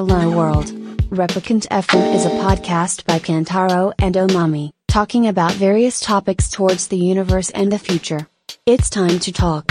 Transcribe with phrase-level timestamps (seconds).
[0.00, 0.72] Hello World.
[1.10, 6.96] Replicant FM is a podcast by Kantaro and Omami, talking about various topics towards the
[6.96, 8.26] universe and the future.
[8.64, 9.66] It's time to talk.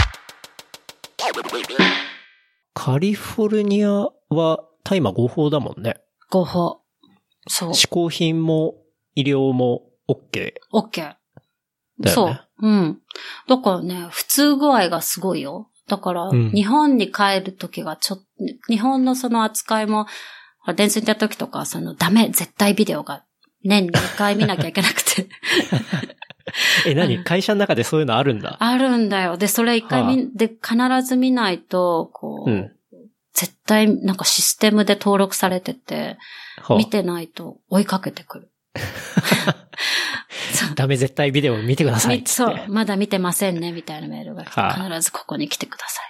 [2.74, 5.96] カリフォルニアは大麻合法だもんね。
[6.30, 6.82] 合法。
[7.48, 7.70] そう。
[7.70, 8.76] 嗜好品も
[9.16, 11.04] 医療も OK オッケー。
[11.04, 11.16] だよ
[12.04, 12.10] ね。
[12.12, 12.68] そう。
[12.68, 13.00] うん。
[13.48, 15.69] だからね、普通具合がすごいよ。
[15.90, 18.24] だから、うん日本に帰るときがちょっと、
[18.68, 20.06] 日本のその扱いも、
[20.76, 23.24] 電通に行った時とか、そのダメ、絶対ビデオが
[23.64, 25.28] 年 に2回見なきゃいけなくて。
[26.86, 27.24] え、何？
[27.24, 28.56] 会社の中でそういうのあるんだ。
[28.60, 29.36] あるんだよ。
[29.36, 32.72] で、それ一回見、はで、必ず見ないと、こう、うん。
[33.32, 36.18] 絶対なんかシステムで登録されてて、
[36.60, 38.50] はあ見てないと追いかけてくる。
[40.76, 42.22] ダメ絶対ビデオ見てください。
[42.26, 46.04] そう、まだ見てませんね、みたいなメールが来て、はあ必ずここに来てください。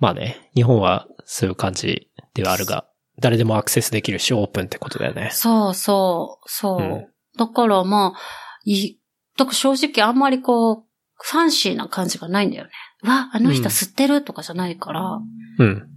[0.00, 2.86] まあね、日本はそういう感じではあるが、
[3.20, 5.30] 誰でもアクセスできるし、オープンってことだよね。
[5.32, 6.82] そうそう、そう。
[6.82, 7.06] うん
[7.36, 8.18] だからまあ、
[8.64, 8.98] い、
[9.36, 10.84] だから正直あんまりこう、
[11.20, 12.70] ファンシーな感じがないんだよね。
[13.02, 15.18] うわ、あの人吸ってるとかじゃないから、
[15.58, 15.88] うん。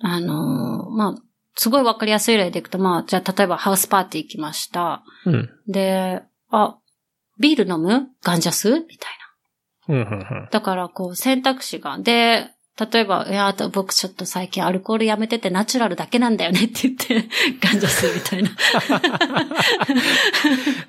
[0.00, 1.14] あのーまあ、
[1.56, 5.02] すごいわかりやすい例でいくと、まあ、じゃあ例えばハウスパーティー行きました。
[5.26, 5.50] うん。
[5.68, 6.78] で、あ、
[7.38, 8.08] ビール飲む？
[8.22, 8.70] ガンジャス？
[8.70, 9.12] みたい
[9.88, 9.94] な。
[9.94, 10.48] うん、うん、うん。
[10.50, 11.98] だから、こう、選択肢が。
[11.98, 12.48] で、
[12.92, 17.28] 例えば、いや、あと僕ちょっと最近アルコールやめててナチュラルだけなんだよねって言って、
[17.64, 18.50] ガンジャスみたいな。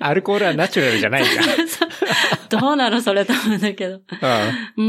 [0.00, 1.24] アルコールはナチュラルじゃないん
[2.50, 2.58] だ。
[2.58, 4.00] どうなのそれと思うんだけど。
[4.76, 4.86] うん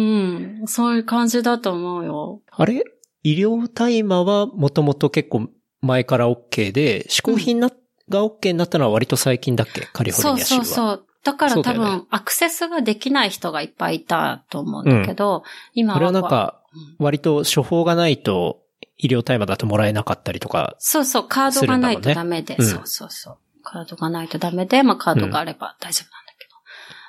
[0.59, 0.67] うん。
[0.67, 2.41] そういう感じだと思うよ。
[2.49, 2.83] あれ？
[3.23, 5.49] 医療大麻はもともと結構
[5.87, 7.71] 前から OK で、嗜好品な、
[8.09, 9.81] が OK になったのは割と最近だっけ？
[9.93, 10.65] カリフォそうルニア州は。
[10.65, 11.03] そうそう。
[11.23, 15.99] だから多そうだよね分、アクセスができない人がいっぱいいたと思うんだけど、今は。
[15.99, 16.61] これはなんか
[16.99, 18.61] うん、割と処方がないと
[18.97, 20.75] 医療大麻だともらえなかったりとか。
[20.79, 22.55] そうそう、カードがないとダメで。
[22.55, 23.37] するんそうそうそう。
[23.63, 26.33] カードがないとダメで、まあカードがあれば大丈夫なんだ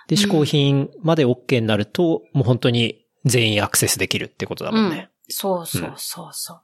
[0.08, 4.76] けで、嗜好品まで OK になると、もう本当に全員アクセスできるってことだど。
[4.76, 5.10] もんね。
[5.28, 6.60] そうそうそうそう。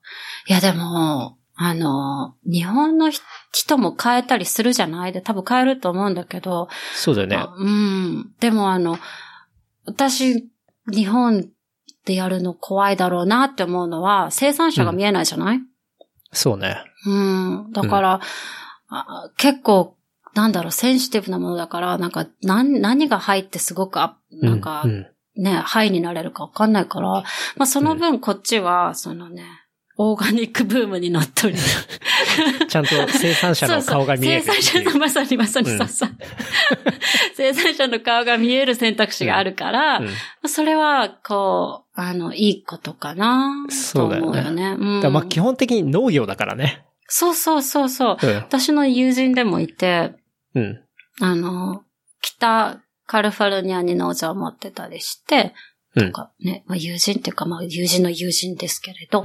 [0.48, 3.10] いやでも、あの、日本の
[3.52, 5.12] 人も変えたりするじゃない？
[5.12, 7.36] で、多分変えると思うんだけど、そうだよね。
[7.36, 8.32] あうん。
[8.40, 8.98] でもあの、
[9.86, 10.48] 私、
[10.92, 11.48] 日本
[12.04, 15.60] でやるの怖いだろうなって思うのは、生産者が見えないじゃない、
[16.32, 16.76] そうね。
[17.06, 18.20] うん、だから、
[18.88, 19.96] あ結構、
[20.34, 25.06] なんだろう、センシティブなものだから、なんか、何、何が入ってすごくあ、なんかう、ん
[25.36, 27.24] ね、ハイになれるかわかんないから、ま
[27.60, 29.44] あその分こっちは、そのね、
[29.96, 31.54] オーガニックブームに乗っとり。
[32.68, 34.42] ちゃんと生産者の 顔が見える。
[34.42, 36.10] そうそう生産者のまさにまさにうんそうそう。
[37.34, 40.08] 生産者の顔が見える選択肢があるから、うん
[40.46, 46.84] それは、こう、あの、いいことかな、とそうだよね思うまあ基本的に農業だからね。
[47.06, 48.26] そうそうそうそう。
[48.26, 48.36] うん。
[48.36, 50.12] 私の友人でもいて、
[50.54, 50.80] うん。
[51.20, 51.82] あの、
[52.20, 55.52] 北カリフォルニアに農場を持ってたりして、うん
[55.94, 59.22] とかね、まあ、友人っていうか、まあ友人の友人ですけれど、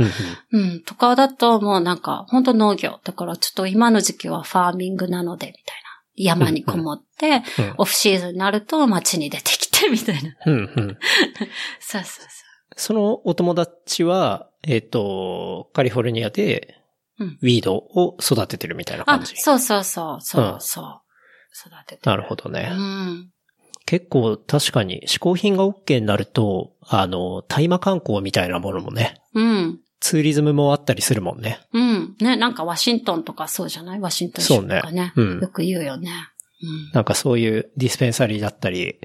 [0.51, 2.99] うんうん、とかだともうなんか、本当農業。
[3.03, 5.89] だからちょっと今の時期はファーミングなので、みたいな。
[6.21, 10.35] 山にこもって、うんオフシーズンになると街に出てきて、みたいな。
[10.45, 10.53] うん。
[10.53, 10.97] うん。
[11.79, 12.25] そうそう
[12.75, 16.75] そそのお友達は、えっ、と、カリフォルニアで、
[17.19, 19.05] うんウィードを育ててるみたいなう。
[19.07, 19.35] あ感、じ。
[19.35, 21.01] そうそうそう、そううんそう。
[21.67, 22.09] 育てて。
[22.09, 22.69] なるほどね。
[22.71, 23.31] うん。
[23.89, 29.79] 結構確かに嗜好品が OK になると、あの、大麻観光みたいなものもね、うん。
[29.99, 31.59] ツーリズムもあったりするもんね。
[31.73, 32.15] うん。
[32.21, 33.99] ね、なんかワシントンとかそうじゃない？
[33.99, 34.81] ワシントン州とかね。
[34.83, 36.11] そうねうんよく言うよね。
[36.61, 36.91] うん。
[36.93, 38.99] なんかそういうディスペンサリーだったり、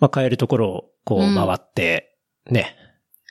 [0.00, 2.16] まあ、買えるところをこううん回って、
[2.50, 2.74] ね。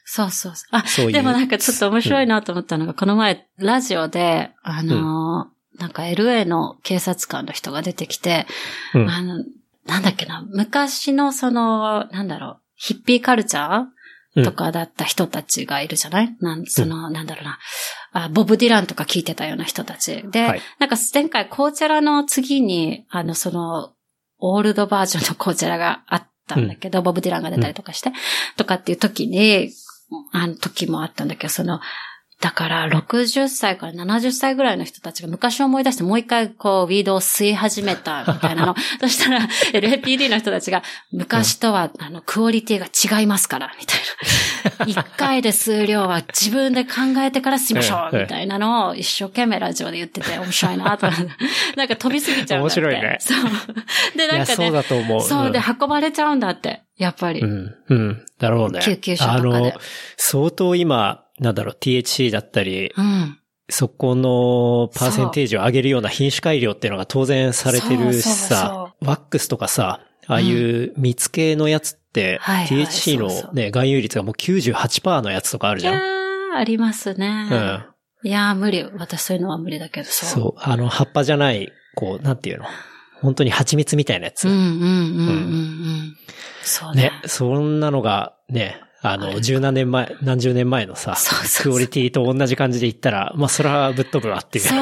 [0.05, 0.67] そうそうそう。
[0.71, 8.45] あ、そういうでもなんかちょっと面白いなと思ったのが、この前、ラジオで、あのーなんか LA の警察官の人が出てきて、
[8.93, 9.09] うん。
[9.09, 9.43] あの、
[9.85, 17.59] なんだっけな、昔のその、なんだろう、ヒッピーカルチャーとかだった人たちがいるじゃない、なんその、なんだろうな。
[18.11, 20.23] あ、ボブ・ディランとか聞いてたような人たち。
[20.31, 20.61] で、はい。
[20.79, 23.93] なんか前回コーチェラの次に、あの、その、
[24.39, 28.11] オールドバージョンのコーチェラがあったんだけど、ボブ・ディランが出たりとかして、
[28.57, 29.71] とかっていう時に、
[30.31, 31.79] あの時もあったんだけど、その、
[32.41, 38.75] だから、60歳から70歳ぐらいの人たちが昔を思い出してもう一回こう、ウィードを吸い始めたみたいなの。
[38.99, 39.39] そしたら、
[39.73, 44.85] LAPD の人たちが、昔とは、あの、クオリティが違いますから、みたいな。
[45.01, 51.07] 一回で吸う量は自分で考えてから吸いましょう、ええみたいなのを一生懸命ラジオで言ってて面白いなと。
[51.77, 52.81] なんか飛びすぎちゃうんだって。
[52.81, 54.17] 面白いねそう。
[54.17, 55.21] で、なんかねそう、だと思う。
[55.21, 57.41] そうでん運ばれちゃうんだって、やっぱり。
[57.41, 57.75] うん。
[57.89, 58.25] うん。
[58.39, 58.81] だろうね。
[58.81, 59.73] 救急車とかであの、
[60.17, 63.39] 相当今、なんだろう、THC だったり、うん。
[63.67, 76.01] そこのパーセンテージを上げるような品種改良っていうのが当然されてるしさ、ワックスとかさ、ああいう蜜系のやつって、THC そうそうのね、含有率がもう98%のやつとかあるいやじゃん。
[76.01, 77.49] ー、ありますね。
[77.51, 78.29] うん。
[78.29, 78.83] いやー、無理。
[78.97, 80.29] 私そういうのは無理だけど、そう。
[80.29, 80.61] そう。
[80.61, 82.65] あの、葉っぱじゃない、こう、なんていうの？
[83.21, 84.47] 本当に蜂蜜みたいなやつ。
[84.47, 84.87] うんうんうんうんう
[85.31, 86.17] ん。
[86.63, 87.21] そうねね。。
[87.25, 94.65] そんなのが、ね、あの、十何年前、何十年前のさそうそうクオリティと同じ感じで言ったら、まあ、それはぶっ飛ぶわっていう。
[94.65, 94.75] そ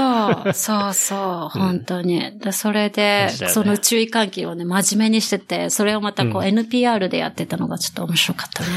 [0.49, 2.39] う、そうそう、うん本当に。
[2.39, 8.69] でそれで、その注意喚起をね、真面目にしてて、それをまたこう、うん NPR でやってたのがちょっと面白かったね。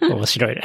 [0.10, 0.62] 面白いね。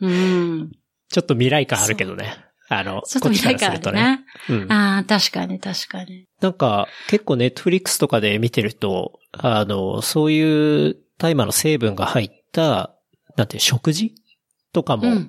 [0.00, 0.72] うん。
[1.08, 2.36] ちょっと未来感あるけどね。
[2.68, 4.20] あの、ちょっと見たいからこっちするとね。
[4.48, 4.72] うん。
[4.72, 6.26] ああ、確かに確かに。
[6.40, 12.94] なんか、結構ネットフリックスとかで見てると、あの、そういう大麻の成分が入った、
[13.36, 14.14] なんていう、食事？
[14.72, 15.28] とかも、うん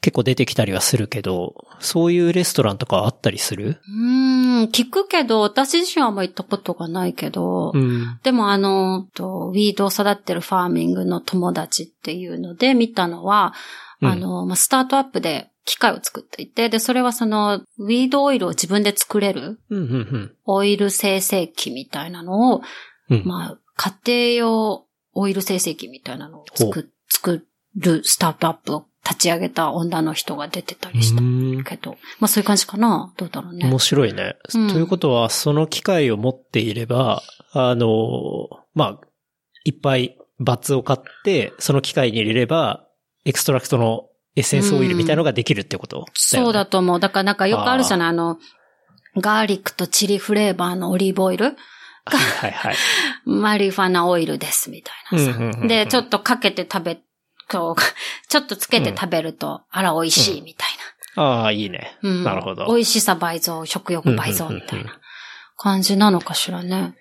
[0.00, 3.80] 結構出てきたりはするけど、そういうレストランとかあったりする？
[3.88, 8.20] うーん、聞くけど、私自身はあんま行ったことがないけど、ん。
[8.22, 13.54] でもあの、とウィードを育ってるファーミングの友達っていうので見たのは、
[14.00, 19.58] うんあの、まあ、スタートアップで機械を作っていて、で、それはその、ウィードオイルを自分で作れる。
[20.44, 22.62] オイル生成器みたいなのを、
[23.10, 23.22] うん。
[23.24, 24.86] まあ、家庭用
[25.18, 27.44] オイル生成器みたいなのを作作
[27.76, 33.66] るスタートアップを立ち上げた女の人が出てたりしたうんけど、まあそういう感じかなどうだろうね。
[33.66, 34.36] 面白いね。
[34.54, 37.22] うんということは、その機械を持っていれば、
[37.52, 37.88] あの、
[38.74, 39.00] まあ、
[39.64, 42.86] いっぱい buds を買って、その機械に入れれば、
[43.24, 46.72] extract のエッセンスオイルみたいのができるってこと、そうだと。
[46.72, 47.00] と思う。
[47.00, 48.38] だからなんかよくあるじゃないあの、
[49.16, 51.56] ガーリックとチリフレーバーのオリーブオイル
[52.16, 52.76] はいはいはい。
[53.24, 55.38] マリファナオイルですみたいなさ。
[55.38, 56.98] うんうんうんうんで、ちょっとかけて食べ、
[57.50, 57.82] こう、
[58.28, 60.68] ちょっとつけて食べると、あら、美味しいみたい
[61.16, 61.98] ああ、いいね。
[62.02, 62.10] な。
[62.10, 62.66] うんなるほど。
[62.66, 65.00] 美味しさ倍増、食欲倍増みたいうんうんうんな
[65.56, 66.94] 感じなのかしらね。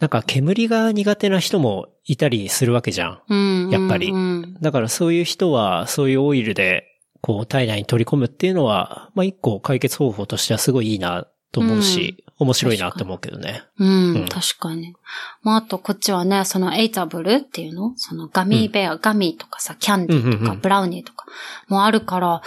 [0.00, 3.20] なんか煙が苦手な人もいたりするわけじゃん。
[3.28, 3.36] う
[3.68, 3.70] ん。
[3.70, 6.88] やっぱりうんだからそういう人は、そういうオイルで、
[7.20, 13.62] こう、体内に取り込むっていうのは、まあ一個解決方法としてはすごいいいなと思うし、面白いなと思うけどね。
[13.78, 14.94] うん、うん確かに。
[15.42, 17.92] まあ、あと、こっちはね、そのエイタブルっていうの？
[17.96, 21.26] そのガミーベア、ガミーとかさ、キャンディーとか、うんうんうんブラウニーとか
[21.68, 22.42] もあるから、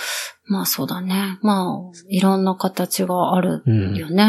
[0.48, 1.38] まあそうだね。
[1.42, 4.26] まあ、いろんな形があるよね。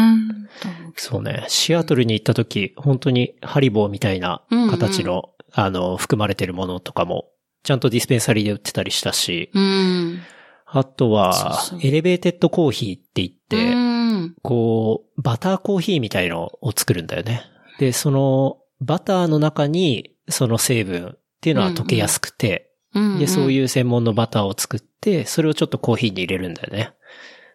[0.61, 1.45] うけどそうね。
[1.47, 4.41] シアトルに行った時、本当にハリボーみたいな
[4.71, 7.29] 形の、あの、含まれてるものとかも、
[7.63, 10.21] ちゃんとディスペンサリーで売ってたりしたし、うん。
[10.69, 11.33] あとは
[11.81, 14.35] エレベーテッドコーヒーって言って、うん。
[14.41, 17.43] こう、バターコーヒーみたいのを作るんだよね。
[17.79, 23.19] で、その、バターの中に、その成分っていうのは溶けやすくて、うん。
[23.19, 26.91] で、そうういう専門のバターを作って、それをちょっとコーヒーに入れるんだよね。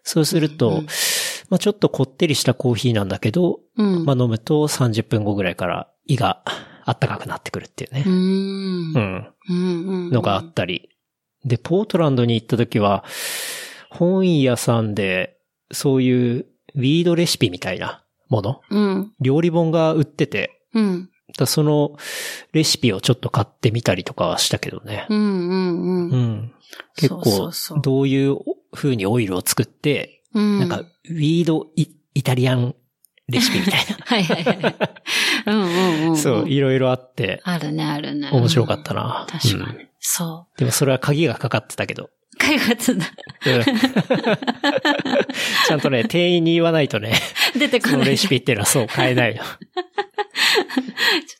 [0.02, 0.82] そうすると、
[1.50, 4.04] まあちょっとこってりしたコーヒーなんだけど、ん。
[4.04, 6.42] まあ飲むと30分後ぐらいから胃が
[6.84, 8.04] あったかくなってくるっていうね。
[8.06, 10.10] うん。
[10.10, 10.88] のがあったり。
[11.44, 13.04] で、ポートランドに行った時は、
[13.90, 15.38] 本屋さんで、
[15.70, 19.12] そういうウィードレシピみたいなもの、うん。
[19.20, 21.10] 料理本が売ってて、うん。
[21.38, 21.96] だその
[22.52, 25.06] レシピをちょっと買ってみたりとかはしたけどね。
[25.08, 25.18] うん。
[25.18, 26.10] うん。
[26.10, 26.22] ううん。
[26.32, 26.52] ん。
[26.96, 28.36] 結構どういう
[28.72, 30.58] 風にオイルを作って、うん。
[30.60, 32.74] なんか、ウィードイイタリアン
[33.28, 34.76] レシピみたい はいはいはい。
[35.46, 36.12] うんうんうん。
[36.12, 36.16] な。
[36.16, 38.30] そう、いろいろあって、あるね、あるね。
[38.32, 39.26] 面白かったな。
[39.28, 39.78] 確かに。
[39.78, 42.04] うんそでもそれは鍵がかかってたけど。
[42.04, 42.10] う。
[42.38, 43.06] 開発だ。
[43.46, 43.62] うん
[45.66, 47.14] ちゃんとね、店員に言わないとね、
[47.56, 47.92] 出てこない。
[47.92, 49.42] そのレシピっていうのはそう変えないの。
[49.44, 49.52] ちょっ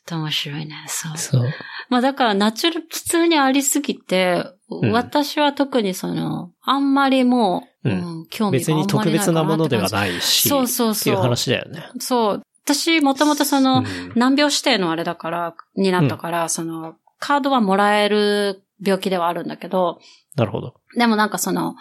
[0.07, 0.85] と面白いね。
[0.87, 1.19] そう。
[1.19, 1.52] そう。
[1.88, 11.85] まあだからナチュラル、普通にありすぎて、ん私は特にその、あんまりもう、ううんん、興味別にがあんまりない特別なものではかないし、そうそうそうっていう話だよね。
[11.99, 12.42] そう。
[12.64, 20.00] 私、もともとその、うん難病指定のあれだから、になったから、その、カードはもらえる病気ではあるんだけど、
[20.35, 20.75] なるほど。
[20.97, 21.76] でもなんかその、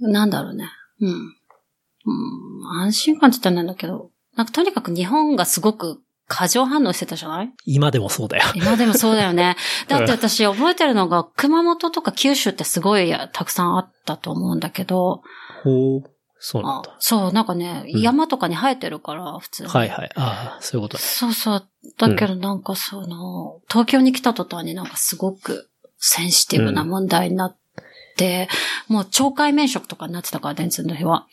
[0.00, 0.70] なんだろうね。
[1.00, 1.10] うん。
[1.10, 7.52] うん、安心感って言ったらなんだけど、なんかとにかく日本がすごく過剰反応してたじゃない？
[7.66, 8.44] 今でもそうだよ。
[8.54, 9.56] 今でもそうだよね。
[9.88, 15.22] だって私覚えてるのが、熊本とか九州ってすごいたくさんあったと思うんだけど、
[15.64, 16.10] ほう。
[16.44, 16.96] そうなんあだ。
[16.98, 19.68] そう、なんかね、うん山とかに生えてるから、普通に。
[19.68, 20.10] はいはい。
[20.16, 21.04] ああ、そういうことね。
[21.04, 21.68] そうそう。
[21.98, 27.56] だけどなんかその、東京に来た途端になんかすごくセンシティブな問題になっ
[28.16, 28.48] て、
[28.88, 31.28] もう懲戒免職とかになってたから、電通の日は。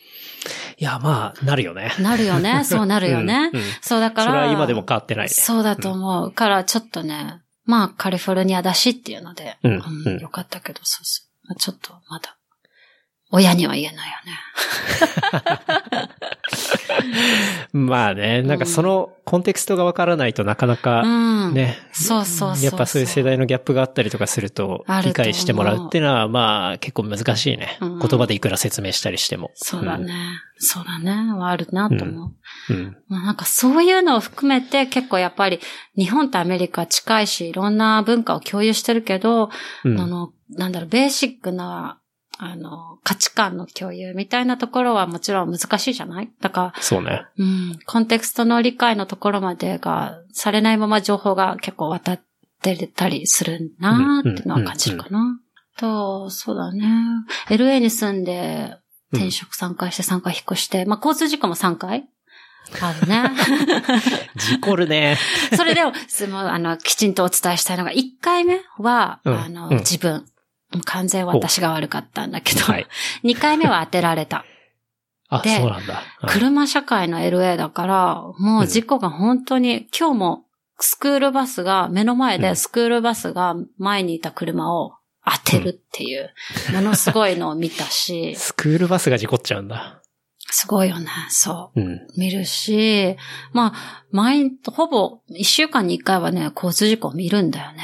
[0.78, 1.92] いや、まあ、なるよね。
[1.98, 2.62] なるよね。
[2.64, 3.50] そうなるよね。
[3.52, 4.30] うんうんそうだから。
[4.30, 5.28] それは今でも変わってないね。
[5.30, 6.30] そうだと思う。
[6.32, 11.48] から、ちょっとね、まあ、カリフォルニアだしっていうので、うんうんうんよかったけど、そうそう。
[11.48, 12.36] まあちょっと、まだ。
[13.30, 14.40] 親には言えないよね。
[17.72, 21.54] まあね、なんかそのコンテクストがわからないとなかなうかん。
[21.54, 22.64] ね、そうそうそう。
[22.64, 27.78] やっぱそういう世代のギャップがあったりとかすると理解してもらうっていうのはまあ結構難しいね。
[27.80, 29.50] うん言葉でいくら説明したりしても。
[29.54, 30.12] そうだね。
[30.56, 31.32] そうだね。
[31.32, 32.32] はあるなと思
[32.68, 32.72] う。
[32.72, 32.96] うん。
[33.08, 35.60] まあなんかそういうのを含めて結構やっぱり
[35.96, 39.50] 日本とアメリカ近いし、いろんな文化を共有してるけど、
[39.84, 40.00] うん。
[40.00, 41.99] あの、なんだろう、ベーシックな、
[42.42, 46.30] あの、価値観の共有みたいなところはもちろん難しいじゃない？
[46.40, 47.22] だから、そうね。
[47.38, 52.20] うん、コンテクストの理解のところまでがされないまま情報が結構渡っ
[52.62, 55.38] てたりするなーっていうのは感じるかな。
[55.76, 56.86] と、そうだね。
[57.48, 58.76] LA に住んで
[59.12, 62.08] 転職3回して3回引っ越して、まあ交通事故も3回？
[62.80, 63.24] あるね。
[64.36, 65.18] 事故るね。
[65.56, 70.24] それでも、その、あの、きちんとお伝えしたいのが、1回目は、うんあの、うん自分。
[70.84, 72.86] 完全私が悪かったんだけど、はい。
[73.24, 74.44] 2回目は当てられた。
[75.28, 76.02] あ、でそうなんだ。
[76.22, 80.44] うん車社会の LA だから、もう事故が本当に、今日も
[80.78, 86.30] スクールバスが、目の前うんでスクールバスが前にいた車を当てるっていう、
[86.74, 90.02] ものすごいのを見たし、 スクールバスが事故っちゃうんだ。
[90.52, 91.80] すごいよね、そう。
[91.80, 92.06] うん。
[92.16, 93.16] 見るし、
[93.52, 97.82] まあ、毎、ほぼ一週間に一回はね、交通事故を見るんだよね。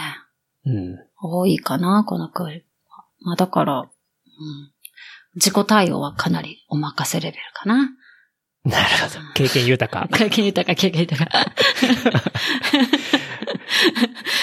[0.64, 0.96] うん。
[1.22, 2.62] 多いかな、この国。
[3.26, 3.88] まあだから、うん。
[5.34, 7.90] 自己対応はかなりお任せレベルかな。
[8.64, 9.20] なるほど。
[9.34, 10.08] 経験豊か。
[10.16, 11.30] 経験豊か、経験豊か。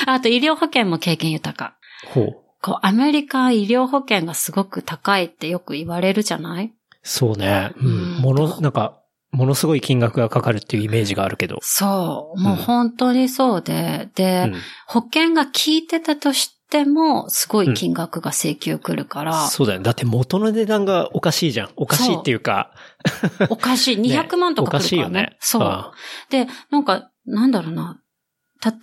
[0.05, 1.77] あと医療保険も経験豊か。
[2.07, 2.35] ほう。
[2.61, 6.73] こう、アメリカ医療保険がすごく高いってよく言われるじゃない？
[7.01, 7.71] そうね。
[7.77, 8.21] ううんん。
[8.21, 8.99] もの、なんか、
[9.31, 11.57] ものすごい金額がかかるっていうイメージがあるけど。
[11.61, 12.39] そう。
[12.39, 16.53] もう本当にそうで、で、うん保険が効いてたとして
[16.85, 19.85] も、すごい金額が請求来るから、そうだよね。
[19.85, 21.69] だって元の値段がおかしいじゃん。
[21.75, 22.71] おかしいっていうか。
[23.49, 23.97] おかしい。
[24.01, 25.19] 200万とかおか来るからね。
[25.19, 25.37] しいよね。
[25.39, 25.61] そう。
[25.63, 25.91] あ
[26.29, 27.99] で、なんか、なんだろうな。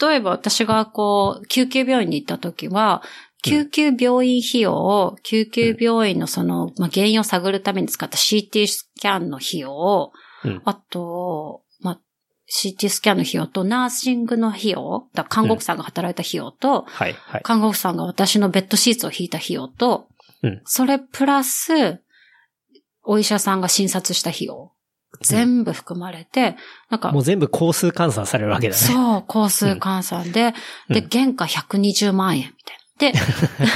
[0.01, 3.03] 例えば私がこう、救急病院に行った時は、
[3.43, 10.13] 救急病院費用を、救急病院のその、まあ、原因を探るために使った CT スキャンの費用を、
[10.45, 11.70] うんあと、まあ、
[12.51, 17.43] CT スキャンの費用と、ナーシングの費用、だ看護婦さんが働いた費用と、はい、はい。
[17.43, 20.09] 看護婦さんが私のベッドシーツを引いた費用と、
[20.43, 22.01] うんそれプラス、
[23.05, 24.73] お医者さんが診察した費用。
[25.23, 26.57] 全部含まれて、
[26.89, 28.81] なんかもう、全部工数換算されるわけだね。
[28.81, 30.55] そう、工数換算で、
[30.89, 33.13] で、うん原価120万円みたいな。
[33.13, 33.19] で、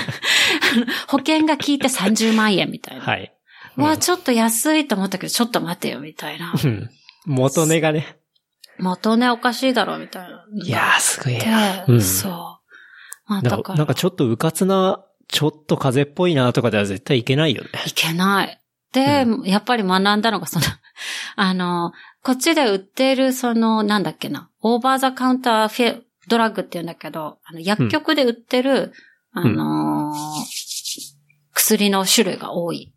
[1.08, 3.02] 保険が効いて30万円みたいな。
[3.02, 3.34] はい。
[3.76, 6.52] わあ、ちょっと安いと思ったけど、ちょっと待てよ、みたいな。
[6.52, 6.90] うん。
[7.26, 8.18] 元値がね。
[8.78, 10.44] 元ね、おかしいだろ、みたいな。
[10.62, 11.84] いやー、すごいでな。
[11.86, 12.32] うんそう。
[13.26, 17.70] まあ、なんか、だから、なんかちょっと迂闊な、ちょっと風邪っぽいなとかでは絶対いけないよね。
[17.86, 18.60] いけない。
[18.92, 20.66] で、やっぱり学んだのが、その、
[21.36, 28.92] あの、こっちで売っている、その、なんだっけな、オーバーザカウンターフェドラッグって言うんだけど、あの、薬局で売ってる、
[29.32, 31.14] あのー
[31.56, 32.92] 薬の種類が多い。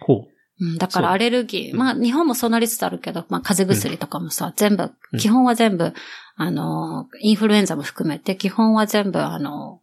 [0.00, 0.28] ほう
[0.64, 5.92] ん、だからアレルギー、うんまあ日本もそうなりつつあるけど、まあ風邪薬とかもさ、全部、うん基本は全部、
[6.36, 9.80] あのー、インフルエンザも含めて、基本は全部あの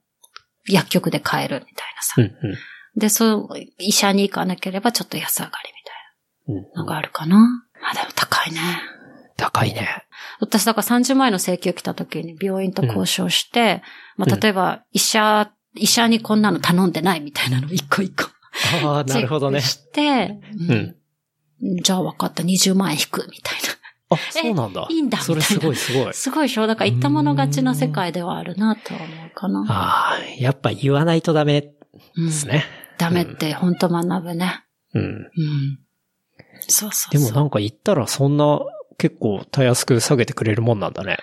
[0.69, 2.13] ー、薬局で買えるみたいなさ。
[2.17, 2.21] う。
[2.21, 2.57] うん、うん。
[2.99, 5.71] で、そう、医者に行かなければちょっと安上がり
[6.47, 7.37] みたいうんなのがあるかな。
[7.37, 8.59] まあでも高いね。
[9.35, 9.87] 高いね。
[10.39, 13.83] 私だから30万円の請求来た時に病院と交渉して、
[14.15, 18.31] まうんあ例えば医者、医者にこんなの頼んでないみたいなの一個一個。
[18.83, 19.61] ああ、なるほどね。
[19.61, 20.95] して、うん
[21.59, 23.57] じゃあ分かった、20万円引く、みたい
[24.09, 24.87] あ、そうなんだ。
[24.89, 26.13] いいんだそれすごいすごいな。。
[26.13, 29.65] すごいでしょだから言ったもの勝ちな世界ではあるなとは思うかな。
[29.67, 31.73] ああ、やっぱ言わないとダメ
[32.15, 32.63] うんですね。
[32.97, 34.63] ダメって本当学ぶね。
[34.93, 35.01] うん。
[35.01, 35.29] うん。
[36.67, 37.31] そうそうでそう。
[37.31, 38.61] もなんか言ったらそんな
[38.97, 41.17] 結構たやすく下げてくれるもんなんだね。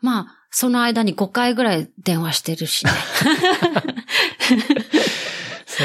[0.00, 2.92] まあ、その間に5回ぐらい電話してるしね。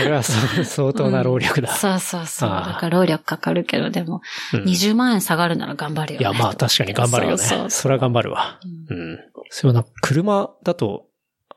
[0.04, 1.70] それはそう相当な労力だ。
[1.70, 2.50] そうそうそう。
[2.50, 4.22] ああだから労力かかるけど、でも、
[4.54, 6.24] うん20万円下がるなら頑張るよね。
[6.24, 7.38] いや、まあ確かに頑張るよね。
[7.38, 8.60] そうそうそれは頑張るわ。
[8.90, 9.20] うんうん。
[9.50, 11.06] そうな車だと、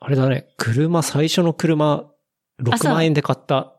[0.00, 2.04] あれだね、車、最初の車、
[2.72, 3.74] あそ6う万円で買った。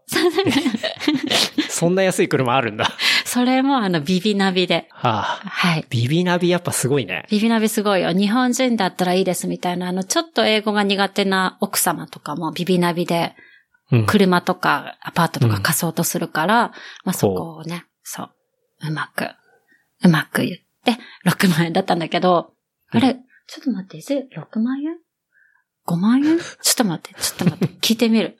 [1.69, 2.91] そんな安い車あるんだ。
[3.25, 4.87] それもあの、ビビナビで。
[4.91, 5.23] はあ。
[5.43, 5.85] はい。
[5.89, 7.25] ビビナビやっぱすごいね。
[7.29, 8.11] ビビナビすごいよ。
[8.11, 13.50] 日本人だったらいいですみたいな、あの、ちょっと英語が苦手な奥様とかもビビナビでうん。
[14.07, 16.71] 車とかアパートとか貸そうとするから、
[17.03, 18.29] まあそこをね、そう、
[18.87, 19.25] うまく、
[20.03, 20.97] うまく言って、
[21.29, 22.53] 6万円だったんだけど、
[22.89, 23.15] あれ、
[23.47, 24.97] ちょっと待って、is it 6万円
[25.87, 26.39] ?5 万円？
[26.39, 28.37] ちょっと待って、ちょっと待って、 聞いてみる。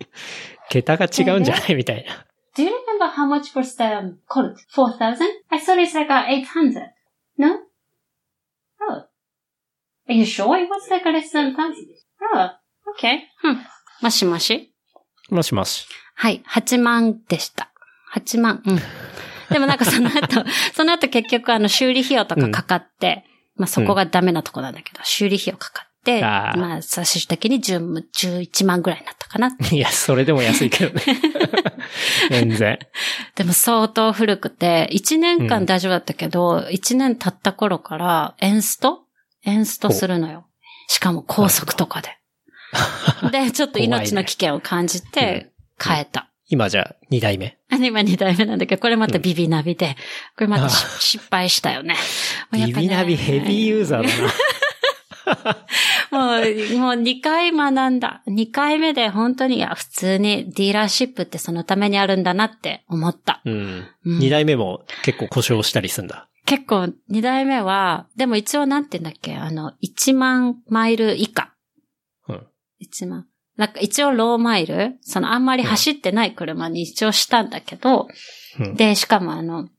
[0.70, 1.76] 桁が違うんじゃない？
[1.76, 2.26] みたいな。
[2.56, 4.56] Do you remember how much was the um, coat?
[4.76, 5.26] 4,000?
[5.50, 6.92] I thought it's like uh, 800.
[7.38, 7.60] No?
[8.90, 8.94] Oh.
[10.10, 11.74] Are you sure it was like less than 1,000?
[12.34, 12.50] Oh,
[12.98, 13.20] okay.
[13.44, 13.58] うん。
[14.02, 14.71] もしもし
[15.32, 15.88] もしもし。
[16.16, 17.72] はい、8万でした。
[18.14, 18.62] 8万。
[18.66, 18.80] うん。
[19.50, 20.44] でもなんかその後、
[20.76, 29.56] その後結局あの修理費用とかかかって、まあそこがダメなとこなんだけど、修理費用かかって、あーまあ最終的に10 11万ぐらいになったかな。
[29.72, 31.02] いや、それでも安いけどね。
[32.30, 32.80] 全然。
[33.36, 39.06] でも相当古くて、1年うん間大丈夫だったけど、1年経った頃からエンスト？
[39.44, 40.46] エンストするのよ。
[40.88, 42.18] しかも高速とかで。
[43.32, 45.52] で、ちょっと命の危険を感じて
[45.82, 46.28] 変えた。
[46.50, 47.58] 今じゃあ2代目。
[47.70, 49.96] あ今2代目なんだけど、これまたビビナビで、
[50.36, 51.96] これまた失敗したよね。
[52.52, 54.34] もうやっビビナビヘビーユーザーだな。
[56.12, 58.22] もう、もう2回学んだ。
[58.28, 63.42] 2回目で本当に、いや、普通にディーラーシップってそのためにあるんだなって思った。
[63.46, 63.86] うん。
[64.06, 66.28] うん2代目も結構故障したりすんだ。
[66.46, 71.51] 結構、2代目は、でも一応なんて言うんだっけ、あの、1万マイル以下。
[72.82, 72.88] うん。
[72.88, 73.28] 1万。
[73.58, 78.08] なんか一応ローマイル、そのあんまり走ってない車に一応したんだけど、
[78.60, 78.76] うん。
[78.76, 79.70] で、しかもあの、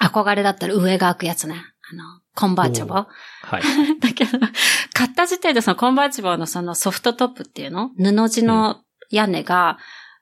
[0.00, 1.56] 憧れだったら上が開くやつね。
[1.92, 2.02] あの、
[2.34, 3.00] コンバーチャブル。
[3.42, 3.62] はい。
[4.00, 4.38] だけど、
[4.94, 7.90] 買った時点でそのコンバーチブルのそのソフトトップっていうの？
[7.96, 8.80] 布地の
[9.10, 9.78] 屋根がうん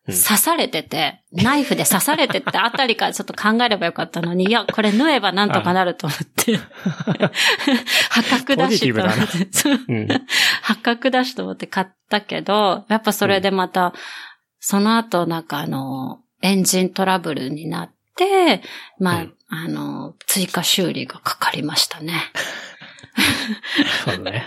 [0.09, 6.59] 刺されてて、ナイフで刺されてってあたりからちょっと考えればよかったのに、 いや、これ縫えばなんとかなると思って。
[8.11, 9.27] 破格だしと思ポっ
[10.07, 10.21] て。
[10.63, 13.93] 破格だしと思って買ったけど、やっぱそれでまた、
[14.61, 18.63] その後なんかあの、エンジントラブルになって、
[18.99, 22.13] まあ、うんあの、追加修理がかかりましたね。
[24.05, 24.45] そうね。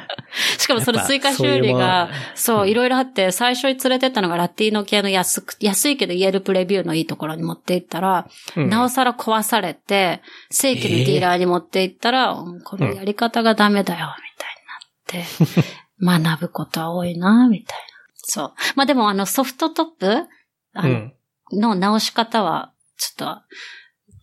[0.58, 14.16] しかもその追加修理が、そう、いろいろあって、最初に連れてったのがラティーノ系の安く、安いけど言えるプレビューのいいところに持って行ったら、うんなおさら壊されて、正規のディーラーに持って行ったら、うんこのやり方がダメだよ、
[15.12, 17.86] みたいになって、 学ぶことは多いな、みたいな。
[18.16, 18.54] そう。
[18.76, 20.28] まあでもあのソフトトップ
[20.74, 21.14] あのうん。
[21.54, 23.42] の直し方は、ちょっと、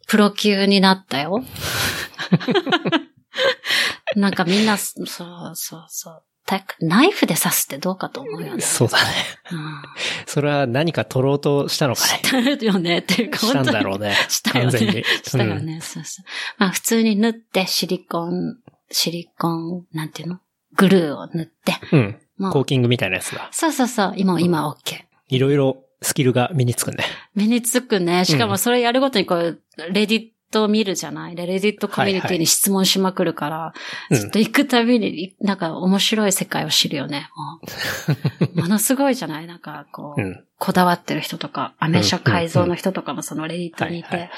[0.07, 1.45] プロ級になったよ。
[4.17, 5.07] なんかみんな、そう
[5.55, 6.23] そうそう。
[6.47, 8.63] たナイフで刺すってどうかと思うよね。
[8.63, 9.05] そうだね。
[9.53, 9.83] うん。
[10.25, 12.09] それは何か取ろうとしたのかね。
[12.23, 13.83] したよね、っていうか、したんだ。
[13.83, 14.17] ろうね。
[14.31, 15.05] したよ完全にね。。
[15.23, 16.25] したよね、そうそう。
[16.57, 18.57] まあ普通に縫ってシリコン、
[18.91, 20.41] シリコン、なんていうの？
[20.75, 21.77] グルーを塗って。
[21.93, 22.19] うん。
[22.51, 23.49] コーキングみたいなやつだ。
[23.53, 25.05] そうそうそう、今、今 OK。
[25.29, 27.05] いろいろスキルが身につくね。
[27.35, 28.25] 身につくね。
[28.25, 31.37] しかもそれやるごとにこう、レディット見るじゃない？
[31.37, 33.73] レディットコミュニティに質問しまくるから、
[34.11, 37.29] うんちょっと行くたびに、なんか面白い世界を知るよね。
[37.37, 39.47] もう ものすごいじゃない？
[39.47, 40.45] なんかこう、うん。
[40.59, 44.29] こだわってる人とか、アメ車改造の人とかもそのレディットにいて、いや、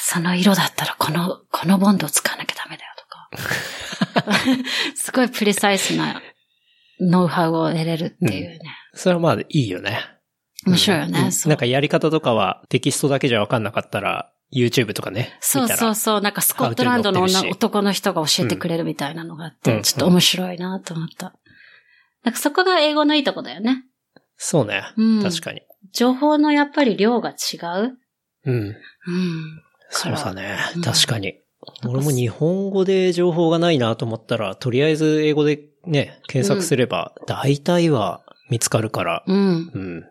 [0.00, 4.54] その色だったらこの、このボンドを使わなきゃダメだよとか。
[4.96, 6.20] すごいプリサイスな
[7.00, 8.60] ノウハウを得れるっていうね。
[8.92, 9.98] それはまあいいよね。
[10.66, 11.18] 面白いよね。
[11.20, 15.36] うんなんかやり方とかはテキストだけじゃわかんなかったら、YouTube とかね。
[15.40, 16.20] そうそうそう。
[16.20, 21.34] なんかスコットランドの女男の人が教えてくれるみたいなのがあって、うんちょっと面白いなと思った。
[22.24, 23.84] なんかそこが英語のいいとこだよね。
[24.36, 24.82] そうね。
[24.96, 25.62] うん確かに。
[25.92, 27.98] 情報のやっぱり量が違う？
[28.44, 28.54] うん。
[28.54, 28.76] うん。
[29.90, 30.82] そうだねうん。
[30.82, 31.34] 確かに。
[31.86, 39.36] 俺も日本語で情報がないなと思ったら、とりあえず英語でね、検索すれば、大体は見つかるから、うん。
[39.36, 40.04] うん。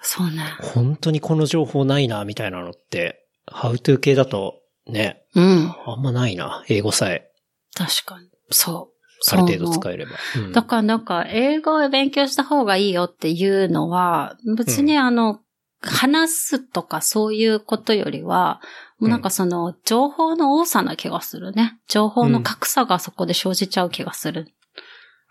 [0.00, 0.42] そうね。
[0.60, 5.74] 本当にこの情報ないな、みたいなのって、ハウトゥー系だと、ね、うん。
[5.86, 6.64] あんまないな。
[6.68, 7.30] 英語さえ、
[7.74, 8.28] 確かに。
[8.50, 8.96] そう。
[9.32, 10.12] ある程度使えれば。
[10.36, 15.40] うんだからなんか、英語を勉強した方がいいよっていうのは、別にあの、
[15.80, 18.60] 話すとかそういうことよりは、
[18.98, 21.78] もうなんかその、情報の多さな気がするね。
[21.88, 24.52] 情報の格差がそこで生じちゃう気がする。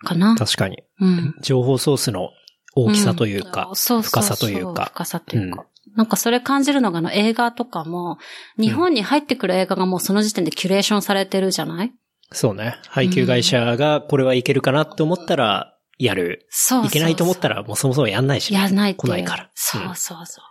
[0.03, 0.35] かな。
[0.35, 0.83] 確かに。
[0.99, 1.35] うん。
[1.41, 2.29] 情報ソースの
[2.75, 5.65] 大きさというか、深さというか深さというか。
[5.95, 8.17] なんかそれ感じるのがあの映画とかも、
[8.59, 11.93] 日本に入ってくる映画がもうその時点でキュレーションされてるじゃない？
[12.31, 12.75] そうね。
[12.89, 16.47] 配給会社がこれはいけるかなって思ったら、やる。
[16.49, 19.49] そういけないと思ったら、もうそもそもやんないしね、やらないっていう来ないから。
[19.53, 20.45] そうそうそう。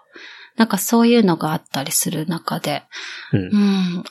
[0.57, 2.85] なんかそういうのがあったりする中で。
[3.33, 3.41] うん。
[3.41, 3.61] ううん
[3.99, 4.05] ん。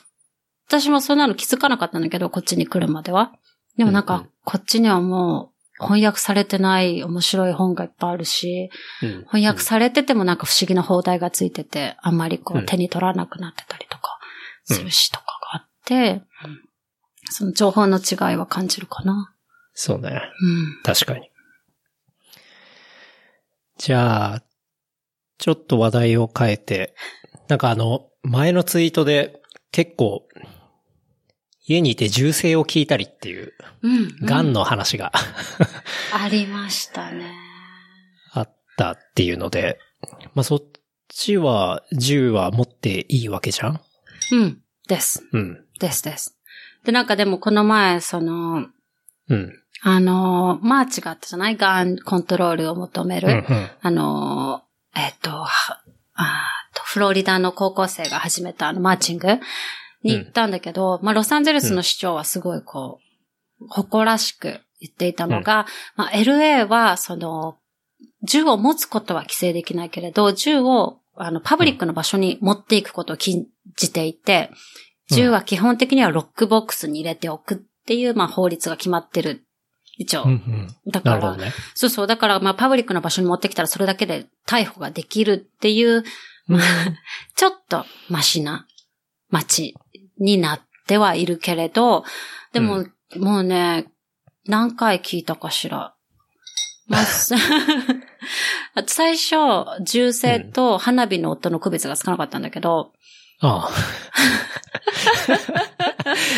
[0.68, 3.32] 私もそんなの気づかなかったんだけど、こっちに来るまでは。
[3.76, 8.70] でもなんかこっちにはもう、翻訳されてない面白い本がいっぱいあるし、
[9.02, 14.18] うん翻訳されててもなんか不思議な放題がついてて、あんまりこううん手に取らなくなってたりとか、
[14.64, 16.22] するしとかがあって、
[17.30, 19.34] その情報の違いは感じるかな。
[19.72, 20.20] そうね。
[20.40, 20.82] うん。
[20.82, 21.30] 確かに。
[23.76, 24.42] じゃあ、
[25.38, 26.94] ちょっと話題を変えて、
[27.48, 30.26] なんかあの、前のツイートで結構、
[31.66, 34.16] 家にいて銃声を聞いたりっていう、うん。
[34.26, 35.12] 癌の話が
[36.12, 37.32] ありましたね。
[38.32, 39.78] あったっていうので、
[40.34, 40.62] まあそっ
[41.08, 43.80] ちは銃は持っていいわけじゃん？
[44.32, 44.60] うん。
[44.88, 45.26] です。
[45.32, 45.64] うん。
[45.80, 46.36] ですです。
[46.84, 48.66] で、なんかでもこの前、その、
[49.28, 49.52] うん。
[49.80, 51.56] あの、マーチがあったじゃない？
[51.56, 53.28] gun control を求める。
[53.28, 53.70] うんうん。
[53.80, 54.62] あの、
[54.94, 55.46] えっ、と、
[56.84, 59.26] フロリダの高校生が始めたあのマーチング
[60.04, 63.00] に行ったんだけど、まあ、ロサンゼルスの市長はすごいこ
[63.60, 67.56] う、誇らしく言っていたのが、まあ、LA は、その、
[68.22, 74.50] 銃を持つことは規制できないけれど、銃を、あの、パブリックの場所に持っていくことを禁じていて、
[75.10, 79.44] 銃は基本的にはロックボックスに入れておくっていう、まあ、法律が決まってる。
[79.96, 80.24] 一応。
[80.24, 80.90] うんうん。
[80.90, 81.52] だからね。
[81.74, 82.06] そうそう。
[82.06, 86.04] だから、まあ、パブリックの場所に持ってきたらそれだけで逮捕ができるっていう、
[86.46, 86.60] まあ、
[87.36, 88.66] ちょっとマシな
[89.30, 89.74] 街
[90.18, 92.04] になってはいるけれど、
[92.52, 93.86] でも、うもうね、
[94.46, 95.94] 何回聞いたかしら。
[96.86, 97.34] まあ、 す
[98.86, 99.36] 最初、
[99.82, 102.92] 銃声と花火の音の区別がつかなかったんだけど、
[103.40, 103.70] ああ。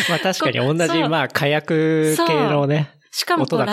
[0.09, 2.91] まあ確かに同じ、まあ火薬系のね。
[3.11, 3.65] しかもね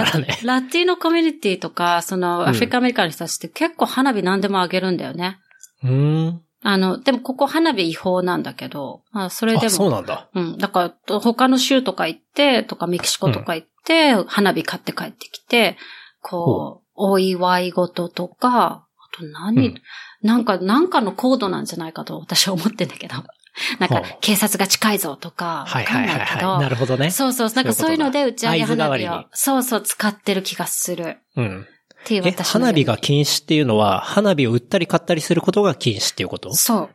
[0.45, 5.39] ラティーノコミュニティとか、そのアフリカアメリカの人たちって結構花火何でもあげるんだよね。
[5.83, 6.44] うーん。
[6.67, 10.31] あの、でもここ花火違法なんだけど、まあそれであ、そうも、なんだ。
[10.35, 10.59] うん。
[10.59, 15.77] だから、他の州とか行って、とかメキシコとか行って、花火買って帰ってきて、
[16.23, 19.83] こう、お祝い事とか、あと何、うん
[20.23, 23.15] なんか、なんかのコードなんじゃないかと私は思ってんだけど。
[23.79, 26.61] なんかはあ、警察が近いぞとか、はいわかはいはいんないけど、はい。
[26.61, 27.11] なるほどね。
[27.11, 31.19] そうそう、なんかそういうので打ち上げ花火をそうそう使ってる気がする。
[31.37, 31.67] うん。
[32.05, 36.53] っていうえ、私の花火が禁止っていうのは、花火を売ったり買ったりすることが禁止っていうこと？
[36.55, 36.91] そう。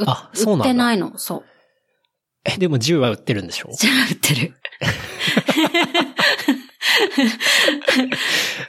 [0.00, 1.44] うあそうなんだ売ってないの、そう。
[2.44, 3.70] え、でも銃は売ってるんでしょ？
[3.76, 4.54] じゃあ売ってる。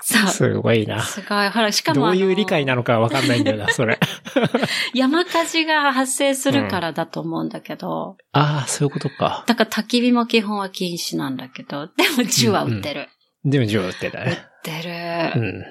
[0.01, 0.29] そう。
[0.31, 1.01] すごいな。
[1.01, 1.49] すごい。
[1.49, 2.11] ほら、しかもど。
[2.11, 3.99] ういう理解なのかわかんないんだよな、それ。
[4.93, 9.43] 山火事が発生するからだと思うんだけど、ああ、そういうことか。
[9.47, 13.09] だから焚き火も基本は禁止なんだけど、でも銃は売ってる。
[13.45, 15.31] でも銃は売ってた売っね。
[15.33, 15.41] てる。
[15.41, 15.63] うん。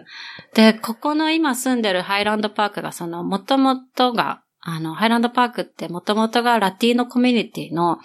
[0.55, 7.99] で、ここの今住んでるハイランドパークが、その、もともとが、あの、ハイランドパークってもともとが Latino community の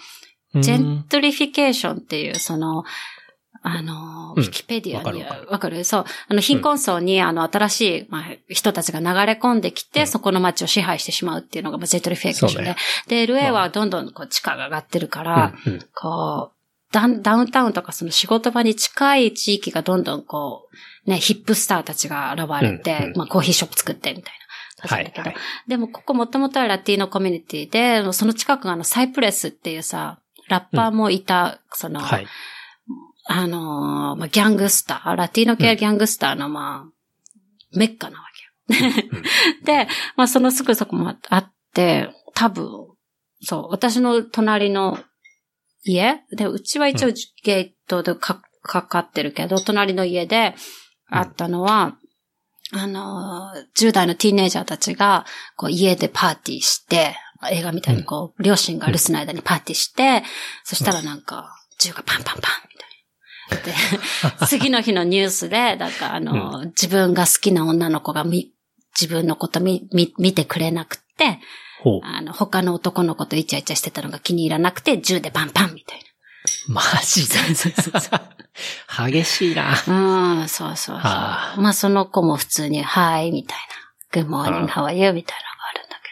[0.60, 2.84] ジェントリフィケーションっていう、その、
[3.64, 5.84] あの、ウうんィキペディアに、わかる？
[5.84, 6.04] そう。
[6.28, 12.76] あの、貧困層に、あの、新しい、まあ、人たちが流れ込んできて、うんそこの街を支配してしまうっていうのが、まあ、ジェントリフィケーションで。
[13.06, 15.54] で、LA まはどんどん、こう、地価が上がってるから、
[15.94, 16.61] こう、
[16.92, 20.68] ダウンタウンとかその仕事場に近い地域がどんどんこ
[21.06, 24.42] う、ね、ヒップスターたちが現れて、うんうんまあコーヒーショップ作ってみたいな。
[24.84, 25.34] はいはい
[25.68, 32.26] でもここもともとは Latino community で、その近くがあのサイプレスっていうさ、ラッパーもいた、その、はい。
[33.26, 38.26] あのーまあ、ギャングスター、ラティーノ系ギャングスターのまあ、メッカなわ
[38.68, 39.22] けよ。
[39.64, 42.68] で、まあそのすぐそこもあって、多分、
[43.40, 44.98] そう、私の隣の
[45.84, 46.22] 家？
[46.30, 50.54] で、うちは一応ゲートでかかかってるけど、隣の家で
[51.08, 51.96] あったのは、
[52.74, 57.16] あのー、10代のティーネイジャーたちが、こう家でパーティーして、
[57.50, 60.22] 映画みたいにこう、両親が留守の間にパーティーして、
[60.64, 62.48] そしたらなんか、銃がパンパンパ
[63.56, 63.74] ンみたい
[64.38, 64.38] な。
[64.38, 68.52] で、 次の日のニュースで、なんかあの、自分が好きな女の子がみ、
[68.98, 71.40] 自分のこと見、見、見てくれなくて。
[72.04, 75.98] あの、他の男の子とイチャイチャしてたのが気に入らなくて、銃でパンパンみたい
[76.68, 77.38] マジで？
[79.10, 79.74] 激しいな。
[79.86, 80.40] な。
[80.40, 80.96] うん、そうそうそう。
[80.96, 83.58] はあまあ、その子も普通に、はい、みたい
[84.12, 84.22] な。
[84.22, 85.12] Good は morning, あ how are you?
[85.12, 86.08] みたいなのがあるんだけ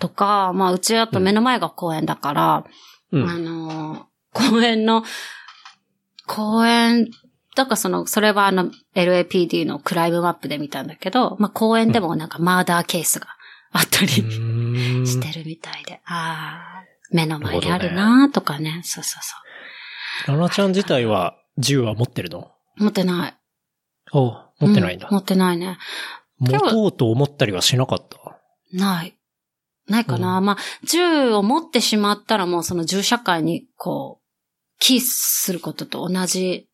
[0.00, 0.08] ど。
[0.08, 2.64] とか、まあ、うちだと目の前が公園だから、
[3.10, 3.28] うん。
[3.28, 5.04] あの、公園の、
[6.26, 7.10] 公園、
[7.54, 13.26] だからその、それはあの、LAPD のクライムマップで見たんだけど、まあ、公園でもなんかマーダーケースが
[13.72, 19.22] あったりしてるみたいで、ああ、目の前にあるなとかね、そうそう
[20.26, 22.50] そラナちゃん自体は銃は持ってるの？
[22.78, 22.84] う。
[22.84, 23.34] 持ってない。
[24.12, 25.12] お持ってないんだう。
[25.12, 25.78] 持ってないね。
[26.38, 28.38] 持とうと思ったりはしなかった？
[28.72, 29.14] ない。
[29.88, 30.38] ないかな。
[30.38, 30.56] うまあ、
[30.86, 34.22] 銃を持ってしまったらもうその銃社会にこう、
[34.78, 36.68] キーすることと同じ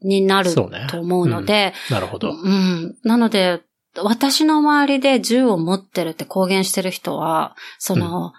[0.00, 2.32] になると思うので、なるほど。
[2.32, 2.96] うん。
[3.04, 3.62] なので、
[4.04, 8.32] 私の周りで銃を持ってるって公言してる人は、その、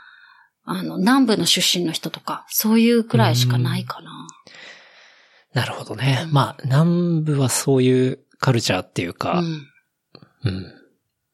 [0.63, 4.27] あの、南部の出身の人とか、そういうくらいしかないかな。
[5.53, 6.23] なるほどね。
[6.25, 9.67] うんまあ、南部はそういうカルチャーっていうか、うん。
[10.45, 10.73] うん。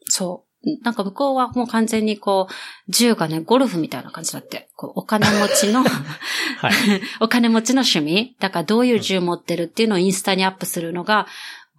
[0.05, 0.45] そう。
[0.83, 4.69] なんか向こうはもう完全にこう、銃がね、ゴルフみたいな感じだって。
[4.75, 5.83] こうお金持ちの、
[6.57, 6.73] はい。
[7.19, 11.27] お金持ちの趣味だからどういう銃持ってるっていうのをインスタにアップするのが、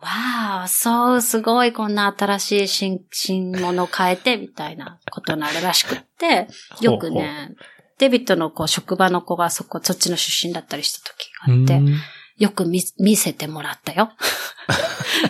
[0.06, 6.48] わあ、そう、すごい、こんな新しい新、新物を変えて、みたいなことになるらしくって、
[6.80, 7.54] よくね、
[7.98, 12.00] デビットのこう、職場の子がそこ、そっちの出身だったりした時があって、うん
[12.38, 14.12] よく見、見せてもらったよ。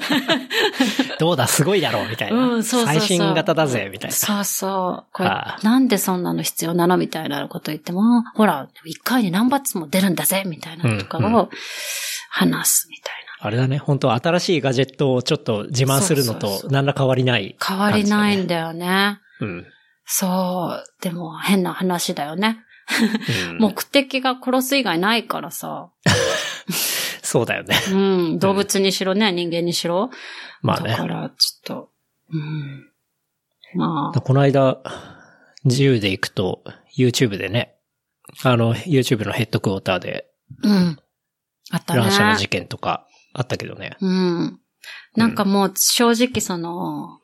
[1.20, 2.36] どうだ、すごいだろう、みたいな。
[2.36, 4.16] うんそうそう最新型だぜ、みたいな。
[4.16, 5.12] そうそう。
[5.12, 11.50] これはあ、なんでそんなの必要なのみたいなこと言っても、ほら、一回に何バッツも出るんだぜみたいなのとかうんうを
[12.28, 17.66] 話すみたいあれだね、本当新しいガジェットをちょっと自慢するのと何ら変わりない、な。
[17.66, 18.56] 変わりないんだ。
[18.56, 19.20] だよね。
[19.40, 19.66] うん。
[20.04, 21.02] そう。
[21.02, 22.58] でも変な話だよね。
[23.48, 25.90] うん目的が殺す以外ないからさ。
[27.22, 27.76] そうだよね。
[27.90, 28.38] うん。
[28.38, 30.10] 動物にしろね、人間にしろ。
[30.62, 31.90] まあねだから、ちょっと、
[32.32, 32.90] うん。
[33.74, 34.78] まあ、この間、
[35.64, 36.62] 自由で行くと、
[36.96, 37.76] YouTube でね、
[38.44, 40.28] あの、YouTube のヘッドクォーターで、
[40.62, 40.98] うん。
[41.70, 42.00] あったね。
[42.00, 43.05] 乱射の事件とか
[43.38, 43.96] あったけどね。
[44.00, 44.60] うん。
[45.16, 47.20] なんかもう正直その、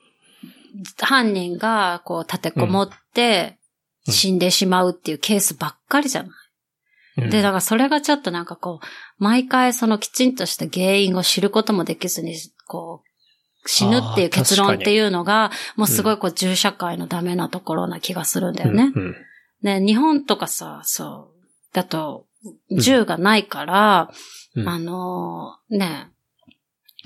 [0.98, 3.58] 犯人がこう立てこもって
[4.06, 6.30] うん死んでしまうっていうケースばっかりじゃない。
[6.30, 8.86] うんで、だからそれがちょっとなんかこう、
[9.18, 12.34] 毎回そのきちんとした原因を知ることもできずに、
[12.66, 18.92] こう、死ぬっていう結論っていうのが、もうすごいこう銃社会のダメなところな気がするんだよね。
[18.94, 19.14] うんうん
[19.62, 22.26] ね、日本とかさ、そう、だと、
[22.70, 24.10] 銃がないから、
[24.54, 26.08] うんあのーね、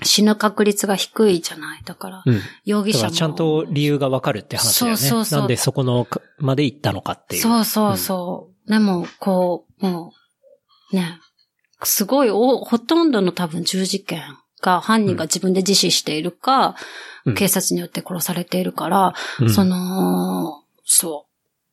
[0.03, 1.81] 死ぬ確率が低いじゃない。
[1.83, 2.39] だから、うん。
[2.65, 3.11] 容疑者も。
[3.11, 4.97] ちゃんと理由がわかるって話だよね。
[4.97, 7.41] そうそうそうなんでそこのかまで行ったのかっていう。
[7.41, 8.69] そうそうそう。
[8.69, 10.11] でも、こう、も
[10.91, 11.19] う、ね、
[11.83, 14.21] すごいお、ほとんどの多分銃事件
[14.61, 16.75] が犯人が自分で自死しているか、
[17.25, 21.26] うん警察によって殺されているから、うんその、そう。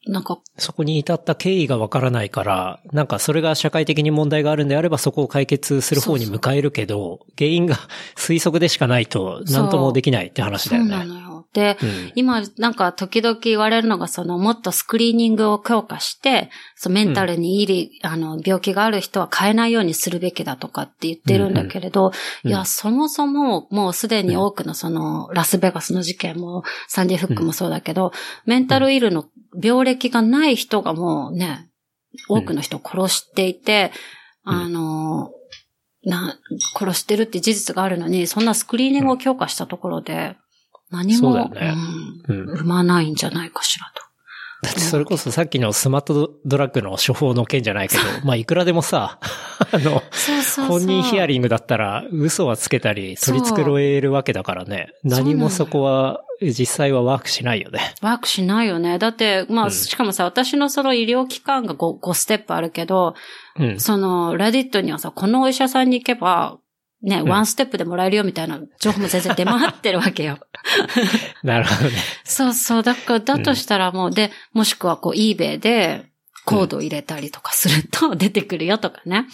[0.06, 7.76] なんか、そこに至った経緯がわからないから、なんかそれが社会的に問題があるんであればそこを解決する方に向かえるけど、原因が
[8.16, 10.90] 推測でしかないと何ともできないって話だそうよね。
[10.90, 11.46] なのよ。
[11.54, 22.50] で、うん今、なんか時々言われるのが、その、もっとスクリーニングを強化して、そのメンタルにいい、あの、病気がある人は変えないようにするべきだとかって言ってるんだけれど、うん。
[22.50, 28.12] いや、そもそも、もうすでに多くのその、ラスベガスの事件も、サンディフックもそうだけど、
[28.44, 29.26] メンタルイルの
[29.60, 31.70] 病歴がない人がもうね、
[32.28, 33.92] 多くの人を殺していて、
[34.44, 34.54] うん。
[34.54, 35.30] あの、
[36.04, 36.38] な、
[36.76, 40.36] 殺してるって事実があるのに、そんなスクリーニングを強化したところで、
[40.90, 41.74] 何も、ね
[42.28, 42.58] うんうん。
[42.58, 44.13] 生まないんじゃないかしらと。
[44.64, 49.18] だってそれこそさっきのスマートドラッグの処方の件じゃないけど、まあいくらでもさ、
[49.72, 50.66] あの、そうそうそう。
[50.66, 54.88] 本人ヒアリングだったら嘘はつけたり取り繕えるわけだからね。
[55.02, 57.94] 何もそこは実際はワークしないよね。
[58.00, 58.98] ワークしないよね。
[58.98, 63.14] だって、まあ、うんしかもさ、私のその医療機関が 5, 5ステップあるけど、
[63.58, 63.80] うん。
[63.80, 66.58] その、レディットにはさ、このお医者さんに行けば、
[67.04, 70.38] ね、んワンステップでもらえるよみたいな情報も全然出回ってるわけよ。
[71.44, 71.96] なるほどね。
[72.24, 72.82] そうそう。
[72.82, 76.06] だから、だとしたらもう、で、もしくはこう、eBay で
[76.46, 79.26] コードを入れたりとかすると出てくるよとかね。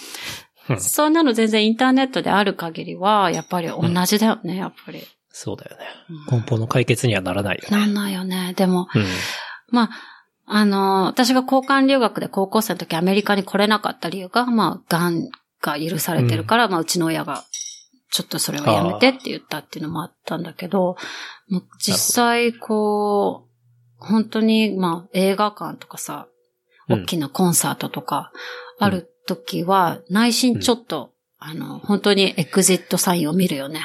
[0.69, 5.05] うんそんなの全然インターネットである限りは、やっぱり同じだよね、やっぱり。
[5.31, 5.85] そうだよね。
[6.31, 7.77] うん根本の解決にはならないよね。
[7.77, 8.55] なんないよね。
[8.57, 9.05] でも、うん。
[9.71, 9.91] まあ、
[10.47, 15.31] あの、私が交換留学で高校生の時アメリカに来れなかった理由が、まあ、癌
[15.63, 17.45] が許されてるから、まあ、うちの親が、
[18.11, 20.97] ちょっとそれはやめてって言ったっていうのもあったんだけど、
[21.49, 26.31] もう実際、こう、本当に、まあ、映画館とかさ、うん
[26.91, 28.33] 大きなコンサートとか、
[28.81, 33.81] ある時は、内心ちょっと、あの、本当にエクジットサインを見るよね。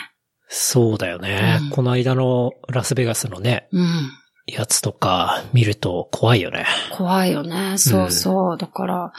[0.47, 1.59] そうだよね。
[1.61, 3.85] うんこの間のラスベガスのね、うん。
[4.47, 6.65] やつとか見ると怖いよね。
[6.97, 7.77] 怖いよね。
[7.77, 8.57] そうそう。
[8.57, 9.13] だから、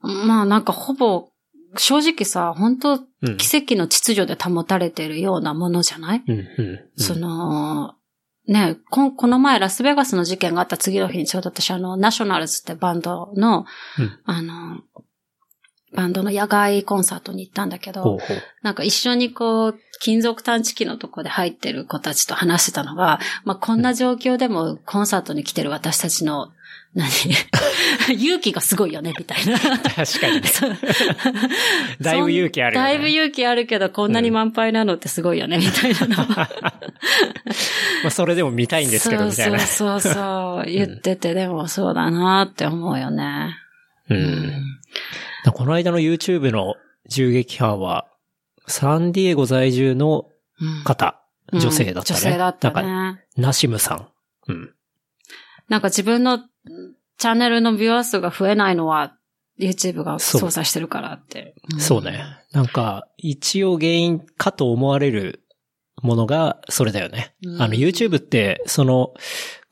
[0.00, 1.28] まあなんかほぼ、
[1.76, 3.36] 正直さ、本当うん。
[3.38, 6.80] 奇跡の秩序で保たれているようなものじゃない、うん、うん。
[6.96, 7.94] その、
[8.46, 13.64] ねこ、この前ラスベガスの事件があった次の日にちょうど私あの、ナショナルズってバンドの、
[13.98, 14.80] うんあの、
[15.94, 18.42] バンドの野外コンサートに行ったんだけど、ほうほう。
[18.62, 26.52] なんか一緒にこう、金属探知機のとこで入ってる子たちと話してたのが、まあ、こんな状況でもコンサートに来てる私たちの、
[26.96, 27.10] 何？
[28.16, 29.58] 勇気がすごいよね、みたいな。
[29.58, 30.42] 確かにね。
[32.00, 36.48] だいぶ勇気あるよねだいぶ勇気あるけど、こんなに満杯なのってすごいよね、みたいなのは。
[38.02, 39.60] まあそれでも見たいんですけど、みたいな。
[39.60, 40.70] そうそうそう。
[40.70, 43.54] 言ってて、でもそうだなって思うよね。
[44.08, 44.64] うん。
[45.52, 46.74] この間の YouTube の
[47.08, 48.06] 銃撃犯は、
[48.66, 50.26] サンディエゴ在住の
[50.58, 51.20] うん方、
[51.52, 52.20] 女性だったね。
[52.20, 53.24] 女性だったなんか、ね。
[53.36, 54.08] ナシムさん
[54.48, 54.70] うん。
[55.68, 56.40] なんか自分の
[57.18, 59.16] チャンネルのビュアー数が増えないのは
[59.58, 61.54] YouTube がそう操作してるからって。
[61.74, 62.22] んそうね。。
[62.52, 65.42] なんか、一応原因かと思われる
[66.02, 67.34] ものが、それだよね。
[67.44, 69.14] うんあの、YouTube って、その、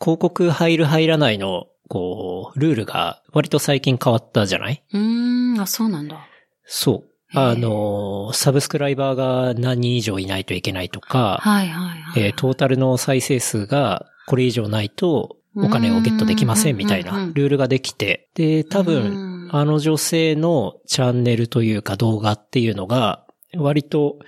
[0.00, 4.82] 広告入る入らないの、こう、ルールが割と最近変わったじゃない？
[4.92, 6.26] うーん、あ、そうなんだ。
[6.64, 7.38] そう。
[7.38, 12.22] あの、サブスクライバーが何人以上いないといけないとか、はいはいはい。
[12.22, 23.24] えートータルの再生数がこれ以上ないとお金をゲットできませんみたいなんルールができて、で、多う分、んあの女性のチャンネルというか動画っていうのが、
[23.56, 24.18] 割と、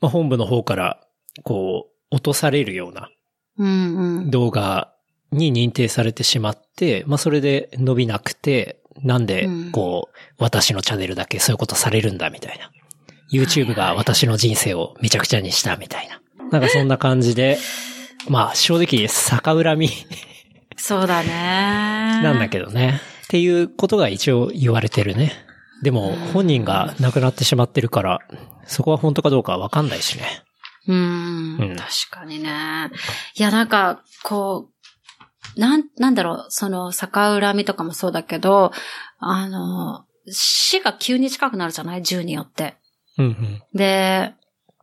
[0.00, 1.00] まあ、本部の方から、
[1.44, 3.10] こう、落とされるような。
[4.28, 4.92] 動画
[5.30, 12.70] に認定されてしまって、まあ、それで伸びなくて、なんでうん、こう、私のチャンネルだけそういうことされるんだみたいな。
[13.32, 16.20] YouTube が私の人生をめちゃくちゃにしたみたいな。
[16.50, 17.58] なんかそんな感じで、
[18.28, 19.90] まあ正直逆恨み
[20.76, 21.28] そうだね。
[22.22, 23.00] なんだけどね。
[23.24, 25.32] っていうことが一応言われてるね。
[25.82, 28.20] でも本人が亡くなってしまってるから、
[28.66, 30.24] そこは本当かどうかはわかんないしね。
[30.88, 31.76] ううんん。
[31.76, 32.90] 確かにね。
[33.36, 34.70] いや、なんか、こ
[35.56, 38.72] う、なん、なんだろう、その、逆恨みとかもそうだけど、
[39.18, 42.02] あの、死が急に近くなるじゃない？
[42.02, 42.76] 銃によって。
[43.18, 43.62] うんうん。
[43.74, 44.34] で、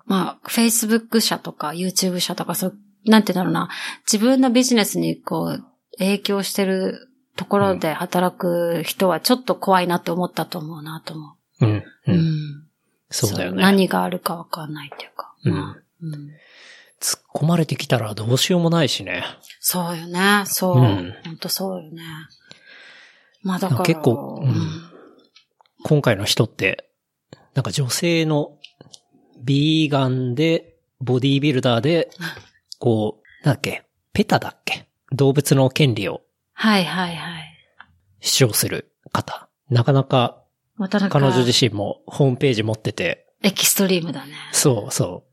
[0.05, 3.69] まあ、Facebook 社とか YouTube 社とか、そう、なんて言うんだろうな、
[4.11, 5.63] 自分のビジネスにこう、
[5.99, 11.69] 影響してるところで働く人はちょっと怖いなって思ったと思うなと思うん。
[11.69, 11.83] う。
[12.07, 12.67] うん。
[13.09, 13.61] そうだよね。
[13.61, 15.33] 何があるかわかんないっていうか。
[15.45, 16.29] うんまあうん
[17.01, 19.25] 突っ込まれてきたらどうしようもないしね。
[19.59, 20.43] そうよね。
[20.45, 20.77] そう。
[20.77, 22.01] うん本当そうよね。
[23.41, 23.81] まあだから。
[23.83, 24.53] 結構うん
[25.83, 26.89] 今回の人って、
[27.55, 28.57] なんか女性の
[29.43, 32.09] ビーガンで、ボディービルダーで、
[32.79, 34.87] こう、なんだっけ、ペタだっけ？
[35.13, 36.21] 動物の権利を
[36.53, 37.43] はいはいはい。
[38.19, 39.49] 主張する方。
[39.69, 40.43] なかなか
[41.09, 44.33] 彼女自身もホームページ持ってて、エキストリームだね。
[44.51, 45.25] そうそ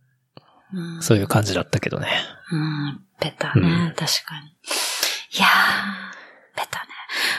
[0.72, 2.08] うんう、そういう感じだったけどね。
[2.52, 4.48] うん、ベタうね、確かに。
[5.36, 6.86] いやー、ベタね。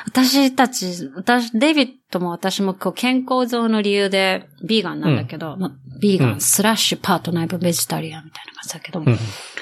[0.07, 9.17] 私たち、私、デイビッドも私もこう健康上の理由でビーガンなんだけど、まビーガン、うんスラッシュパートナーブベジタリアンみたいな感じだけど、うん。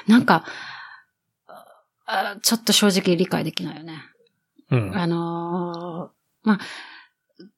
[0.08, 0.46] なんか、
[2.10, 4.02] あちょっと正直理解できないよね。
[4.72, 4.98] うん。
[4.98, 6.60] あのーまあ、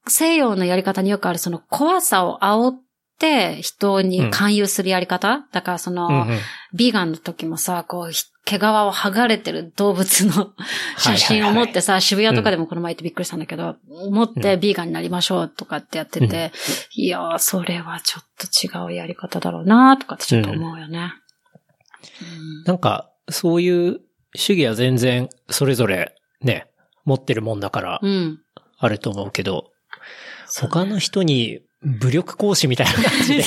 [0.07, 2.81] 西洋のやり方によくあるその怖さを煽っ
[3.17, 6.39] て人に勧誘するやり方、だからその、うんうん。
[6.73, 10.51] ビーガンの時もさ、こう、ひ毛皮を剥がれてる動物の
[10.97, 13.77] 写真を持ってさ、渋谷とかでもこの前行ってびっくりしたんだけど、
[14.09, 16.51] 持ってビーガンになりましょうとかってやってて、
[16.93, 21.13] いやー、それはちょっと違うやり方だろうなとかってちょっと思うよね。
[22.21, 22.63] うん。
[22.65, 24.01] なんか、そういう
[24.35, 26.67] 主義は全然それぞれね、
[27.05, 28.39] 持ってるもんだからうん。
[28.77, 29.71] あると思うけど、
[30.47, 33.43] そう他の人に武力行使みたいな感じで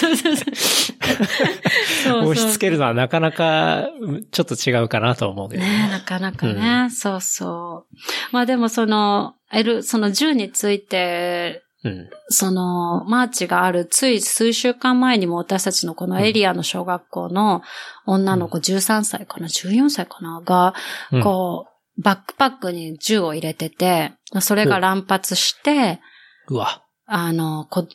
[2.07, 3.89] 押し付けるのはなかなか
[4.31, 5.87] ちょっと違うかなと思うけどね。
[5.89, 7.97] え、なかなかね、そうそう。
[8.33, 12.11] まあでもその、L、その銃について、うん。
[12.29, 17.63] その、マーチがあるつい数週間前にも私たちのこのエリアの小学校の
[18.07, 20.41] 女の子13歳かな、14歳かな？
[20.45, 20.75] が、
[21.13, 21.23] うん。
[21.23, 26.01] こう、バックパックに銃を入れてて、それが乱発して、
[26.49, 26.83] うわ。
[27.07, 27.87] あの、こ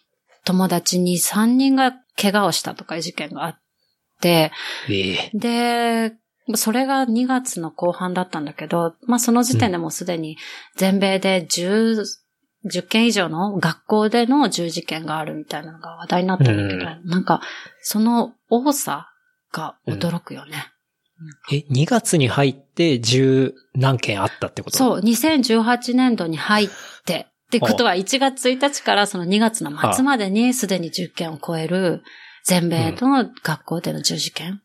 [0.45, 3.59] 友達に3人が怪我をしたとかいう事件があっ
[4.21, 4.51] て、
[4.89, 5.31] ええ。
[5.33, 6.13] で、
[6.55, 10.37] それが2月の後半だったんだけど、まあその時点でもうすでに
[10.75, 12.03] 全米で10、
[12.65, 17.41] 10件以上の学校での銃事件があるみたいなのが話題になったんだけど、なんか
[17.81, 19.09] その多さ
[19.51, 20.67] が驚くよね。
[21.51, 24.75] え、2月に入って十何件あったってこと？
[24.75, 24.77] う。
[24.77, 26.69] そう、2018年度に入っ
[27.05, 32.03] て、ってことは1月1日からその2月の末までにすでに10件を超える
[32.45, 34.61] 全米の学校での銃事件。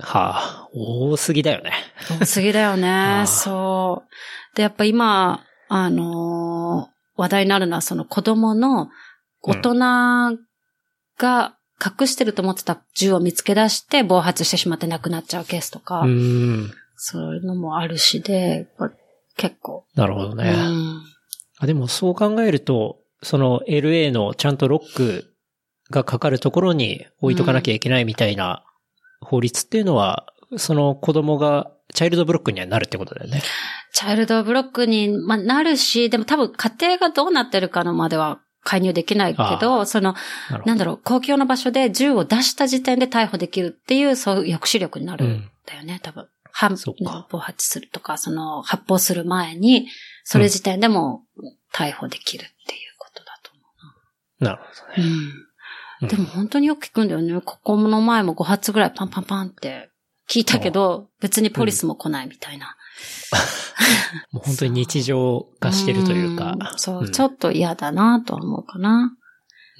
[0.00, 1.72] はあ、多すぎだよね。
[2.20, 2.88] 多すぎだよあね
[3.22, 3.26] あ。
[3.28, 4.04] そ
[4.52, 4.56] う。
[4.56, 8.88] で、やっぱ今、あのー話題になるのはその子供の
[9.42, 9.74] 大人
[11.18, 16.08] が隠してると思ってた銃を見つけ出して暴発してしまって亡くなっちゃうケースとか、うー
[16.66, 16.72] ん。
[16.96, 18.68] そういうのもあるしで、
[19.36, 19.84] 結構。
[19.94, 20.50] なるほどね。
[20.50, 21.02] うん
[21.58, 25.34] あでもそう考えると、その LA のちゃんとロック
[25.90, 28.64] がかかるところに置いとかなきゃいけないみたいな
[29.20, 33.42] 法律っていうのは、その子供がチャイルドブロックにはなるってことだよね。
[33.92, 40.14] チャイルドブロックに、まあ、なるし、でも多分家庭がどうなってるかのまでは介入できないけど、その、
[40.50, 46.28] ななんだろう、公共の場所で銃を出した時点で逮捕できるっていう、そういう抑止力になるうんんだよね、多分。
[46.56, 49.88] 反そうか暴発するとか、その発砲する前に、
[50.22, 51.24] それ時点でも
[51.72, 55.08] 逮捕できるっていうことだと思なるほどね。
[56.02, 56.04] う。
[56.04, 56.08] うん。
[56.08, 57.40] でも本当によく聞くんだよね。
[57.40, 59.90] ここの前も5発ぐらいパンパンパンって
[60.28, 62.76] 聞いたけど、別にポリスも来ないみたいな。
[64.32, 66.52] もう本当に日常化してるというか。
[66.52, 69.16] んそう、んちょっと嫌だなとは思うかな。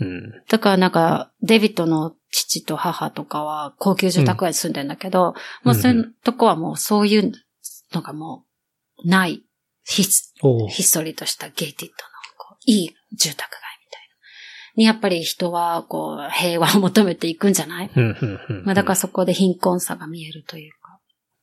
[0.01, 0.43] うん。
[0.49, 7.33] だからなんか、デビットの父と母とかは高級住宅街に住んでんだけど、もうそういうとこはもうそういう
[7.93, 8.45] のがも
[9.05, 9.45] うない、
[9.87, 13.64] ヒスおうひっそりとしたゲイティッドのこういい住宅。
[14.77, 18.65] にやっぱり人はこう平和を求めていくんじゃない、うん、うん、うん。
[18.65, 20.99] まあだからそこで貧困さが見えるというか、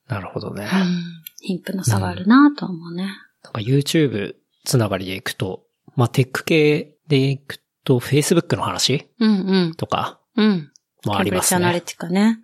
[0.08, 0.64] なるほどね。
[0.64, 1.02] うん、
[1.40, 3.06] 貧富の差があるなとは思うね。
[3.44, 5.64] なんか YouTube つながりでいくと、
[5.96, 9.08] まあ、テック系でいくと、Facebook の話？
[9.20, 9.76] うんうん。
[9.76, 10.72] とかうん。
[11.06, 11.82] もありますケンブリッジアナリね。
[11.82, 12.40] ティカね。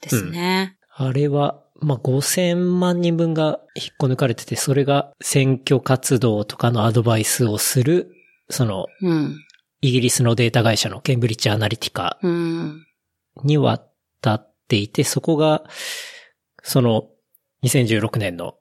[0.00, 0.76] ですね。
[0.94, 8.12] あれは、まあ、5000万人分が引っこ抜かれてて、それが選挙活動とかのアドバイスをする、
[8.48, 9.36] その、うん。
[9.80, 12.86] イギリスのデータ会社のケンブリッジアナリティカうん。
[13.44, 13.88] に渡
[14.34, 15.64] っていて、そこが、
[16.62, 17.08] その、
[17.62, 18.54] 2016年の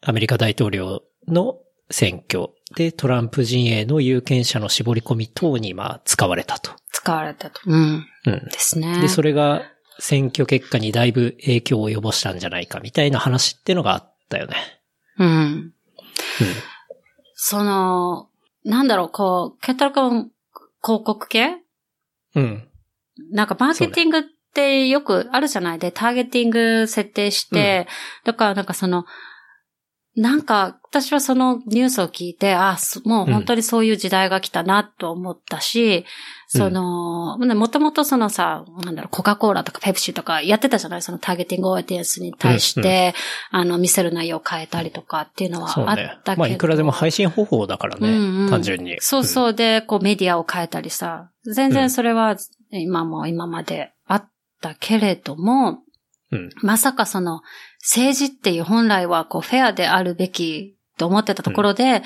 [0.00, 1.58] アメリカ大統領の
[1.90, 6.72] 選挙でトランプ陣営の有権者の絞り込み等にまあ使われたと。
[6.92, 7.60] 使われたと。
[7.66, 8.06] うん。
[8.26, 8.44] うん。
[8.44, 9.00] ですね。
[9.00, 9.62] で、それが
[9.98, 14.56] 選挙結果にだいぶ影響を及ぼしたんじゃないかみたいな話ってのがあったよね。
[15.18, 15.72] うん。
[17.34, 18.28] その、
[18.64, 20.30] なんだろう、こう、ケンタロ君、
[20.84, 21.62] 広告系？
[22.34, 22.42] うん。
[22.42, 22.68] うん。
[23.32, 24.22] なんかマーケティングっ
[24.54, 25.78] てよくあるじゃない？
[25.78, 27.86] で、ターゲティング設定して、
[28.24, 29.04] だからなんかその、
[30.16, 36.04] なんか、私はそのニュースを聞いて、あ、そもう本当にそういう時代が来たなと思ったし、うん
[36.46, 41.02] その、もともとそのさ、なんだろう、コカ・コーラとかペプシとかやってたじゃない？
[41.02, 43.12] そのターゲティングオーディエンスに対して、
[43.50, 46.32] あの、見せる内容を変えたりとかっていうのはそうあったけど。
[46.32, 46.36] ね。
[46.36, 48.08] まあ、いくらでも配信方法だからね。
[48.08, 48.98] うんうん単純に。
[49.00, 52.36] そうそうで、こうメディアを変えたりさ、全然それは
[52.70, 55.78] 今も今まであったけれども、
[56.62, 57.42] まさかその
[57.80, 62.02] 政治っていう本来はこうフェアであるべきと思ってたところで、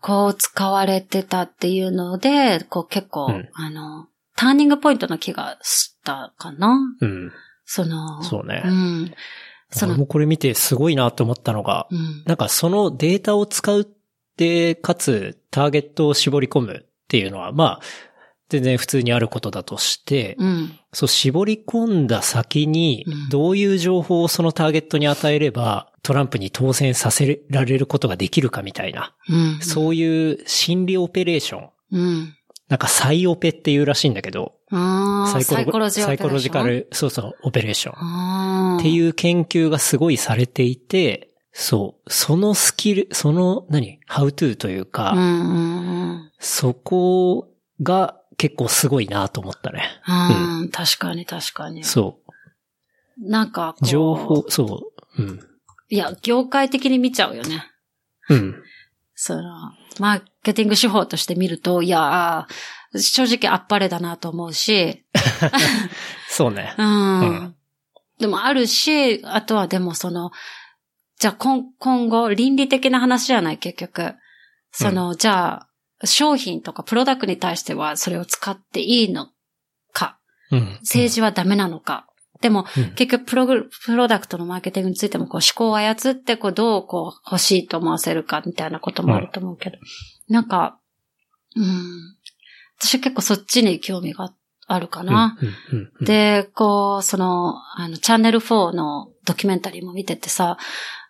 [0.00, 4.06] こう使われてたっていうので、こう結構、うんあの、
[4.36, 6.78] ターニングポイントの気がしたかな。
[7.00, 7.32] うん。
[7.64, 9.14] その、そうねうん。
[9.70, 12.22] その、俺もこれ見てすごいなと思ったのが、うん。
[12.24, 13.86] なんかそのデータを使うっ
[14.36, 17.80] て、かつターゲットを絞り込むっていうのは、まあ、
[18.48, 20.78] 全然普通にあることだとして、うん。
[20.92, 29.60] そう絞り込んだ先にうん、どういう情報をそのターゲットに与えれば、トランプに当選させられることができるかみたいな、うん。
[29.60, 31.70] そういう心理オペレーション。
[31.92, 32.34] うん。
[32.68, 36.88] なんかサイオペっていうらしいんだけど、サイコロジーサイコロジカオペレーション？
[36.88, 38.78] ル、そうそう、オペレーション。
[38.78, 46.30] っていう研究がすごいされていて、そう、そのスキル、その、何、how to というか、うんうんうん。
[46.38, 47.48] そこ
[47.82, 49.82] が結構すごいなと思ったね。
[50.06, 51.84] うん、確かに確かに。
[51.84, 52.20] そ
[53.18, 55.22] なんか情報、そう。
[55.22, 55.40] うん。
[55.90, 57.66] いや、業界的に見ちゃうよね。
[58.30, 58.62] うん。
[59.14, 59.42] その、
[59.98, 65.04] マーケティング手法として見ると、いやー、正直あっぱれだなと思うし、
[66.30, 66.74] そうね。
[66.78, 67.20] うん。
[67.20, 67.54] うん
[68.18, 70.32] でもあるし、あとはでもその、
[71.20, 74.14] じゃあ今今後倫理的な話じゃない、結局。
[74.72, 75.67] その、じゃあ、
[76.04, 79.28] 商品とかプロダクトに対してはそれを使っていいの
[79.92, 80.18] か、
[80.50, 80.78] うん。
[80.80, 82.06] 政治はダメなのか？
[82.40, 89.78] でも、うん結局プログ、プロダクトのマーケティングについても、こう、思考を操って、こう、どう、こう、欲しいと思わせるか、みたいなこともあると思うけど。
[90.28, 90.78] なんか、
[91.56, 92.16] うん。
[92.78, 94.32] 私結構そっちに興味が
[94.68, 95.36] あるかな。
[96.00, 100.58] で、こう、その、あの、チャンネル4のドキュメンタリーも見ててさ、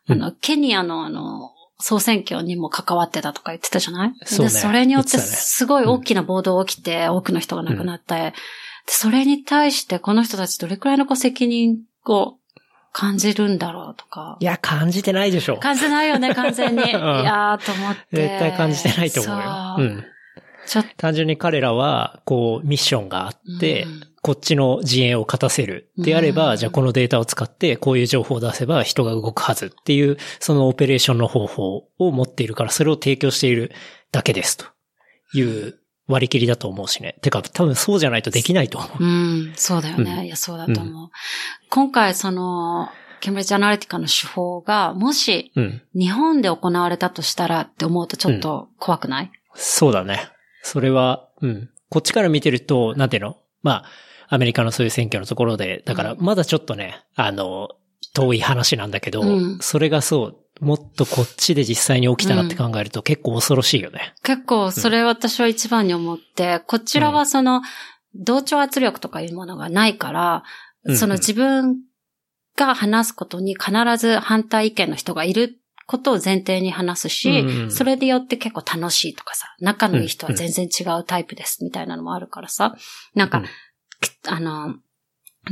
[0.08, 4.12] あの、ケニアのあの、総選挙にも関わってたとか言ってたじゃない？
[4.24, 8.34] そうねで、それによってすごい大きな暴動起きて、多くの人が亡くなって、で
[8.86, 12.36] それに対してこの人たちどれくらいのこう責任を
[12.92, 14.44] 感じるんだろうとかい。
[14.44, 15.58] や、感じてないでしょ。
[15.58, 16.82] 感じないよね、完全に。
[16.82, 18.02] いやーと思って。
[18.12, 19.44] 絶対感じてないと思うよ。
[19.76, 20.04] そううん。
[20.66, 25.90] ちょっと、単純に彼らは、こう、ミッションがあって、うんこっちの陣営を勝たせる。
[25.96, 33.72] であれば、うんじゃあこのデータを使って、こういう情報を出せば人が動くはずっていう、そのオペレーションの方法を持っているから、それを提供している
[34.10, 34.64] だけですと
[35.34, 37.16] いう割り切りだと思うしね。
[37.22, 39.04] てか、多分そうじゃないとできないと思う。
[39.04, 40.12] うん、そうだよね。
[40.18, 41.10] うんいや、そうだと思う。
[41.70, 42.88] 今回、その、
[43.20, 45.82] ケンブリッジアナリティカの手法が、もし、うん。
[45.94, 50.30] 日本で行われたとしたらって思うとちょっと怖くない、そうだね。
[50.62, 51.70] それは、うん。
[51.90, 53.36] こっちから見てると、なんていうの？
[53.62, 53.84] まあ、
[54.28, 56.20] アメリカのそういう選挙のところで、だからうん。
[56.20, 57.70] まだちょっとね、あの、
[58.14, 59.58] 遠い話なんだけど、うん。
[59.60, 60.26] それがそ
[60.60, 64.14] う、もっとこっちで実際に起きたらって考えると結構恐ろしいよね。
[64.22, 67.62] 結構、それ私は一番に思って、こちらはその、
[68.14, 70.42] 同調圧力とかいうものがないから、
[70.84, 71.76] うんその自分
[72.56, 82.76] が話すことに必ず反対意見の人がいることを前提に話すし、うんうんそれでよって結構楽しいとかさ、仲のいい人は全然違うタイプですみたいなのもあるからさ、
[83.14, 83.44] なんか、うん
[84.26, 84.76] あの、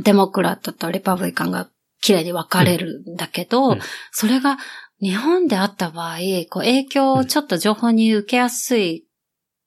[0.03, 1.68] デモクラットとリパブリカンが
[2.01, 3.80] 綺麗に分かれるんだけど、うん
[4.12, 4.59] それが
[5.01, 6.18] 日本であった場合、
[6.49, 9.07] こう影響をちょっと情報に受けやすい、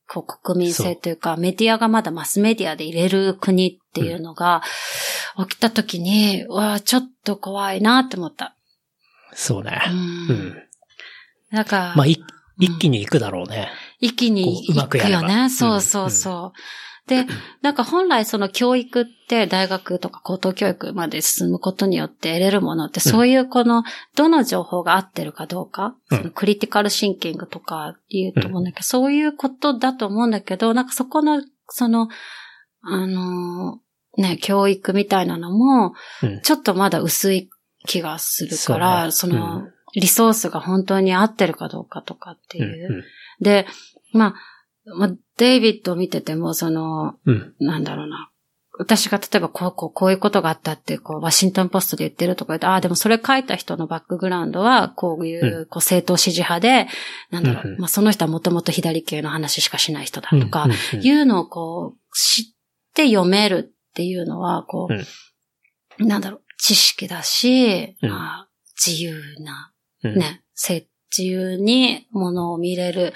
[0.08, 4.64] こう国民性というか、メディアがまだマスメディアで入れる国っていうのが
[5.48, 8.56] 起きた時に、うわあちょっと怖いなって思った。
[9.34, 9.82] そうね。
[9.88, 9.92] う。
[9.92, 10.56] うんん。
[11.52, 12.18] だから、まあ、い
[12.58, 13.70] 一気に行くだろうね。
[14.00, 15.50] 一気に行くよね。
[15.50, 16.60] そうそうそう。
[17.10, 17.26] で、
[17.64, 23.84] なんか本来その教育って大学とか高等教育まで進むことによって得れるものって、そういうこの、
[24.16, 26.18] どの情報が合ってるかどうか、うん。
[26.20, 32.10] そのクリティカルシンキングとか言うと思うんだけど、そういうことだと思うんだけど、なんかそこの、その、
[32.82, 36.42] あのーね、教育みたいなのも、うん。
[36.42, 37.50] ちょっとまだ薄い
[37.88, 39.40] 気がするから、そ,、そうね。
[39.40, 42.62] の、リソースが本当に合ってるかどうかとかってう。
[42.62, 43.04] んいう。
[43.42, 43.66] で、
[44.14, 44.36] まあ、
[44.86, 47.56] まあ、デイビッドを見てても、その、うん。
[47.60, 48.32] なんだろうな。
[48.78, 56.88] 私が例えばこう、こう、こういうことがあったって、こう、ワシントンポストで言ってるとか言って、ああ、でもそれ書いた人のバックグラウンドは、こういう、こう、政党支持派で、
[57.30, 60.40] なんだろう、うんうんまあ、その人はもともと左系の話しかしない人だうん。
[60.40, 62.46] とか、うんうんいうのをこう、知っ
[62.96, 64.88] て読めるっていうのは、こ
[66.00, 69.74] う、なんだろう、知識だし、うんまあ、自由な、
[70.04, 70.14] うん
[71.12, 73.14] 自由にものを見れる、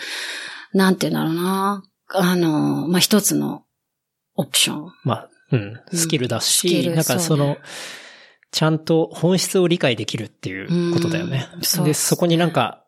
[0.73, 3.63] なんていうんだろうな、あの、まあ、一つの
[4.35, 4.93] オプション。
[5.03, 5.79] まあ、うん。
[5.93, 7.59] スキルだスキし、なんかルそのね、
[8.51, 11.61] ちゃんと本質を理解できるっていうことだよねうん。
[11.63, 12.85] そうで、そこになんか、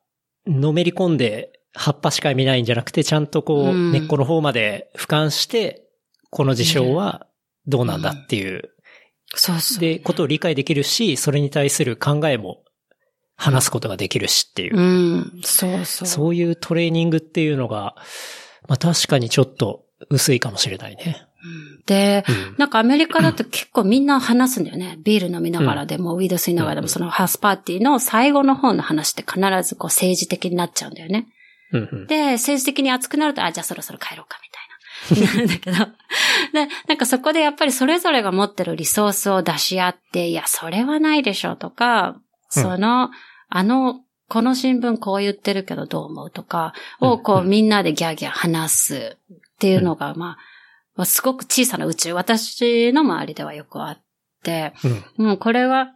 [0.47, 5.83] のめり込んで葉っぱしか見ないんじゃなくて、ちゃんとこう、うん根っこの方まで俯瞰して、
[6.29, 7.27] この事象は
[7.67, 8.71] どうなんだっていう、
[9.35, 9.79] そうそう。
[9.79, 12.63] で、ことを理解できるし、それに対する考えも
[13.35, 14.77] 話すことができるしっていう。
[14.77, 16.07] うん、そうそう。
[16.07, 17.95] そういうトレーニングっていうのが、
[18.67, 21.27] まあ確かにちょっと薄いかもしれないね。
[21.43, 24.97] うんで、うんなんかアメリカだと結構みんな話すんだよね。
[25.03, 31.27] ビール飲みながらでも、ウィード吸いながらでも、うんそのハウスパーティーの最後の方の話って必ずこう政治的になっちゃうんだよね。
[31.71, 35.33] うんうんで、政治的に熱くなると、あ、じゃあそろそろ帰ろうか、みたいな。
[35.33, 35.77] なるんだけど。
[36.53, 42.17] で、なんかそこでやっぱりそれぞれが持ってるリソースを出し合って、いや、それはないでしょとか、
[42.61, 43.09] その、
[43.49, 50.37] あの、この新聞こう言ってるけどどう思うとか、をこううんみんなでギャーギャー話すっていうのが、まあ、
[50.95, 54.03] まあすごく小さな宇宙、私の周りではよくあっ
[54.43, 54.73] て、
[55.17, 55.25] うん。
[55.25, 55.93] もうこれは、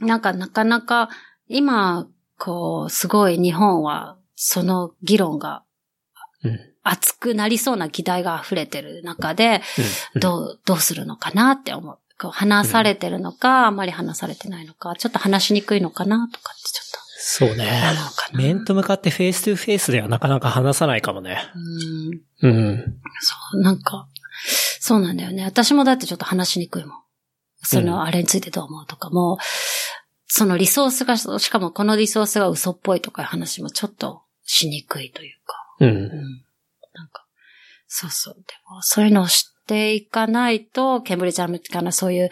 [0.00, 1.08] なんかなかなか、
[1.48, 2.06] 今、
[2.38, 5.64] こう、すごい日本は、その議論が
[6.44, 6.60] うん。
[6.84, 9.60] 熱くなりそうな議題が溢れてる中で、
[10.14, 10.20] うん。
[10.20, 11.98] どう、どうするのかなって思う。
[12.18, 16.88] こう話されてるのか、あんまり話されてないのか、ちょっと話しにくいのかなとかってちょっ
[17.20, 18.32] そうねと思うか。
[18.32, 18.38] な。
[18.38, 21.42] 面と向かって face to face ではなかなか話さないかもね。
[22.42, 22.48] うん。
[22.48, 23.00] うん。
[23.20, 24.08] そう、なんか、
[24.80, 25.44] そうなんだよね。
[25.44, 26.98] 私もだってちょっと話しにくいもん。
[27.62, 29.38] そうんの、あれについてどう思うとかも、
[30.28, 35.56] そのリソースが、しかもこのリソースが嘘っぽいとかいう話もちょっとしにくいというか。
[35.80, 35.86] う。
[35.86, 36.08] うんん。
[36.94, 37.26] なんか、
[37.88, 38.34] そうそう。
[38.34, 38.40] で
[38.70, 42.30] も、そういうのを知っていかないと、ケンブリッジアナリティカのそういう、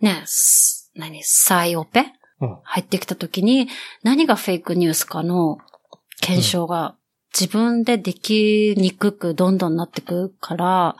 [0.00, 2.12] ね、す何、サイオペ？
[2.40, 2.58] うん。
[2.62, 3.68] 入ってきた時に、
[4.02, 5.58] 何がフェイクニュースかの
[6.20, 6.96] 検証が
[7.38, 10.96] 自分でできにくくどんどんなってくから、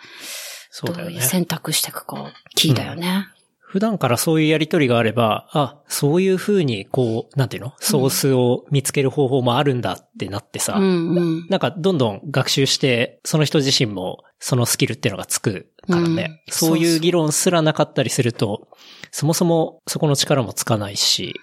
[0.70, 0.87] そ。
[0.87, 3.26] どういう選択していくか、キーだよね。
[3.59, 7.72] 普段からそういうやりとりがあれば、あ、そういう風に、こう、なんていうの？
[7.78, 11.47] ソースを見つける方法もあるんだってなってさ、うんうん。
[11.49, 16.43] なんかどんどん学習して、その人自身もそのスキルっていうのがつくからね。
[16.47, 18.68] うんそういう議論すらなかったりすると、
[19.11, 21.35] そもそもそこの力もつかないし、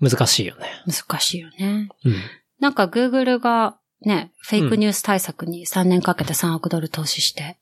[0.00, 0.10] うん。
[0.10, 0.66] 難しいよね。
[0.86, 1.88] 難しいよね。
[2.04, 2.14] うん。
[2.60, 7.58] なんか Google がね、フェイクニュース対策に3年かけて3億ドル投資して、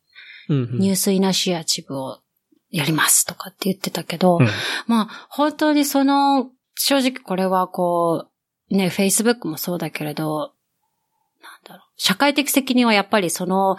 [0.48, 0.78] うん、うん。
[0.78, 2.20] ニュースイナシアチブを
[2.70, 4.48] やりますとかって言ってたけど、うん
[4.86, 8.26] まあ本当にその、正直これはこ
[8.70, 10.52] う、ね、Facebook もそうだけれど、
[11.42, 13.76] なんだろう、社会的責任はやっぱりその、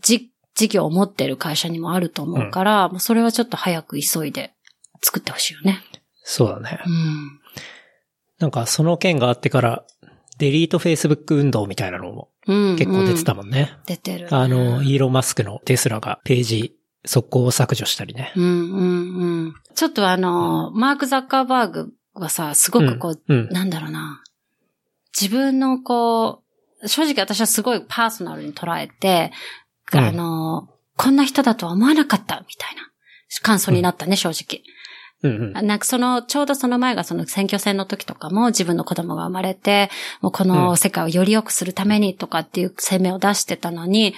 [0.00, 4.52] じ、事業を持ってる会社にもあると思うから、もうそれはちょっと早く急いで
[5.02, 5.80] 作ってほしいよね。
[6.24, 6.88] そうだねう。
[6.88, 7.40] ん。
[8.38, 9.84] なんかその件があってから、
[10.38, 12.76] デリート Facebook 運動みたいなのもうん。
[12.76, 13.46] 結構出てたもん。
[13.46, 13.76] もんね。
[13.86, 14.28] 出てる。
[14.34, 18.32] あの、イーロン・マスクのテスラがページ速攻を削除したりね。
[18.36, 19.54] うんうんうん。
[19.74, 23.48] ちょっとあの、マーク・ザッカーバーグはさ、すごくこう、うん。
[23.50, 24.22] なんだろうな。
[25.18, 26.42] 自分のこ
[26.82, 29.30] う、正直私はすごいパーソナルに捉えて、
[29.98, 30.04] うん。
[30.04, 32.82] あの、こんな人だとは思わなかった、みたいな。
[33.42, 34.62] 感想になったね、正直。
[35.22, 35.66] うんうん。
[35.66, 39.88] なんかその、ちょうどその前がその選挙戦の時とかも自分の子供が生まれて、
[40.20, 44.14] もうこの世界をより良くするためにとかっていう声明を出してたのに、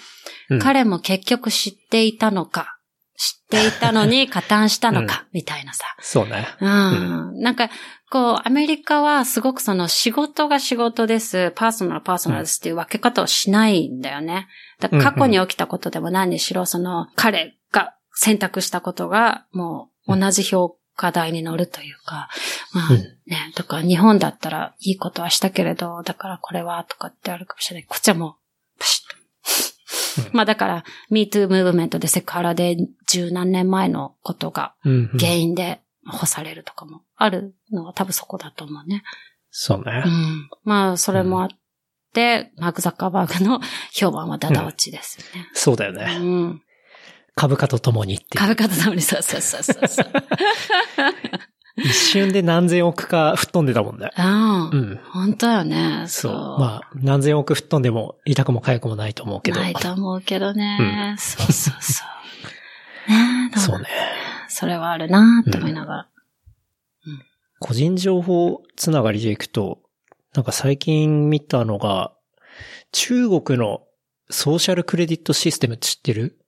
[0.51, 0.59] うん。
[0.59, 2.79] 彼も結局知っていたのか、
[3.17, 5.85] 知っていたのに 加担したのか、みたいなさ。
[6.01, 6.49] そうね。
[6.61, 7.41] うん。
[7.41, 7.71] なんか、
[8.11, 14.49] こう、アメリカはすごくその仕事が仕事です、パーソナルはパーソナルですっていう分け方をしないんだよね。
[14.81, 22.29] だから過去に起きたことでも何にしろ、その彼が選択したことがもう同じ評価台に乗るというか、
[22.73, 27.87] まあうんね、だから日本だったらいいことはしたけれど、だからこれはとかってあるかもしれない。
[27.89, 28.37] こっちはも
[28.77, 29.24] う、プシッと。
[30.33, 35.19] まあだから、MeToo ムーブメントでセクハラで十何年前のことがうんうん。
[35.19, 39.03] 原因で干されるとかもあるのは多分そこだと思うね。
[39.05, 39.09] う
[39.51, 40.01] そうね。
[40.01, 40.49] ん。
[40.65, 41.49] まあ、それもあっ
[42.13, 43.61] て、マーク・ザッカーバーグの
[43.93, 45.49] 評判はダダ落ちですよね。
[45.55, 46.19] そうだようね。
[46.19, 46.63] ん。
[47.35, 48.39] 株価とともにっていう。
[48.39, 50.07] 株価とともに、そうそうそうそう。
[51.77, 54.11] 一瞬で何千億か吹っ飛んでたもんね。
[54.17, 54.71] うん。
[54.71, 55.01] うん。
[55.11, 56.05] 本当よね。
[56.07, 56.33] そう。
[56.61, 59.61] まあ、何千億吹っ飛んでも痛くも痒くもないと思うけど。
[59.61, 61.17] ないと思うけどね。
[61.19, 62.05] そうそうそ
[63.09, 63.11] う。
[63.11, 63.87] ねえ、そうね。
[64.49, 66.09] それはあるなって思いながら。
[67.59, 69.81] 個人情報つながりでいくと、
[70.35, 72.13] なんか最近見たのが、
[72.93, 73.81] 中国の
[74.31, 76.39] ソーシャルクレディットシステムって知ってる？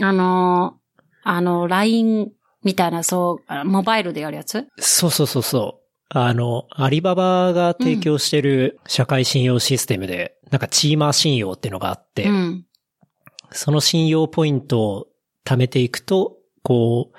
[0.00, 0.78] あの、
[1.24, 2.30] あの、LINE
[2.66, 4.66] みたいな、そう、あモバイルでやるやつ？
[4.78, 5.86] そうそうそうそう。
[6.08, 12.66] あの、アリババが提供してる社会信用システムで、なんかチーマー信用っていうのがあって、うん。
[13.52, 15.06] その信用ポイントを
[15.44, 17.16] 貯めていくと、こう、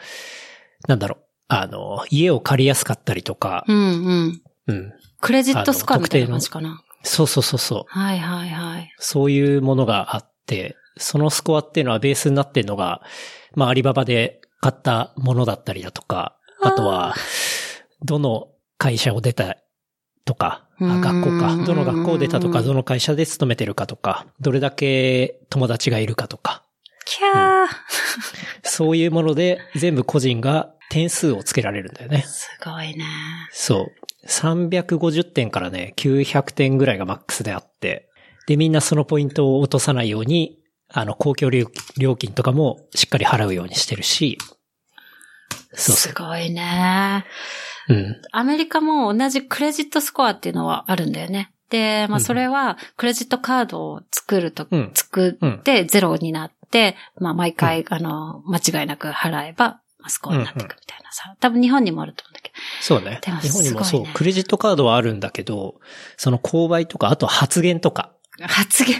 [0.87, 4.41] なんだろう、あの、家を借りやすかったりとか、うんうん。
[4.67, 4.93] うん。
[5.21, 6.83] クレジットスコアみたいな感じかな。
[7.03, 7.83] そうそうそうそう。
[7.87, 8.93] はいはいはい。
[8.99, 13.01] そういうものがあって、そのスコアっていうのはベースになってるのが、
[13.55, 17.15] まあアリババで買ったものだったりだとか、あとは、
[18.03, 19.57] どの会社を出た
[20.25, 26.63] とか、学校か、どの学校を出たとか、どの会社で勤めてるかとか、どれだけ友達がいるかとか、
[27.05, 27.67] キャー、
[28.63, 32.23] そういうもので全部個人が点数をつけられるんだよね。
[32.23, 33.05] すごいね。
[33.51, 34.27] そう。
[34.27, 38.09] 350点からね、900点ぐらいがマックスであって、
[38.47, 40.59] で、みんなそのポイントを落とさないように、
[40.99, 41.67] あの、公共料
[41.97, 44.39] 料金とかもしっかり払うようにしてるし、
[45.73, 47.23] そうそすごいね。
[47.87, 47.93] う。
[47.93, 48.21] うん。
[48.31, 51.53] アメリカも同じクレジットスコアっていうのはあるんだよね。
[51.69, 61.35] で、まあうんそれはクレジットカードを作ると、うん作ってゼロになって、まあ毎回、あの、間違いなく払えば、まあスコアになっていくみたいなさ。
[61.39, 62.55] 多分日本にもあると思うんだけど。
[62.81, 63.37] そうねでも。
[63.37, 65.79] 日本にもすごいうね、そクレジットカードはあるんだけど、
[66.17, 68.13] その購買とか、あと発言とか。
[68.41, 68.95] 発言。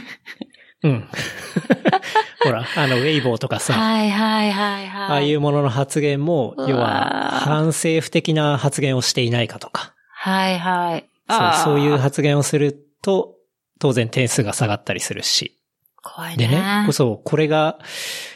[0.88, 1.10] うん。
[2.44, 5.08] ほら、あの、ウェイボーとかさ、はいはいはいはい。
[5.10, 9.94] ああいうものの発言も、要は、反政府的な発言をしていないかとか。
[10.14, 11.06] はいはい。
[11.30, 13.36] そうそういう発言をすると、
[13.80, 15.58] 当然点数が下がったりするし。
[16.02, 16.48] 怖いね。
[16.48, 17.80] でね、そう、これが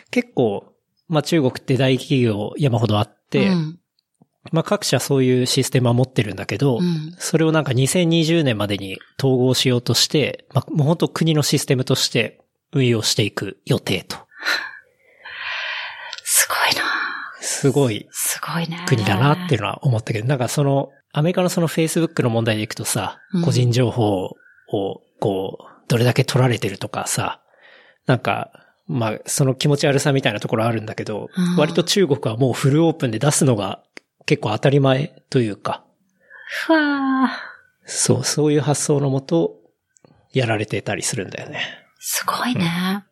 [0.09, 0.73] 結構、
[1.07, 3.77] まあ中国って大企業山ほどあって、うん
[4.51, 12.40] まあ各社そういうシステムは持ってるんだけど、うんそれをなんか2020年までに統合しようとして、まあもう本当国のシステムとして
[12.73, 14.17] 運用していく予定と。
[16.23, 16.83] すごいな。
[17.41, 18.85] すごいすごいね。
[18.87, 24.37] 国だなっていうのは思ったけど、なんかその、アメリカのその Facebook の問題でいくとさ、うん個人情報を、
[25.19, 27.41] こう、どれだけ取られてるとかさ、
[28.05, 28.51] なんか、
[28.87, 33.83] まあ、その気持ち悪さみたいなところあるんだけど、うん割と中国はもうフルオープンで出すのが
[34.25, 35.83] 結構当たり前というか、
[36.65, 37.29] ふわー。
[37.85, 39.55] そう、そういう発想のもと、
[40.33, 41.80] やられてたりするんだよね。
[42.03, 43.05] すごいね。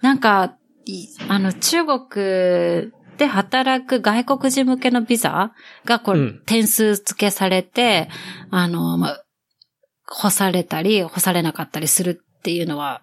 [0.00, 5.52] なんか、いあの、中国で働く外国人向けのビザ
[5.84, 8.08] が、こう、うん点数付けされて、
[8.50, 9.24] あの、まあ、
[10.06, 13.02] 干されたり、干されなかったりするっていうのは、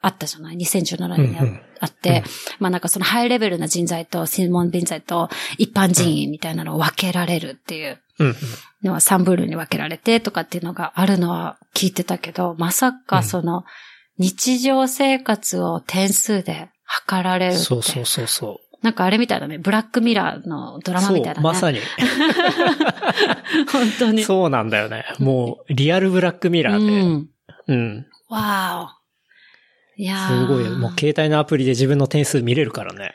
[0.00, 8.34] あったじゃない ?2017 年にあうんうんあって、うんまあなんかそのハイレベルな人材と専門人材と一般人員みたいなのを分けられるっていううん。
[8.84, 13.64] のは3分類に分けられてとかっていうのがあるのは聞いてたけど、まさかその
[14.18, 17.58] 日常生活を点数で測られるって。
[17.58, 19.58] そうそうそうそなんかあれみたいだね。
[19.58, 20.94] ブラックミラーのドう。
[20.94, 21.44] ラマみたいだね。
[21.44, 21.80] まさに。
[23.72, 24.22] 本当に。
[24.22, 25.04] そうなんだよね。
[25.18, 27.00] もう、リアルブラックミラーで。
[27.00, 27.28] うん。
[27.66, 28.06] うん。
[28.28, 28.98] わーお。
[30.00, 30.64] いやーすごい。
[30.70, 33.14] もう携帯のアプリで自分の点数見れるからね。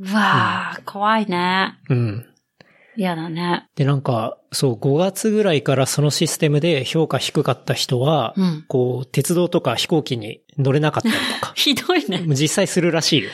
[0.00, 1.78] うわー、怖いね。
[1.88, 2.26] うん。
[2.96, 3.68] 嫌だね。
[3.76, 8.64] で、なんか、そう、5月ぐらいからそのシステムで評価低かった人は、うん。
[8.68, 12.24] こう、鉄道とか飛行機に乗れなかったりとか ひどいね。
[12.26, 13.30] 実際するらしいよ。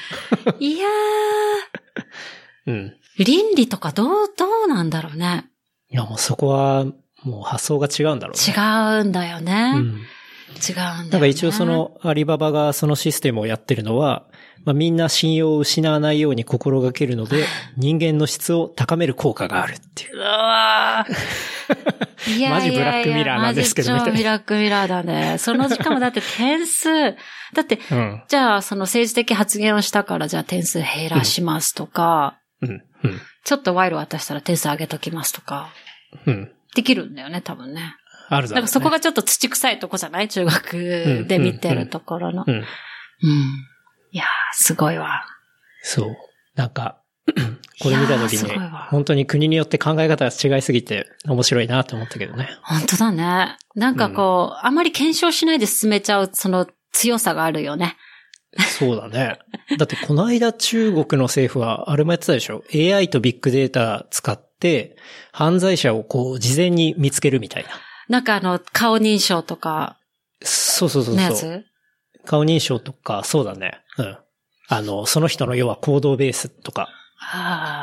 [0.61, 0.86] いや
[2.66, 2.94] うん。
[3.18, 5.46] ー、倫理とかどう、どうなんだろうね。
[5.90, 6.84] いや、もうそこは、
[7.22, 8.54] もう発想が違うんだろうね。
[8.54, 9.72] 違うんだよね。
[9.74, 9.82] うん。
[9.82, 11.11] 違うんだよね。
[11.11, 14.26] なんか一応そ、のアリババがそのシステムをやってるのは、
[14.64, 17.44] まあ、みんな信用を失わないように心がけるので、
[17.76, 20.16] 人間の質を高める効果があるっていう。
[20.16, 21.12] うわー
[22.30, 25.38] いやいやいやマジブラックミラーなんですけどみたいなマジ超ブラックミラーだね。
[25.38, 26.88] その時間もだって点数、
[27.54, 28.22] だって、うん。
[28.28, 32.70] じゃあその政治的発言をしたからじゃあ点数減らしますとか、うん。
[33.04, 33.20] うん。
[33.44, 35.70] ちょっと賄賂渡したら点数上げときますとか、
[36.26, 36.50] うん。
[36.74, 37.94] できるんだよね、多分ね。
[38.28, 38.54] あるだろう、ね。
[38.57, 40.28] なんかそこがちょっと土臭いとこじゃない？
[40.28, 42.44] 中学で見てるところの。
[42.46, 42.54] うん。
[42.54, 42.64] うん。
[44.17, 45.27] いやー、すごいわ。
[45.83, 46.17] そう。
[46.55, 47.03] なんか、
[47.83, 48.51] これ見たときに
[48.91, 52.49] 本当に国によって考え方が違いすぎて面白いなと思ったけどね。
[52.62, 53.59] 本当だね。
[53.75, 57.99] なんかこう、あまり検証しないで進めちゃう、その強さがあるよね。
[58.79, 59.39] そうだね。
[59.77, 64.97] だってこの間中国の政府はあれもやってたでしょ ?AI とビッグデータ使って
[65.33, 67.69] 犯罪者をこう事前に見つけるみたいな。
[68.09, 69.99] なんかあの、顔認証とか
[70.43, 71.64] そうそうそうそう。
[72.27, 73.81] つ顔認証とか、そうだね。
[73.99, 74.18] うん。
[74.68, 76.89] あの、その人の要は行動ベースとか。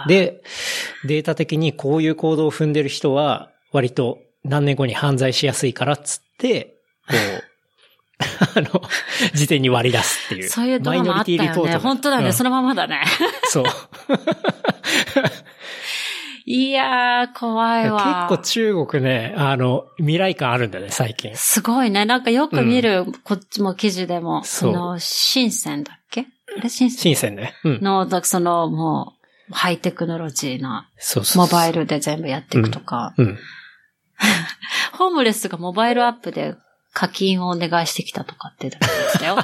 [0.07, 0.43] で、
[1.05, 6.75] データ的にこういう行動を踏んでる人は、割と何年後に犯罪しやすいからっつって、
[7.07, 7.43] こう、
[8.59, 8.81] あの、
[9.33, 10.49] 事前に割り出すっていう。
[10.49, 11.77] そういうドラマあったよね。
[11.77, 13.03] 本当だね、その、のままだね。
[13.45, 13.63] そう。
[16.45, 18.27] いやー、怖いわ。
[18.29, 21.35] 結構中国ね、あの、未来感あるんだね、最近。
[21.35, 22.05] すごいね。
[22.05, 26.27] なんかよく見る、こっちも記事でも、その、深センだっけ？
[26.57, 26.69] あれ？
[26.69, 27.53] 深セ新鮮ね。
[27.63, 27.79] うんン。
[27.81, 29.13] の、だその、も
[29.49, 31.45] う、ハイテクノロジーな、そうそう。
[31.45, 33.37] モバイルで全部やっていくとか、うん。
[34.93, 36.55] ホームレスがモバイルアップで
[36.93, 39.37] 課金をお願いしてきたとかって言ってましたよ。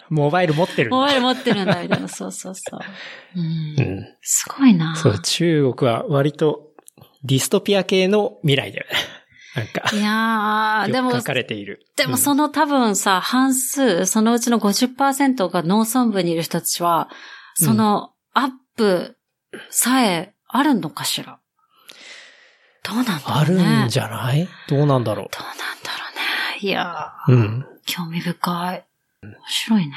[0.10, 0.96] モバイル持ってるんだ。
[0.96, 2.08] モバイル持ってるんだ、みたいな。
[2.08, 2.80] そうそうそう。
[3.36, 4.06] うんうん。
[4.20, 4.94] すごいな。
[4.96, 6.60] そう、中国は割と
[7.24, 8.96] ディストピア系の未来だよね。
[9.56, 11.86] なんか、いやー、でも書、かれている。
[11.96, 17.08] でもその多分さ、半数、そのうちの50%が農村部にいる人たちは、
[17.54, 19.16] そのアップ
[19.70, 21.38] さえあるのかしら？
[22.86, 23.86] どうなんだろあるうね。
[23.86, 24.48] んじゃない？
[24.68, 26.60] どうなんだろどうなんだろうね。
[26.60, 27.32] いやう。
[27.32, 27.60] うん。
[27.60, 28.84] ー、興味深い。
[29.22, 29.94] 面白いね。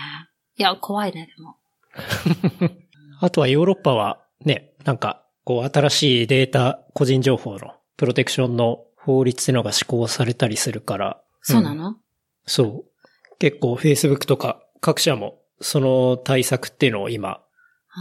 [0.57, 1.55] いや、怖いね、でも。
[3.21, 11.21] あとはヨーロッパはね、なんか、こう新しいデータ、個人情報のプロテクションの法律っていうのが施行されたりするから。
[11.41, 11.97] そうなの、
[12.45, 13.37] そう。
[13.39, 17.41] 結構 Facebook とか各社もその対策っていうのを今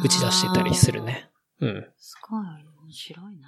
[0.05, 1.31] 打ち出してたりするね。
[1.61, 1.87] うん。
[1.99, 3.43] すごい、面白いね。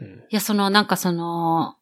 [0.00, 0.06] うん。
[0.06, 1.76] いや、その、なんかその、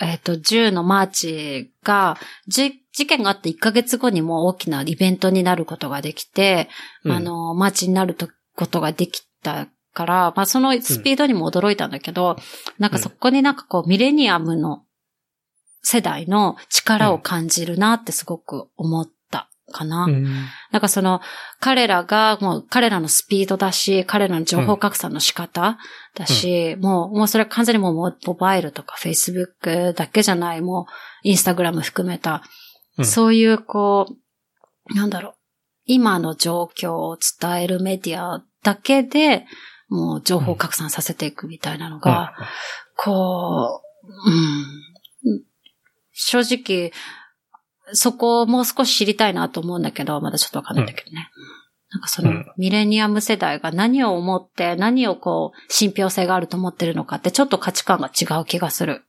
[0.00, 6.68] えっ、と、10のマーチが、じ、事件があって1ヶ月後にもう大きなイベントになることができて、
[7.04, 7.12] うん。
[7.12, 12.36] あの、マーチになるとことができたから、まあそのスピードにも驚いたんだけど、
[12.78, 14.84] なんかそこになんかこう、ミレニアムの
[15.82, 19.12] 世代の力を感じるなってすごく思った
[19.72, 20.04] かな。
[20.04, 20.24] うん。
[20.70, 21.20] なんかその、
[21.60, 25.78] 彼らが、もう彼らのスピードだし、彼らの情報拡散の仕方
[26.14, 30.92] だし、もう、もうそれは完全にもうモモバイルとか Facebook だけじゃない、もう、
[31.22, 32.42] インスタグラム含めた、
[32.96, 33.06] うん。
[33.06, 34.06] そういうこ
[34.90, 35.34] う、なんだろう、
[35.84, 39.46] 今の状況を伝えるメディアだけで、
[39.88, 42.34] もう情報拡散させていくみたいなのが、
[42.96, 44.08] こう、
[45.26, 45.44] うん、
[46.12, 46.92] 正直、
[47.92, 51.30] そこをもう少し知りたいなと思うんだけど、まだちょっとわかんないんだけどね。
[51.90, 59.04] なんかその、うんミレニアム世代が何を思って、何をこう、信憑性があると思ってるのかって、ちょっと価値観が違う気がする。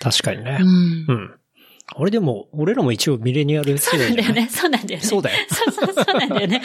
[0.00, 0.64] 確かにねう。
[0.64, 0.68] ん
[1.08, 1.12] う。
[1.12, 1.40] ん。
[1.96, 4.48] 俺でも、俺らも一応ミレニアル世そうな代だよね。
[4.48, 5.06] そうなんだよね。
[5.06, 5.46] そうだよ。
[5.48, 6.62] そうそうそうなんだよね。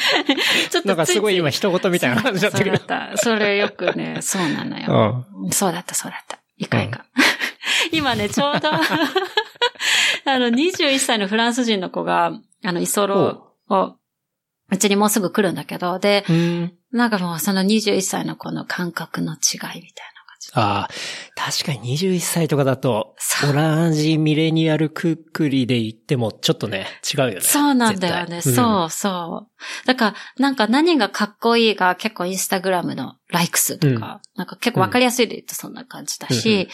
[0.70, 2.88] ちょっとなんかすごい今つ一言みたいな感じだったけどそう。
[2.88, 3.18] だった。
[3.18, 5.26] それよくね、そうなのうよ。
[5.48, 5.52] ん。
[5.52, 6.40] そうだった、そうだった。
[6.58, 7.06] いかいか。
[7.92, 8.70] 今ね、ちょうど、
[10.26, 12.32] あの、21歳のフランス人の子が、
[12.64, 13.96] あの、居候を、
[14.72, 16.74] うちにもうすぐ来るんだけど、で、うん。
[16.92, 20.50] なんかもうその21歳の子の感覚の違いみたいな感じ。
[20.54, 20.90] ああ、
[21.36, 27.42] 確かに21歳とかだと、そう同じミレニアルくくりで言ってもちょっとね、違うよね。
[27.42, 28.42] そうなんだよね。
[28.42, 29.48] 絶対そうそ
[29.84, 29.88] う。
[29.88, 36.70] だから、なんか何がかっこいいが結構インスタグラムのライク数とか、なんか結構わかりやすいで言うとそんな感じだし、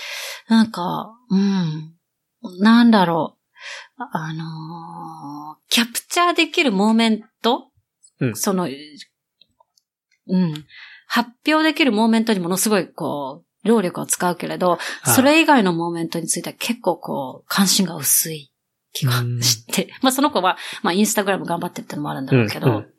[0.47, 1.95] なんか、うん、
[2.59, 4.03] なんだろう。
[4.11, 7.69] あのーキャプチャーできるモーメント、
[8.19, 10.65] うんその、うん。
[11.07, 18.51] 発表できるモーメントにものすごい、こう、労力を使うけれど、あそれ以外のモーメントについては結構こう、関心が薄い
[18.93, 19.93] 気がして。
[20.01, 22.93] まあその子は、まあインスタグラム頑張ってるってのもあるんだろうけど、うんうん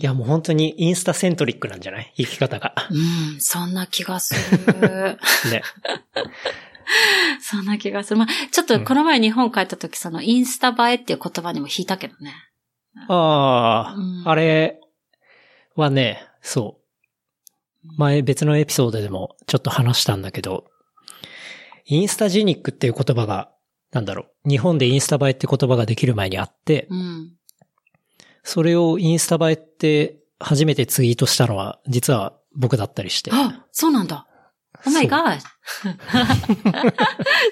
[0.00, 2.12] いや、もう本当にインスタセントリックなんじゃない？
[2.16, 2.72] 生き方が。
[2.88, 4.32] うん、そんな気がす
[4.70, 5.18] る。
[5.50, 5.62] ね。
[7.40, 8.18] そんな気がする。
[8.18, 12.34] まあ、ちょっとこの前日本帰った時、そのインスタ映えっていう言葉にも引いたけどね。
[13.08, 14.80] ああ、うんあれ
[15.74, 16.78] はね、そ
[17.84, 17.88] う。
[17.96, 20.66] 前別のエピソードでもちょっと話したんだけど、
[21.84, 23.50] インスタジニックっていう言葉が、
[23.90, 27.32] なんだろう、日本でインスタ映えって言葉ができる前にあって、うん。
[28.44, 33.30] それをインスタ映えって初めてツイートしたのは、実は僕だったりして。
[33.32, 34.26] あ、そうなんだ。
[34.86, 35.38] お前が、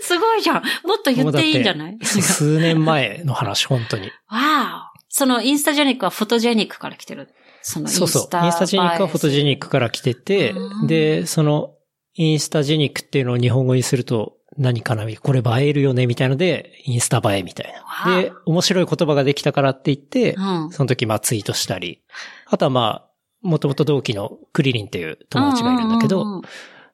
[0.00, 0.56] すごいじゃん。
[0.56, 1.98] もっと言っていいんじゃない？
[2.02, 4.06] 数年前の話、本当に。
[4.06, 4.92] わあ。
[5.08, 7.28] そのインスタジェニックはフォトジェニックから来てる。
[7.62, 8.22] そのそうそう。
[8.44, 11.74] インスタジェニックはフォトジェニックから来ててう、んで、その、
[12.14, 17.72] インスタジェニックっていうのを日本語にすると、何かなこれ映えるよねみたいので、インスタ映えみたい
[18.04, 18.20] な。
[18.20, 20.70] で、面白い言葉ができたからって言って、うん。
[20.70, 22.02] その時まあツイートしたり、
[22.46, 23.10] あとはまあ、
[23.42, 26.42] もともと同期のクリリンっていう友達がいるんだけど、うううん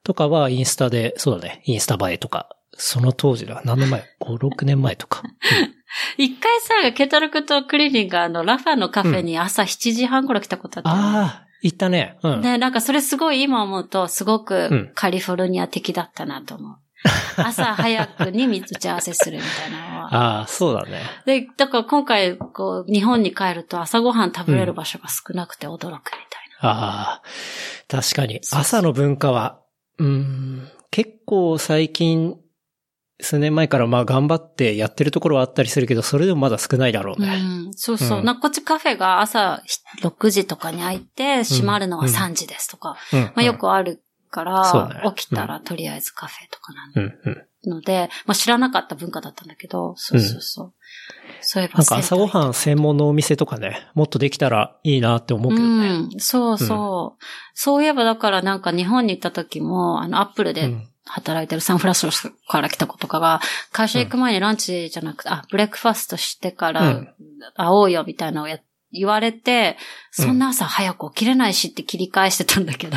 [0.06, 5.24] とかはインスタで、そうだね、インスタ映えとか、その当時だ、何年前 ?5、6年前とか。
[6.16, 12.18] 一回さ、ケトルクとクリリンがあの、ラファのカフェに朝7時半頃来たことあったよねああ、言ったね。
[12.22, 12.40] うん。
[12.40, 16.76] ね、なんかそれすごい今思うと、すごうくんカリフォルニア的だったなと思う。
[17.42, 20.14] 朝早くに打ち合わせするみたいなのは。
[20.14, 21.00] ああ、そうだね。
[21.24, 26.00] で、だから今回、こう、日本に帰ると朝ごはん食べれる場所が少なくて驚くみたい
[26.60, 27.22] ああ、
[27.88, 28.40] 確かに。
[28.52, 29.60] 朝の文化は、
[29.98, 32.36] うーん、結構最近、
[33.20, 37.34] 数年前からまあ頑張ってやってるところはあったりするけど、それでもまだ少ないだろうな。
[37.34, 37.68] うね。
[37.70, 38.18] ん、そうそう。
[38.18, 39.62] うんなこっちカフェが朝
[40.02, 43.20] 6時とかに開いて、閉まるのは3時ですとか、うん。
[43.20, 47.70] まあよくあるから、ね起きたらとりあえずカフェとかなんうん、うん。
[47.70, 50.72] ので、まあ知らなかった文化だったんだけど、そうそうそう。
[51.40, 55.88] そういえばなんか朝ごはんん専門のお店とかね、もっとできたらいいなって思うけどね。
[55.88, 57.24] うん、そうそう。
[57.54, 67.08] そういえばだからなんか日本に行った時も、あの、アップルでうん働いてるサンフランシスコから来た子とかが、会社行く前にランチじゃなくて、あ、ブレックファストしてからうん
[67.54, 68.58] 会おうよみたいなのをや
[68.92, 69.76] 言われて、
[70.10, 72.96] そんな朝早く起きれないしって切り返してたんだけど、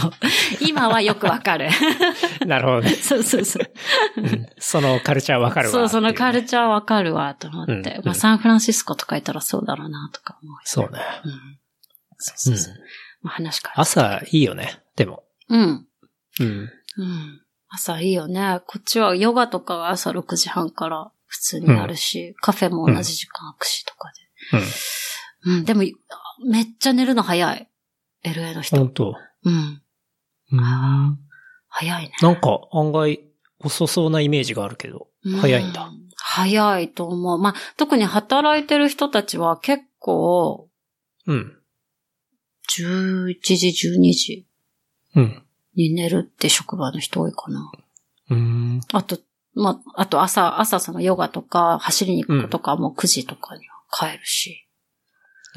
[0.62, 1.70] 今はよくわかる。
[2.46, 2.92] なるほどね。
[2.92, 3.72] そうそうそう。
[4.18, 5.74] うんそのカルチャーわかるわ。
[5.74, 7.74] そう、そのカルチチャーわかるわと思って。
[7.74, 10.58] うんまあ、サンフランシスコとかいたらそうだろうなとか思う。
[10.64, 11.00] そうね。
[11.24, 11.32] うん。
[12.18, 12.74] そうそうそう。
[12.74, 12.80] うん
[13.22, 13.82] まあ、話から。
[13.82, 15.24] 朝いいよね、でも。
[15.50, 15.88] うん。
[16.40, 16.70] うん。
[16.98, 17.42] うん。
[17.68, 18.62] 朝いいよね。
[18.66, 24.10] こっちはヨガとかが朝6時半から普通になるし、カフェも同じ時間開くしとか
[24.54, 24.62] うん。
[25.46, 25.52] で。
[25.52, 25.84] うん、でも、
[26.50, 27.70] めっちゃ寝るの早い。
[28.24, 28.78] LA の人。
[28.78, 29.16] 本当？
[29.46, 29.82] うん。
[30.52, 31.20] うん。
[31.70, 32.12] 早いね。
[32.22, 33.22] なんか案外
[33.60, 35.08] 遅そうなイメージがあるけど、
[35.42, 35.92] 早いんだう。
[36.16, 37.40] 早いと思う。
[37.40, 40.70] まあ、特に働いてる人たちは結構、
[41.28, 41.56] うん。
[42.78, 44.48] 11時、12時
[45.16, 45.44] うん。
[45.76, 47.72] に寝るって職場の人多いかな。
[48.30, 48.82] うん。
[48.94, 49.18] あと、
[49.54, 54.68] まあ、あと朝、朝そのヨガとか走りに行く子とかも9時とかには帰るし。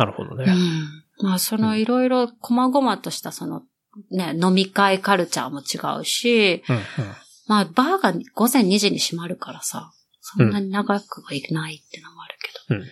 [0.04, 0.44] なるほどね。
[0.46, 1.26] うん。
[1.26, 3.62] まあ、そのいろいろ細々としたその、
[4.10, 6.76] ね、飲み会カルチャーも違うし、うん。
[6.76, 6.82] うん。
[7.46, 12.34] まあ、バーが午前2時に閉まるからさ、そんなに長くはいないってのもある
[12.68, 12.76] けど。
[12.76, 12.88] うんうん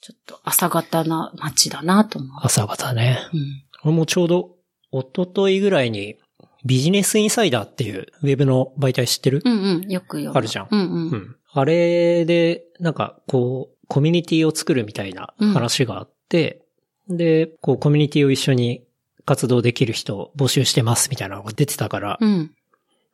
[0.00, 2.30] ちょっと朝方な街だなと思う。
[2.42, 3.18] 朝方ね。
[3.34, 3.64] うん。
[3.82, 4.54] 俺もちょうど、
[4.90, 6.16] 一昨日ぐらいに、
[6.64, 9.42] ビジネスインサイダーっていうウェブの媒体知ってる？
[9.44, 10.32] うんうん、よくよ。
[10.34, 10.84] あるじゃんうんう。
[10.84, 11.36] うんん。
[11.52, 16.62] あれで、なんか、こう、コミュニティを作るみたいな話があって、
[17.08, 18.84] で、こう、コミュニティを一緒に
[19.24, 22.50] 活動できる人を募集してますみたいなのが出てたから、うん。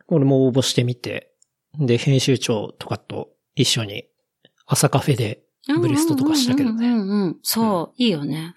[0.08, 1.30] 俺も応募してみて、
[1.78, 4.04] で、編集長とかと一緒に
[4.66, 5.42] 朝カフェで
[5.80, 6.88] ブレストとかしたけどね。
[6.88, 7.38] うんうんうんうん。
[7.42, 8.54] そう、いいよね。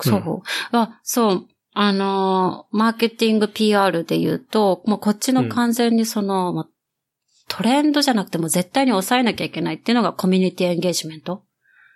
[0.00, 0.42] そう。
[0.72, 1.48] あ、そう。
[1.72, 6.68] あのー、マーケティング PR で言うと、もうこっちの完全にその、ま
[7.48, 11.40] トレンドじゃなくても絶対に抑えなきゃいけないっていうのがコミュニティエンゲージメントうん。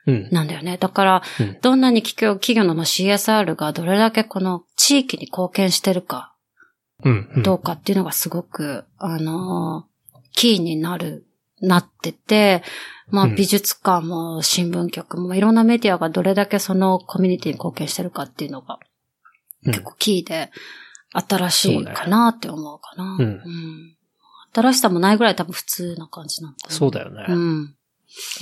[0.07, 0.77] なんだよね。
[0.79, 6.35] だから、うんどんなに企業企業のまあ CSR がどれだけこの地域に貢献してるか、
[7.05, 7.31] うん。
[7.37, 9.93] うんどうかっていうのがすごく、あのー
[10.35, 11.27] キーになる、
[11.61, 12.63] なってて、
[13.11, 18.79] まあうん美術館も新聞局もいろんなメディアがどれだけそのコミュニティに貢献してるかっていうのが
[19.67, 20.51] うん結構キーで
[21.13, 23.17] 新しいかなって思うかな。
[23.21, 23.97] うんん
[24.55, 26.75] 新しさもないぐらい多分普通な感じなのかな。
[26.75, 27.27] そうだよね。
[27.29, 27.75] うん。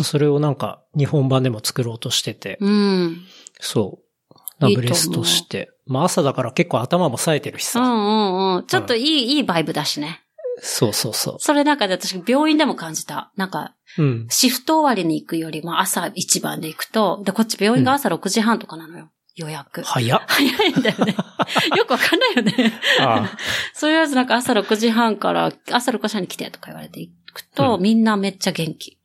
[0.03, 3.23] それをなんか日本版でも作ろうとしてて、うん。
[3.61, 4.11] そう。
[4.59, 5.71] ナいいと思うブレスとして。
[5.87, 7.81] まあ朝だから結構頭も冴えてるしさ。
[7.81, 8.67] うんうんうん。
[8.67, 10.23] ちょっといい、いいバイブだしね。
[10.63, 13.33] そうそうそそれなんかで私病院でも感じた。
[13.37, 14.03] なんか、う。
[14.03, 14.27] うん。
[14.29, 19.11] シフト終わりに行くよりも朝一番で行くと、で、こっち病院が朝6時半とかなのよ。
[19.37, 19.83] 予約。
[19.83, 20.23] 早っ。
[20.27, 21.17] 早いんだよね。
[21.77, 22.73] よくわかんないよね。
[23.01, 23.31] あ
[23.73, 29.00] そういうやつなんか朝6時半から、朝6時半に来てとか言われて行くと、うんみんなめっちゃ元気。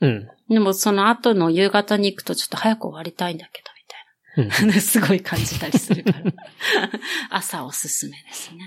[0.00, 0.28] うん。
[0.48, 3.70] でもその後の夕方に行くとちょっと早く終わりたいんだけど、
[4.44, 4.74] みたいうん。
[4.74, 4.74] な。
[4.80, 6.32] すごい感じたりするから。
[7.30, 8.60] 朝おすすめですね。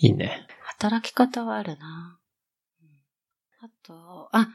[0.00, 0.46] いいね。
[0.62, 2.18] 働き方はあるな。
[2.82, 2.88] うん
[3.60, 4.48] あと、あ、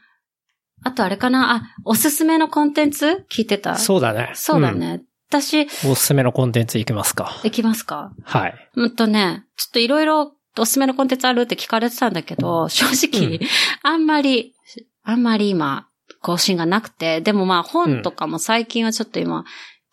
[0.85, 1.55] あとあれかな？
[1.55, 3.25] あ、おすすめのコンテンツ？
[3.29, 3.75] 聞いてた？
[3.75, 4.31] そうだね。
[4.33, 5.01] そうだね。
[5.29, 5.91] 私、うん。
[5.91, 7.41] おすすめのコンテンツいきますか。
[7.43, 8.13] 行きますか？
[8.23, 8.53] はい。
[8.75, 13.39] うんとね、ちょっといろいろおすすめのコンテンツあるって聞かれてたんだけど、正直、うん
[13.81, 14.55] あんまり、
[15.03, 15.89] あんまり今、
[16.23, 19.43] 更新がなくて、でもまあ本とかも最近はちょっと今、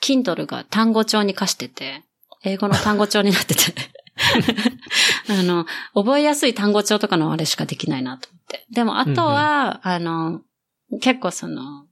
[0.01, 2.05] Kindle が単語帳に貸してて、
[2.45, 3.75] 英語の単語帳になってて、
[5.29, 8.65] あの、覚えやすい単語帳とかのあれしかできないなと思って。
[8.71, 10.41] でもあとは、あの、
[11.03, 11.87] 結構その、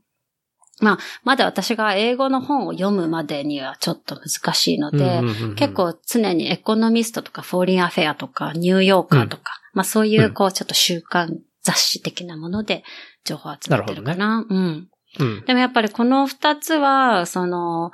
[0.80, 5.54] まあ、まだ私が英語の本を読むまでにはちょっと難しいので、うんうんうんうん。
[5.56, 12.84] 結、構常にエコノミストとかフォーリンアフェアとかニューヨーカーとか、まあそういうこうちょっと週刊雑誌的なもので
[13.28, 14.46] 情報を集めてるかな。
[14.48, 14.88] うん。
[15.20, 15.44] うん。
[15.46, 17.92] でもやっぱりこの二つは、その、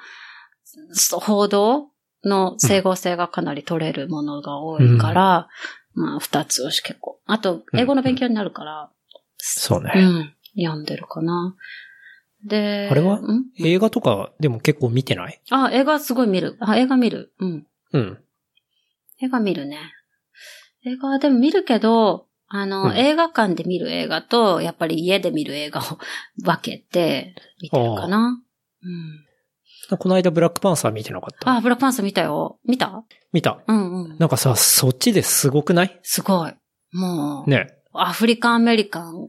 [0.93, 1.89] そ報道
[2.25, 5.49] の整合性がかなり取れるものが多いから、
[5.95, 7.21] まあ二つをし結構。
[7.27, 8.91] あと、英語の勉強になるから、
[9.37, 9.93] そうね。
[9.95, 11.55] うん、読んでるかな。
[12.45, 13.21] で、あれは？
[13.21, 13.45] ん？
[13.59, 15.41] 映画とかでも結構見てない？
[15.51, 16.57] あ、映画すごい見る。
[16.61, 17.33] あ、映画見る。
[17.39, 17.67] うん。
[17.93, 18.19] うん。
[19.23, 19.79] 映画見るね。
[20.85, 22.27] 映画はでも見るけど、
[22.57, 25.99] あの、うん映画館で見る映画と、やっぱり家で見る映画を
[26.43, 28.41] 分けて見てるかな。
[28.83, 29.99] うん。
[29.99, 31.51] この間ブラックパンサー見てなかった？
[31.57, 32.59] あ、ブラックパンサー見たよ。
[32.65, 33.05] 見た？
[33.33, 33.63] 見た。
[33.67, 34.19] うんうん。
[34.19, 35.99] なんかさ、そっちですごくない？
[36.05, 36.53] すごい。
[36.93, 37.67] もう、ね。
[37.93, 39.29] アフリカンアメリカン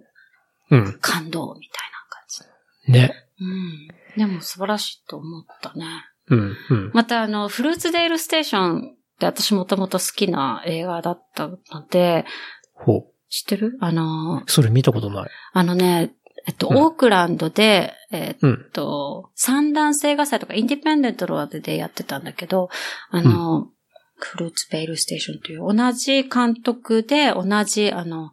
[0.71, 0.97] うん。
[1.01, 2.91] 感動みたいな感じ。
[2.91, 3.28] ね。
[3.39, 3.88] うん。
[4.17, 5.86] でも素晴らしいと思ったね。
[6.30, 6.55] うん。
[6.69, 6.91] うん。
[6.93, 11.57] またあの、フルーツデールステーションって私もともと好きな映画だったの
[11.89, 12.26] で、
[12.73, 13.14] ほう。
[13.30, 13.78] 知ってる？
[13.82, 15.30] あの、それ見たことない。
[15.53, 16.13] あのね、
[16.47, 18.69] えっと、うんオークランドで、えっうん。
[18.71, 22.69] と、三段映画祭とかインディペンデントローでやってたんだけど、
[23.09, 23.69] あの、
[24.17, 28.32] フルーツベイルステーションという同じ監督で同じ、あの、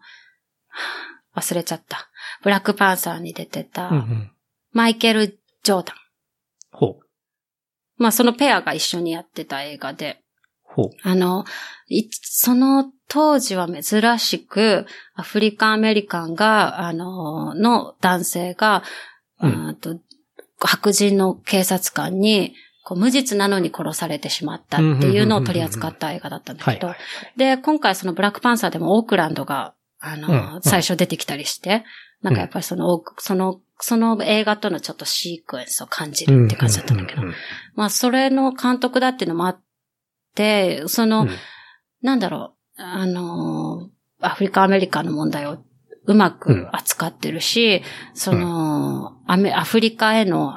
[1.35, 2.11] 忘れちゃった。
[2.43, 4.33] ブラックパンサーに出てた、うんうん。
[4.73, 5.29] マイケル・
[5.63, 5.97] ジョーダン。
[6.71, 7.01] ほう。
[7.97, 10.21] まあ、そのペアが一緒にやってた映画で、
[10.63, 10.91] ほう。
[11.03, 11.45] あの、
[11.89, 18.83] いその当時は珍しく、アフリカンアメリカンが、あの、の男性が、
[19.39, 19.69] うん。
[19.69, 19.99] あと
[20.59, 22.55] 白人の警察官に、
[22.85, 26.95] こう無実なのに殺されてしまったっていうのを取り扱った映画だったんだけど。
[27.37, 30.63] で、今回そのブラックパンサーでもオークランドが、あの、うんうん。
[30.63, 31.85] 最初出てきたりして、
[32.23, 37.23] なんかやっぱりその、オークその、その映画とのちょっとシークエンスを感じるって感じだったんだけど。
[37.23, 37.27] う。
[37.27, 37.35] ん。
[37.75, 39.61] まあ、それの監督だっていうのもあっ
[40.35, 41.31] て、その、うん。
[42.01, 45.59] なんだろう、あの、アフリカアメリカの問題を
[46.07, 47.83] うまく扱ってるし、
[48.15, 50.55] その、アメ、アフリカへの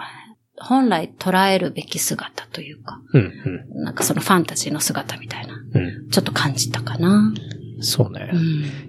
[0.58, 3.34] 本来捉えるべき姿というか、うん。
[3.76, 3.84] うん。
[3.84, 6.10] なんかそのファンタジーの姿みたいな、うん。
[6.10, 7.34] ちょっと感じたかな。
[7.82, 8.36] そうねう。
[8.38, 8.40] ん。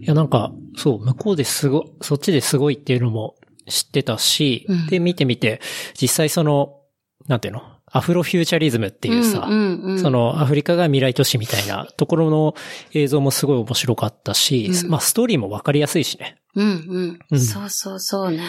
[0.02, 3.34] いや、なんか、そう、向こうですご、そっちですごいっていうのも
[3.68, 5.60] 知ってたし、うんで、見てみて、
[6.00, 6.80] 実際その、
[7.26, 7.62] なんていうの？
[7.92, 12.54] アフロフューチャリズムっていうさ、んうんうん、そのアフリカが未来都市みたいなところの
[12.92, 14.90] 映像もすごい面白かったし、うん。
[14.90, 16.36] まあストーリーもわかりやすいしね。
[16.54, 17.40] うんうん、うん。
[17.40, 18.42] そうそうそうね。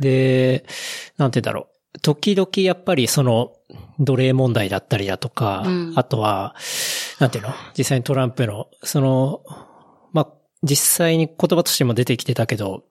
[0.00, 0.66] で、
[1.16, 2.00] なんて言うんだろう。
[2.00, 3.52] 時々やっぱりその
[4.00, 5.92] 奴隷問題だったりだとか、うん。
[5.94, 6.56] あとは、
[7.20, 7.50] なんていうの？
[7.78, 9.42] 実際にトランプの、その、
[10.12, 10.28] まあ、
[10.64, 12.82] 実際に言葉としても出てきてたけど、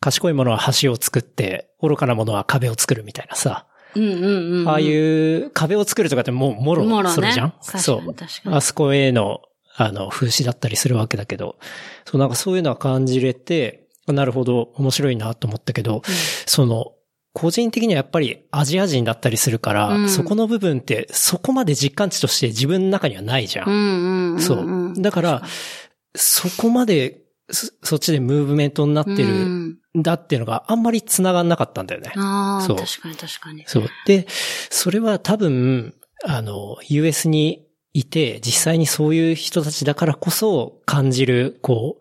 [0.00, 3.66] 賢いものは橋を作って、愚かなものは壁を作るみたいなさ、
[3.96, 4.68] うんうんうんうん。
[4.68, 8.54] ああいう壁を作るとかってもうもろもろねそれじゃん、確かにそう。
[8.54, 9.40] あそこへの、
[9.76, 11.56] あの、風刺だったりするわけだけど、
[12.04, 16.02] そうなんかそういうのは感じれて、なるほど、面白いなと思ったけど、
[16.46, 16.92] その、
[17.32, 23.68] 個人的にはやっぱりアジア人だったりするから、うんそこの部分ってそこまで実感値として自分の中にはないじゃん。
[23.68, 24.40] うんうんうんうん。
[24.40, 25.02] そう。
[25.02, 25.42] だから、
[26.14, 32.12] そこまでそそっちでムーブメントになってうるんんだっていうのがあんまり繋がんなかったんだよね。
[32.16, 33.64] ああ、そう確かに確かに。
[33.66, 33.88] そう。
[34.06, 35.94] で、それは多分、
[36.24, 41.98] あの、US にいて、実際にそういう人たちだからこそ感じる、こ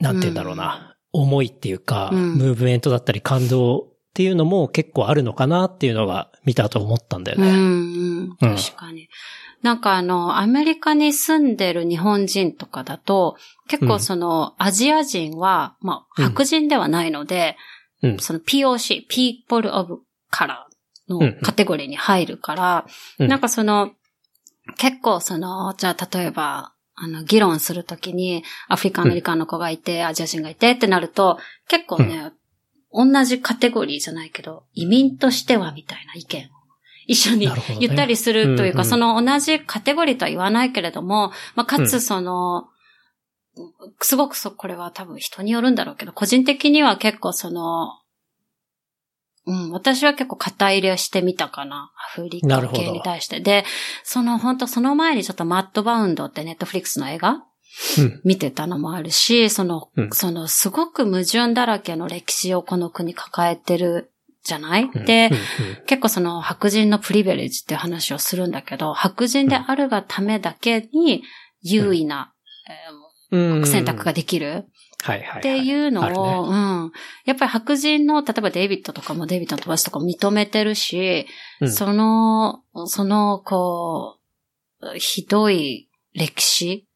[0.00, 3.84] う、なんて言うんだろうな、思いっていうか、うんムーブメントだったり感動っ
[4.14, 7.48] ていうのも結構あるのかなっていうのが見たと思ったんだよね。
[7.48, 8.56] うんうん。
[8.56, 9.08] 確かに。
[9.62, 13.36] なんかあの、アメリカに住んでる日本人とかだと、
[13.68, 16.24] 結構その、アジア人は、まあ、うん。
[16.30, 17.56] 白人ではないので、
[18.02, 18.18] うん。
[18.18, 20.00] その POC、People of
[20.32, 20.64] Color
[21.08, 22.86] うんのカテゴリーに入るから、
[23.18, 23.28] うん。
[23.28, 23.92] なんかその、
[24.78, 31.38] 結構その、じゃあ例えば、あの、議論するときに、アフリカンアメリカンの子がいて、アジア人がいてってなると、
[31.68, 32.32] 結構ね、
[32.92, 36.61] 同じカテゴリーじゃないけど、移民としてはみたいな意見を
[37.06, 37.48] 一緒に
[37.80, 42.68] 言ったりするというか、うんうんその同じカテゴリーとは言わないけれども、まあ、かつその、
[44.00, 47.88] すごくそ、これは多分人によるんだろうけど、個人的には結構その、
[49.44, 51.92] うん、私は結構肩入れしてみたかな。
[51.96, 53.40] アフリカ系に対して。
[53.40, 53.64] で、
[54.04, 57.44] その本当その前にちょっとマッドバウンドってネットフリックスの映画
[57.98, 58.20] うん。
[58.24, 64.11] 見てたのもあるし、その、うんそのすごく矛盾だらけの歴史をこの国抱えてる
[64.44, 65.04] じゃない、うん。
[65.04, 71.22] で、うん結構その白人のプリベレージって話をするんだけど、白人であるがためだけに
[71.62, 72.32] 優位な、
[73.30, 74.66] 選択ができる
[75.02, 75.38] はいはいはい。
[75.40, 76.92] っていうのを、うん。
[77.24, 81.26] やっぱり白人の、例えばデイビッドとかもデイビッドの友達とかも認めてるし、
[81.60, 81.72] うん。
[81.72, 84.18] その、その、こ
[84.80, 86.88] う、ひどい歴史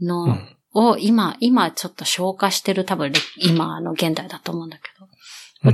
[0.00, 0.56] の、うん。
[0.74, 4.90] を今、今ちょっと消化してる多分れ今の現代だと思うんだけ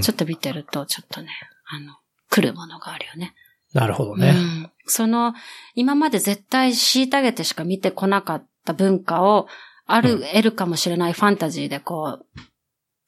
[0.00, 1.28] ちょっと見てるとちょっとね、
[1.66, 1.94] あの、
[2.30, 3.34] 来るものがあるよね。
[3.74, 4.30] なるほどね。
[4.30, 4.70] うん。
[4.86, 5.34] その、
[5.74, 9.48] 今まで絶対虐げてしか見てこなかった文化を、
[9.86, 12.26] ある、うん得るかもしれないファンタジーでこう、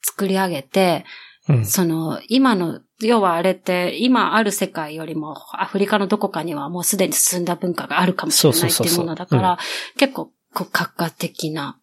[0.03, 1.05] 作り上げて、
[1.49, 1.65] うん。
[1.65, 9.57] その、今の、要はあれって、今ある世界よりも、アフリカのどこかにはもうすでに進んだ文化があるかもしれないっていうものだから、
[9.97, 11.79] 結構、こう、閣下的な、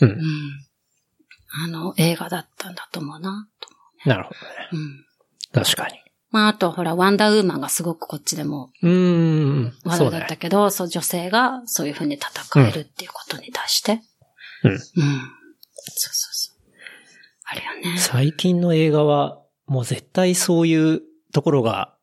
[0.00, 0.18] うんうん。
[1.64, 3.68] あの、映画だったんだと思うな、と
[4.06, 4.46] なるほどね。
[4.72, 5.04] うん。
[5.52, 5.94] 確かに。
[6.30, 9.64] まあ、あと、ほら、ワンダーウーマンがすごくこっちでもうーん。
[9.64, 10.36] 話題だったそうだね。
[10.40, 14.00] けど、そう、女性がそういうふうに戦えるっていうことに対して。
[14.64, 14.78] うんうん。
[14.78, 16.56] そうそうそう。
[17.44, 17.98] あるよね。
[17.98, 21.02] 最近の映画は、もう絶対そういう
[21.32, 21.94] ところが、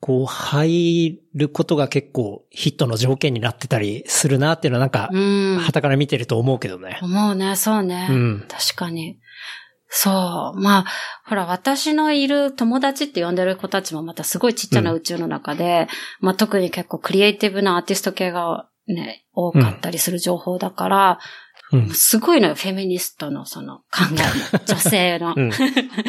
[0.00, 5.58] こう、入ることが結構ヒットの条件になってたりするなっていうのはなんか、うん。
[5.60, 6.98] 旗から見てると思うけどね。
[7.02, 8.08] 思うね、そうね。
[8.10, 8.46] うん。
[8.48, 9.18] 確かに。
[9.96, 10.60] そう。
[10.60, 10.84] まあ、
[11.24, 15.86] ほら、私のいる友達って呼んでる子たちもまたすごいちっちゃな宇宙の中で、
[16.18, 21.18] まあ特に結構クリエイティブなアーティスト系がね、多かったりする情報だから、
[21.72, 21.90] うん。
[21.90, 25.34] すごいのよ、フェミニストのその考えも、 女性の。
[25.36, 25.50] うん。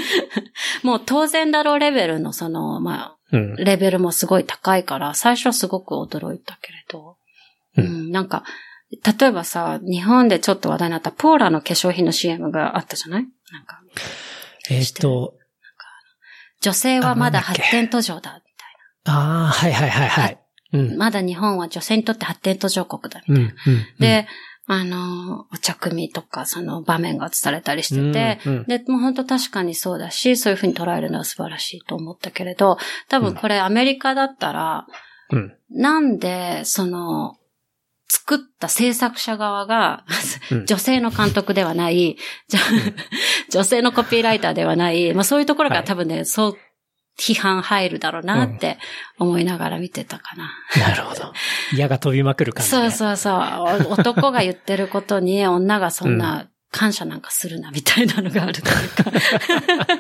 [0.82, 3.64] もう当然だろうレベルのその、まうんあ、。
[3.64, 7.18] レベルもすごい高いから、最初はすごく驚いたけれど。
[7.78, 8.44] ううんん、なんか、
[8.92, 13.24] 例えばさ、日本でちょっと話題になったポーラの化粧品の CM があったじゃない？
[13.52, 13.82] なんか、
[14.70, 15.34] えっと、
[16.62, 18.42] 女性はまだ発展途上だ、みたい
[19.06, 20.40] ああ、はいはいはいはい。
[20.74, 20.98] うんな。。
[20.98, 23.36] まだ日本は女性にとって発展途上国だ、うん。
[23.36, 23.62] みたいな。
[23.68, 23.86] うん。
[24.00, 24.28] で、
[24.68, 32.78] あの、お茶組とか、その場面が映されたりしてて、うんうんで、もう本当確かにそうだし、そういうふうに捉えるのは素晴らしいと思ったけれど、
[33.08, 34.88] 多分これアメリカだったら、
[35.32, 35.56] うん。
[35.70, 37.36] なんで、その、
[38.08, 40.04] 作った制作者側が、
[40.52, 42.18] うん女性の監督ではない、
[43.50, 46.58] 女性のコピーライターではない、まあそういうところからはい多分ね、そう、
[47.20, 48.78] 批判入るだろうなって
[49.18, 50.52] 思いながら見てたかな。
[50.80, 51.34] なるほど。
[51.76, 52.82] 矢が飛びまくる感じ、ね。
[52.82, 53.90] そうそうそう。
[53.90, 59.06] お男が言ってることに 女がそんな感謝なんかするなみたいなのがあるというか。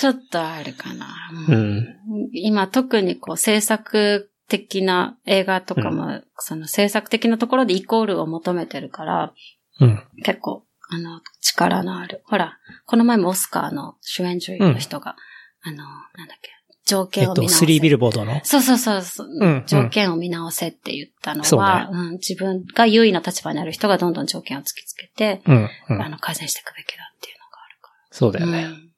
[0.00, 1.06] ちょっとあるかな。
[1.48, 1.86] ううんん。
[2.32, 9.32] 今特にこう制作的な映画とかも、その制作的なところでイコールを求めてるから、
[9.80, 10.02] うん。
[10.22, 12.22] 結構、あの、力のある。
[12.26, 15.16] ほら、この前もオスカーの主演女優の人が、
[15.62, 16.50] あの、なんだっけ、
[16.84, 17.54] 条えっと、件を見直せ。
[17.54, 18.40] スリービルボードの？
[18.44, 25.70] そうそうそうそう、うん条件を見直せって言ったのそうは、ねうん、自分が優位な立場にある人がどんどん条件を突きつけて、うん。
[25.90, 26.02] うん。
[26.02, 27.36] あの、改善していくべきだっていう
[28.10, 28.76] そうだよのがあるから。
[28.76, 28.92] ね。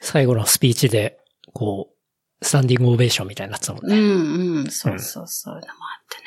[0.00, 1.18] 最後のスピーチで、
[1.52, 1.95] こう、
[2.42, 3.96] スタンディングオベーションみたいになってたもんね。
[3.96, 6.24] うん、うん、うん、そうそうそう、いうのもあってね。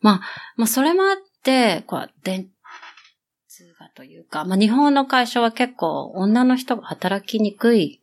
[0.00, 0.20] まあ、
[0.56, 2.48] まあ、それもあって、こう、電
[3.48, 8.00] 通がというか、まあ、日本の会社は結構女の人が働きにくい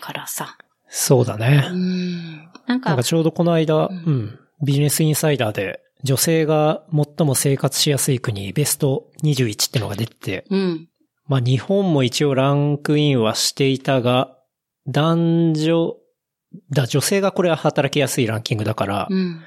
[0.00, 0.56] からさ。
[0.88, 1.74] そうだねう。
[1.74, 2.36] ん。
[2.66, 10.88] なんか、なんかちょうどこの間、ううんん、ビジネスインサイダーで、女性が最も生活しやすい国、ベスト21ってのが出てて、うん。
[11.26, 14.36] まあ日本も一応ランクインはしていたが、
[14.86, 15.96] 男女、
[16.70, 19.42] だ、女性がこれは働きやすいランキングだから、うん。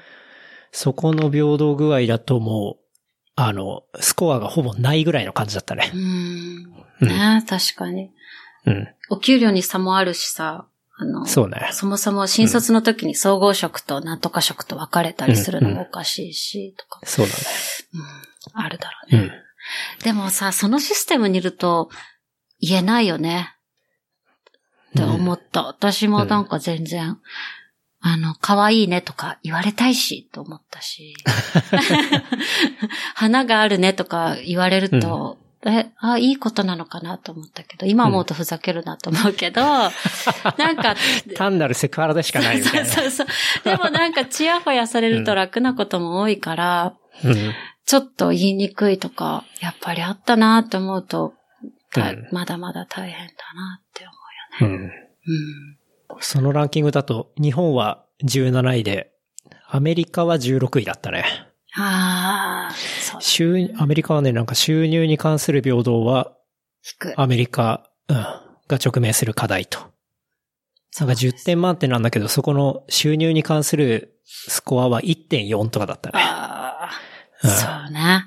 [0.70, 2.82] そこの平等具合だともう、
[3.34, 5.96] あの、スコアがほぼないぐらいの感じだったねう。
[5.96, 6.00] ん。
[7.00, 8.10] うんね確かに。
[8.66, 8.88] うん。
[9.10, 10.66] お給料に差もあるしさ、
[10.96, 11.68] あの、そうね。
[11.72, 17.40] そもそも新卒の時に総合職となんとか職と分かれたりするのもおかしいし、とか、そうだね。
[18.54, 19.22] うん、あるだろうね。
[19.98, 20.04] うん。
[20.04, 21.88] でもさ、そのシステムにいると
[22.60, 23.56] 言えないよね。
[24.94, 25.64] って思った。
[25.64, 27.18] 私もなんか全然、
[28.00, 31.14] あの、可愛いねとか言われたいし、と思ったし。
[33.14, 39.60] 花があるねとか言われると、え、あ、いいことなのかなと思ったけど、今思うとふざけるなと思うけど、
[40.58, 40.96] なんか、
[41.36, 42.84] 単なるセクハラでしかないみたいな。
[42.84, 43.26] そうそうそう。
[43.64, 47.54] でもなんか、チヤホヤされると楽なことも多いから、うん。
[47.86, 51.34] ちょっと言いにくいとか、やっぱりあったなって思うと、
[52.32, 54.11] まだまだ大変だなって思
[54.60, 54.66] うん。
[54.66, 54.70] う。
[54.70, 54.90] うん。
[56.20, 59.12] そのランキングだと、日本は17位で、
[59.68, 61.24] アメリカは16位だったね。
[61.74, 63.20] ああ、そうだ。
[63.20, 66.32] 収、アメリカはね、なんか収入に関する平等は。
[67.16, 69.78] アメリカ、うん、が直面する課題と。
[70.98, 76.18] なんか10点満点なんだけど、そこの収入に関するスコアは1.4とかだったね。
[76.18, 76.90] ああ、
[77.42, 78.26] うんそうね。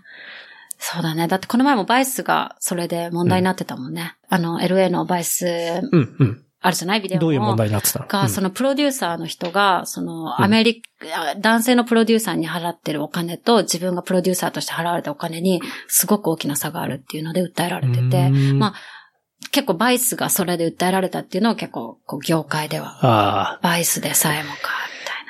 [0.87, 1.27] そうだね。
[1.27, 4.15] だってこの前もバイスがそれで問題になってたもんね。
[4.29, 5.47] あの、LA のバイス、
[5.91, 6.45] うん、うん。
[6.61, 7.01] あるじゃない？
[7.01, 7.21] ビデオも。
[7.21, 8.07] どういう問題になってたの？
[8.07, 18.09] が、そのプロデューサーの人が、そのアメリカ、男性のプロデューサーに払ってるお金と自分がプロデューサーとして払われたお金にすごく大きな差があるっていうので訴えられてて、う
[18.53, 18.73] んまあ、
[19.51, 24.57] 結構バイスがそれで訴えられたっていうのは結構、こう業界では、ああ、バイスでさえもか。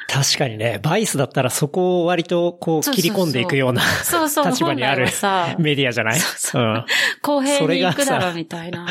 [0.08, 5.08] 確かにね、バイスだったらそこを割とこうそうそうそう切り込んでいくようなそうそう、立場にある
[5.58, 6.20] メディアじゃない？
[6.20, 6.86] そううん。
[7.22, 8.88] 公平に行くだろ、みたいな。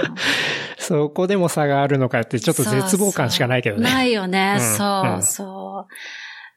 [0.79, 3.83] そこでも差があるのかってちょっと絶望感しかないけどね。
[3.85, 4.57] そうそうないよね。
[4.59, 5.95] うんそうう、んそう。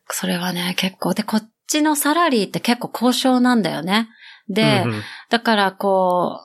[0.09, 1.13] それはね、結構。
[1.13, 4.09] で、こっちのサラリーって結構交渉なんだよね。
[4.49, 6.41] で、うんうんだからこ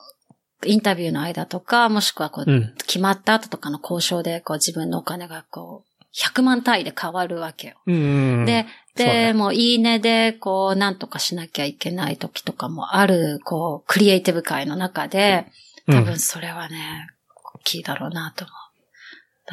[0.61, 2.73] う、インタビューの間とか、もしくはこう、うん。
[2.85, 7.75] 決まった後とかの交渉で、こう自分のお金がこう、100万単位で変わるわけよ。
[7.87, 8.45] うんうん。
[8.45, 8.65] で、
[8.95, 15.47] そうねで、もういいねで、こう、なんとかしなきゃいけない時とかもある、こう、クリエイティブ界の中で、
[15.87, 17.07] 多分それはね、
[17.55, 18.53] 大きいだろうなと思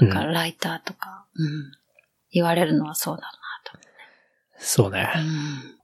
[0.09, 0.13] う。
[0.13, 1.73] だから、ライターとか、うん、
[2.33, 3.23] 言われるのはそうだ
[4.59, 5.03] そうね。
[5.03, 5.19] なと。
[5.21, 5.27] うん。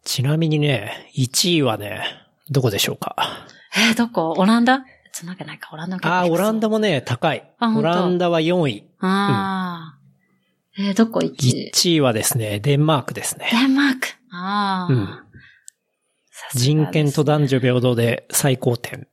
[0.05, 2.05] ちなみにね、1位はね、
[2.51, 3.17] どこでしょうか？
[3.75, 4.35] えーどこ？
[4.37, 4.85] オランダ？
[5.13, 6.75] つなげないか、オランダああ、オランダも。
[6.75, 7.51] もね、高い。
[7.61, 8.87] オランダは4位。
[9.01, 9.96] ああ。
[10.79, 11.71] えーどこ ?1 位。
[11.75, 13.49] 1位はですね、デンマークですね。
[13.51, 14.09] デンマーク。
[14.33, 14.93] ああ。
[14.93, 15.27] うん
[16.55, 19.09] 人権と男女平等で最高点。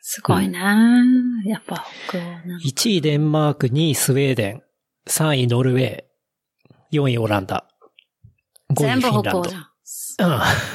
[0.00, 1.02] すごいな、
[1.44, 4.62] やっぱ北欧なんだ1位デンマーク、2位スウェーデン、
[5.08, 6.04] 3位ノルウェー、
[6.92, 7.66] 4位オランダ、
[8.70, 9.56] 5位全部フィンランド北欧じ。
[9.56, 10.28] ゃん。
[10.28, 10.30] う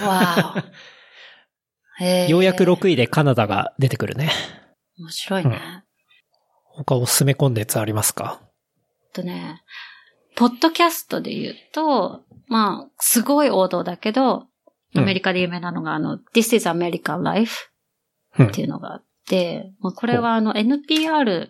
[0.08, 0.56] わ
[2.00, 2.04] お。
[2.04, 4.30] えようやく6位でカナダが出てくるね。
[5.00, 5.86] 面白いね。
[6.66, 8.42] 他おすすめコンテンツありますか？
[9.12, 9.62] とね、
[10.36, 14.48] ポッドキャストで言うと、まあ、すごい王道だけど、うん
[14.94, 17.72] アメリカで有名なのが、あの、This is American Life
[18.38, 21.50] うんっていうのがあって、まあ、これはあの、NPR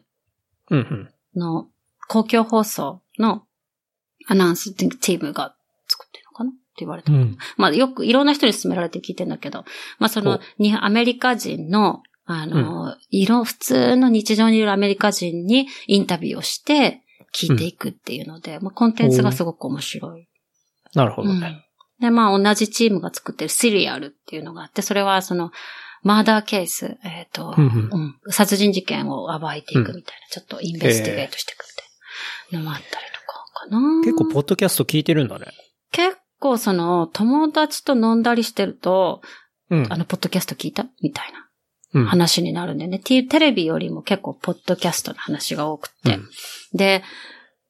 [0.69, 1.09] うんうん。
[1.35, 1.67] の
[2.07, 3.47] 公共放送の
[4.27, 5.55] アナウンスチームが
[5.88, 7.11] 作ってるのかなって言われた。
[7.11, 7.38] うん。
[7.57, 9.65] まあ、よくいろんな人に勧められて聞いてんだけど、
[9.97, 17.01] まあ、そのにアメリカ人の、あの、いろ、普通の日常にいるアメリカ人にインタビューをして
[17.35, 20.27] 聞いていくっていうので、まあ、コンテンツがすごく面白い。
[20.93, 21.47] なるほどね。
[21.47, 21.71] うん
[22.01, 25.51] で、まあ、同じチームが作ってるシリアルっていうのがあって、それはその、
[26.01, 31.63] マーダーケース、えっ、と、うんうんうん殺人事件を暴いていくみたいな、ちょっとインベスティゲートしていく
[32.51, 34.01] みたいなのもあったりとかかな。
[34.03, 35.45] 結構ポッドキャスト聞いてるんだね。
[35.91, 39.21] 結構その、友達と飲んだりしてると、
[39.69, 39.87] うん。
[39.93, 41.45] あの、ポッドキャスト聞いたみたいなうん、
[41.93, 42.99] 話になるんだよね。
[42.99, 46.15] テテレビよりも結構、ポッドキャストの話が多くて。
[46.15, 46.30] うん
[46.73, 47.03] で、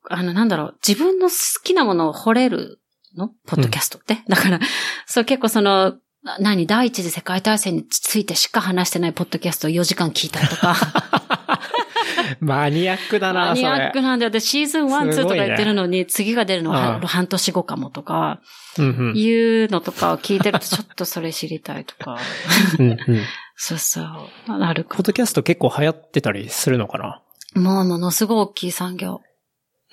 [0.09, 2.79] あの、なんだろう、自分の好きなものを掘れる
[3.17, 3.29] の？
[3.47, 4.19] ポッドキャストって。
[4.27, 4.59] だから、
[5.05, 6.67] そう結構その、な何？
[6.67, 10.75] 第一次世界大戦についてしか話してないポッドキャストを4時間聞いたりとか。
[12.39, 13.47] マニアックだな。
[13.47, 14.31] マニアックなんだよ。
[14.31, 18.39] で、シーズン1、2すごいねとか言ってるのに、次が出るのはうん半年後かもとか、
[18.77, 19.17] うんうん。
[19.17, 22.17] いうのとかを聞いてると、ちょっとそれ知りたいとか。
[22.79, 22.97] うんうん。
[23.63, 24.05] そうそう。
[24.47, 27.21] あるかポッドキャスト結構流行ってたりするのかな？
[27.61, 29.21] もうものすごい大きい産業。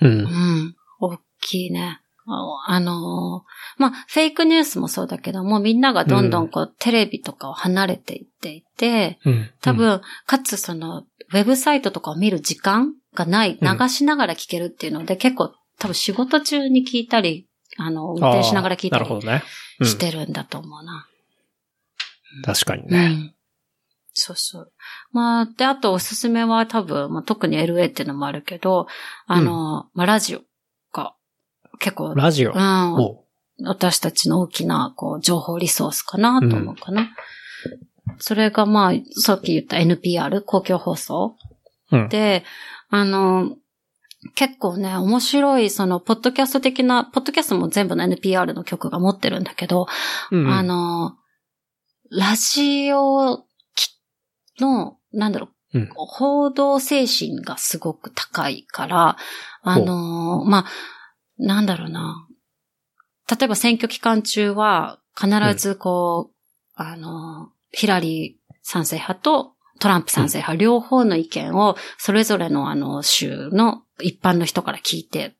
[0.00, 0.08] う。
[0.08, 0.76] うんん。
[1.00, 2.00] 大きいね。
[2.26, 9.50] ああのーまあ、フェイクニュースもそうだけども、みんながどんどんこう、テレビとかを離れていっていて、うん。
[9.60, 17.46] 多分、かつその、ウェブサイトとかを見る時間がない、うん流しながら聞けるっていうので、結構多分仕事中に聞いたり、
[17.76, 19.06] あの、運転しながら聞いたり
[19.86, 21.06] してるんだと思うな。
[22.44, 23.34] 確かにね。
[24.18, 24.34] うん。
[24.34, 24.72] そうそう。
[25.12, 28.86] まあ、で、あとおすすめは多分、まあ、特に LA っていうのもあるけど、
[29.26, 30.40] あの、まあ、ラジオ
[30.92, 31.14] が
[31.78, 32.52] 結構、ラジオ？
[32.52, 33.24] うん、お
[33.64, 37.10] 私たちの大きな、こう、情報リソースかなと思うかな。
[38.18, 41.36] それがまあ、さっき言った NPR、公共放送
[41.90, 42.08] うん。
[42.08, 42.44] で、
[42.90, 43.56] あの、
[44.34, 49.86] 結構ね、面白い、その、ポッドキャスト的な、ポッドキャストも全部の NPR の曲が持ってるんだけど、
[50.30, 51.16] うんうんあの、
[52.10, 53.47] ラジオき
[54.58, 55.88] の、なんだろう、うん。
[55.94, 59.16] 報道精神がすごく高いから、
[59.62, 60.64] あの、まあ、
[61.38, 62.26] なんだろうな。
[63.30, 66.34] 例えば選挙期間中は、必ずこう、
[66.74, 75.36] あの、ヒラリー賛成派とトランプ賛成派、両方の意見を、それぞれのあの、州の一般の人から聞いて、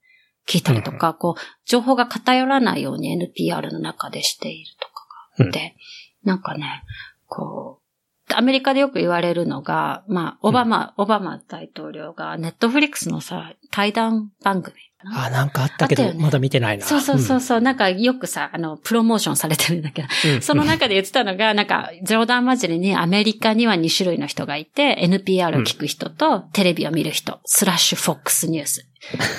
[0.49, 5.07] 聞いたりとか、こう、情報が偏らないように NPR の中でしているとか
[5.39, 5.77] があって、
[6.25, 6.85] なんかね、
[7.27, 7.88] こう、
[8.35, 16.15] アメリカでよく言われるのが、まあ、オバマ、オバマ大統領が、ネットフリックスのさ、対談番組あ、なんかあったけど、ね。
[16.19, 16.85] まだ見てないな。
[16.85, 20.35] そうそうそうそう、なんかよくさ、あの、プロモーションされてるんだけど、うん。
[20.35, 28.89] う んその中で言ってたのが、なんか、冗談交じりにアメリカには2種類の人がいて、NPR を聞く人とテレビを見る人、スラッシュ FOX ニュース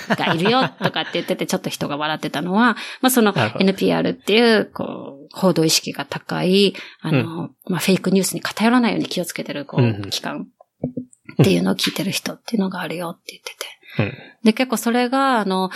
[0.10, 4.84] がいるよとかって言ってて、 ちょっと人が笑ってたのは、まあその NPR っていう、こ
[5.26, 10.06] う、報道意識が高い、あの、まあフェイクニュースに偏らないように気をつけてる、こうんうん。
[10.06, 10.48] う、機関
[11.42, 13.79] っていうのを聞いてる人っていうのがあるよって言ってて。
[14.00, 14.14] うん。
[14.44, 15.70] で、結構それが、あの、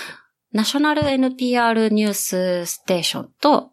[0.52, 3.72] ナショナル NPR ニュースステーションと、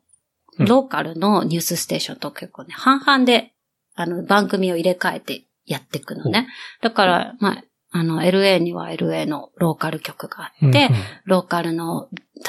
[0.59, 0.67] うん。
[0.67, 3.53] ローカルのニュースステーションと結構ね、半々で、
[3.95, 6.49] あの、番組を入れ替えてやっていくのね。
[6.83, 11.03] だから、まあ、あの、LA には LA のローカル局があって、うんうん。
[11.25, 12.09] ローカルの、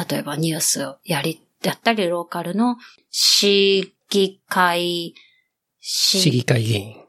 [0.09, 2.77] 例えばニュースをやり、やったり、ローカルの
[3.09, 5.13] 市議会、
[5.79, 7.00] 市議会議員。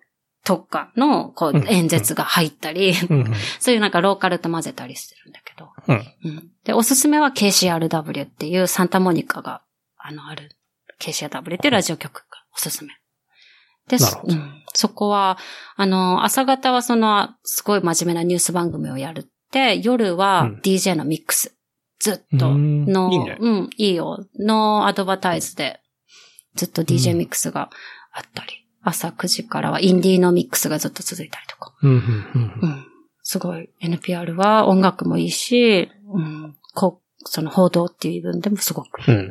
[0.45, 5.71] とかの、こうんう、演説が入ったり、うんうんそういうなんかローカルと混ぜたりしてるんだけど。
[5.89, 6.51] うんうん。
[6.65, 9.63] で、おすすめは KCRW っていうサンタモニカが、
[9.97, 10.57] あの、ある
[11.01, 12.25] KCRW っていうラジオ局が
[12.55, 12.91] おすすめ。
[13.89, 14.65] で、うん。
[14.75, 15.39] そこは、
[15.77, 21.57] あの、朝方はその、すごい真面目なニュース番組をやるって、夜はうん DJ のミックス。
[22.01, 24.27] ずっとうんの、いいねうん、いいよ。
[24.39, 25.81] のアドバタイズで、
[26.57, 27.71] ずっと DJ ミックスが
[28.13, 31.73] あったり、朝9時からはインディーのミックスがずっと続いたりとか。
[31.83, 32.87] うんうんうんうん。
[33.23, 39.27] すごい、NPR は音楽もいいし、うん、こう、その報道っていう部分でもすごくいいと思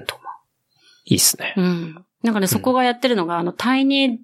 [1.06, 1.53] いいっすね。
[1.57, 1.61] う。
[1.61, 2.06] うん。
[2.23, 4.18] なんかね、そこがやってるのが、あの、タイニー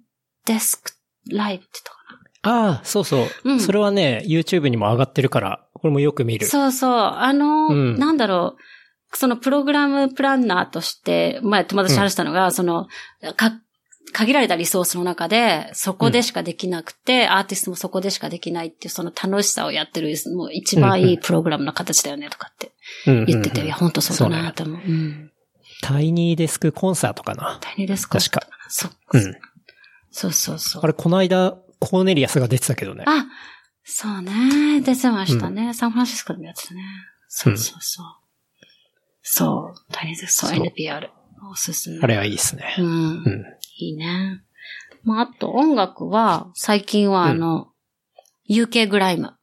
[0.45, 0.91] デスク
[1.31, 1.97] ライブって言ったか
[2.43, 3.27] ああ、そうそう。
[3.43, 6.39] うんそれはね、YouTube にも上がってるから、これもよく見な。
[6.39, 6.45] る。
[6.45, 6.91] そうそう。
[6.91, 12.87] あの、うんなんだろう、そのプログラムプランナーとして、前友達と話したのが、その、
[13.35, 13.59] か、
[14.13, 22.71] 限られたリソースの中で、そこでしかできなくて、アーティストもそこでしかできないっていう、その楽しさをやってる、もう一番いいプログラムの形だよね、とかって
[23.05, 24.75] うんうんうん言ってて、いや、本当そうだなと思う。
[24.77, 25.31] うん。
[25.81, 27.59] タイニーデスクコンサートかな？
[27.61, 28.47] 大変ですか確か。
[28.69, 28.91] そう。
[29.13, 29.35] うん。
[30.09, 30.81] そうそうそう。
[30.83, 33.03] あれ、この間、コーネリアスが出てたけどね。
[33.05, 33.25] あ、
[33.83, 34.81] そうね。
[34.81, 35.73] 出てましたね。
[35.73, 36.81] サンフランシスコでもやってたね。
[37.27, 38.05] そうそうそう。
[39.21, 39.93] そう。
[39.93, 40.37] 大変です。
[40.37, 41.09] そう、そう NPR。
[41.51, 41.99] おすすめ。
[42.01, 42.81] あれはいいっすねう。
[42.81, 43.23] ん。
[43.79, 43.85] うん。
[43.85, 44.41] いいね。
[45.03, 47.69] まあ、あと音楽は、最近はあの、
[48.49, 49.33] UK グライム。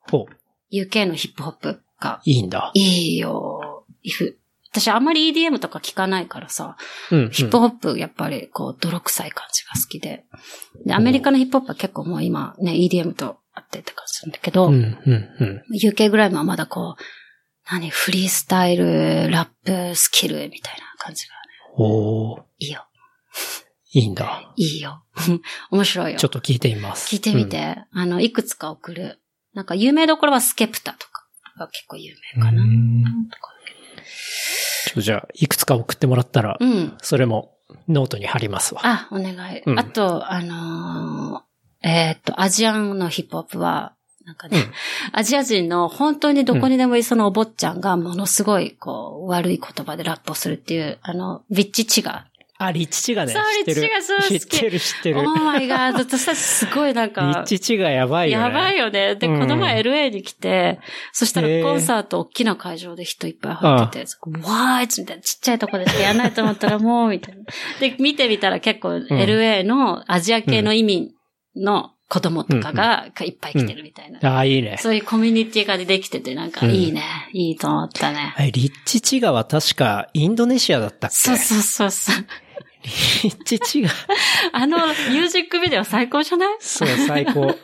[0.00, 0.74] ほう。
[0.74, 2.70] UK のヒップホップがいいんだ。
[2.74, 3.84] いいよ。
[4.70, 6.76] 私あんまり EDM とか聞かないからさ、
[7.10, 7.30] うん、うん。
[7.30, 10.24] ヒップホップ、やっぱり、こう、泥臭い感じが好きで。
[10.84, 15.62] で、アメリカのヒップホップは結構もう今、ね、EDM とあってって感じなんだけど、うん、うん、うん。
[15.74, 17.02] UK グライムはまだこう、
[17.70, 19.48] 何、フリースタイル、ラッ
[19.90, 21.38] プ、スキル、みたいな感じがね、
[21.76, 22.87] おー、いいよ。
[23.92, 24.52] いいんだ。
[24.56, 25.02] いいよ。
[25.70, 26.28] 面白いよちょ。
[26.28, 27.14] っと聞いてみます。
[27.14, 29.20] 聞いてみて、あの、いくつか送る。
[29.54, 31.26] なんか、有名どころはスケプタとか
[31.58, 32.62] が結構有名かな。
[32.62, 36.96] ちょっとじゃあ、いくつか送ってもらったら、うん。
[37.00, 37.56] それも
[37.88, 38.80] ノートに貼りますわ。
[38.84, 39.62] あ、お願い。
[39.64, 41.48] うんあと、あのー
[41.88, 43.94] えーっと、アジアンのヒップホップは、
[44.24, 44.58] なんかね、
[45.12, 52.27] アジア人の本当にどこにでもいいそのお坊ちゃんがものすごい、こう、悪い言葉でラップをするっていう、あの、ビッチチガ
[52.60, 53.32] あ、リッチチがね。
[53.32, 55.14] そうリッチチがそう好き知ってる、 知ってー。
[55.14, 55.20] る。
[55.20, 58.44] オーマイガード、私たちすごいなんリかッ、チチがやばいよね。
[58.46, 59.14] やばいよね。
[59.14, 60.80] で、うんこの前 LA に来て、
[61.12, 67.42] そしたらコンサート、大きな会場で人いっぱい入ってて、そこわーいみたいな、ちっちゃいとこでやらないと思ったらもう、みたいな。
[67.80, 71.10] で、見てみたら結構 LA のアジア系の移民
[71.56, 74.18] の子供とかがいっぱい来てるみたいな。
[74.34, 74.78] ああ、いいね。
[74.80, 77.02] そういうコミュニティができてて、なんかうんいいね。
[77.34, 78.34] いいと思ったね。
[78.52, 81.14] リッチチガは確かインドネシアだったっけ？
[81.16, 82.26] そうそうそうそう。
[82.84, 83.90] リッチチが、
[84.52, 86.56] あの、ミュージックビデオ最高じゃない？
[86.60, 87.54] そう、最高。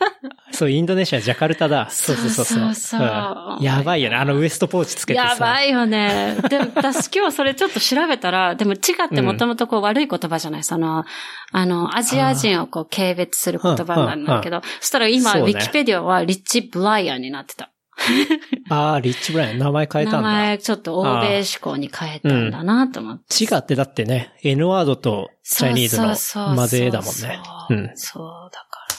[0.51, 1.89] そう、インドネシア、ジャカルタだ。
[1.89, 2.57] そうそうそうそう。
[2.57, 4.15] そうそうそううんやばいよね。
[4.17, 5.25] あのウエストポーチつけてさ。
[5.25, 6.37] やばいよね。
[6.49, 11.05] でも 私今日それちょっと調べたら、でもチガってもともとこう悪い言葉じゃない、その、
[11.51, 17.69] あの、アジア人をこう軽蔑する言葉なんだけど、そしたら今、ウィキペディアはリッチ・ブライアンになってた。
[18.69, 20.21] ああ、リッチブライアン、名前変えたんだ。
[20.21, 23.23] 名前ちょっと欧米志向に変えたんだなと思って。
[23.29, 27.13] チガってだってね、N ワードとチャイニーズのそうそうそう混ぜだもんね。
[27.13, 27.27] そ
[27.69, 27.91] ううん。
[27.95, 28.95] そう、だから。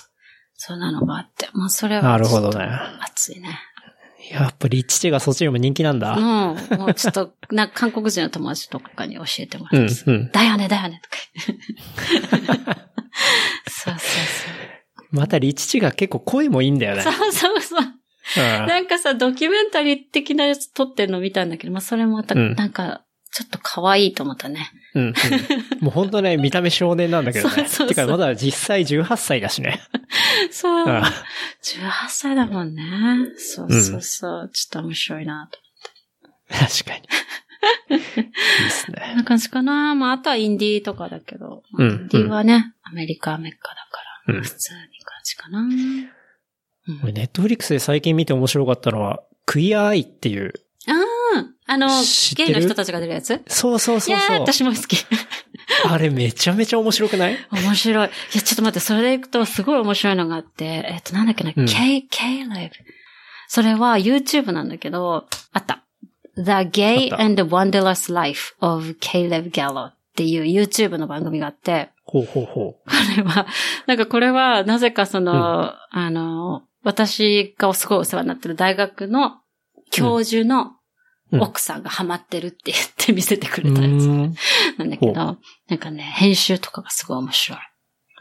[0.55, 1.48] そんなのがあって。
[1.52, 2.02] もうそれは。
[2.02, 2.68] なるほどね。
[3.01, 3.59] 熱いね。
[4.31, 6.14] やっぱリッチチがそっちにも人気なんだ。
[6.14, 6.78] うん。
[6.78, 10.31] もうちょっと、な、韓国人の友達とかに教えてもうんらって。、うん。
[10.32, 11.16] だよね、だよね、とか
[11.47, 12.81] 言って。
[13.70, 14.01] そうそう
[15.12, 17.02] またリッチチが結構声もいいんだよね。
[17.02, 17.12] そう。
[17.12, 17.81] そうそうそう。
[17.81, 17.94] うん
[18.36, 24.70] なんかさ、ドキュメンタリー的なやつ撮ってんの見たんだけど、まあそれもまた、うんなんか、ちょっと可愛いと思ったね。
[24.94, 25.12] うん、うん。
[25.81, 27.55] もう本当ね、見た目少年なんだけどね。
[27.55, 29.81] そうそうそうてか、まだ実際18歳だしね。
[30.51, 30.86] そう。
[30.86, 31.11] うん18
[32.09, 32.82] 歳だもんね。
[33.36, 34.51] そうそうそう。
[34.53, 35.59] ちょっと面白いなと。
[36.48, 36.94] 確か
[37.90, 37.97] に。
[37.97, 38.03] いい
[38.65, 39.15] ですこんね。
[39.16, 39.94] な感じかな。
[39.94, 41.62] まあ、あとはインディーとかだけど。
[41.73, 45.62] まあうんインディーはね、アメリカ、メッカだから、うん普通に感じかな。
[46.87, 50.53] ネットフリックスで最近見て面白かったのは、クイアアイっていう。
[50.89, 50.93] あ
[51.39, 51.89] あ、あの
[52.37, 52.51] ゲる？
[52.53, 53.43] イの人たちが出るやつ？
[53.49, 54.41] そうそうそういやー、そう。
[54.41, 54.97] 私も好き。
[55.89, 57.37] あれめちゃめちゃ面白くない？
[57.51, 58.07] 面白い。
[58.07, 62.75] いや、ちょっと待って、それでいくとすごい面白いのがあって、えっと、なんだっけな、うん K、K ライブ。
[63.49, 65.83] それは YouTube なんだけど、あった。
[66.37, 72.81] The あ Gay and Wonderless Life of Caleb Gallo っていう YouTube の番組があって、ほうほうほこ
[73.17, 73.47] れは、
[73.87, 79.41] なんかこれは、なぜかその、あの、私がすごいお世話になってる大学の
[79.91, 83.65] 教授のうん奥さんがハマってるって言って見せてくう。
[83.65, 84.35] れたやつうん。
[84.79, 87.59] なんだけど、なんかね、編集とかがすごい面白い。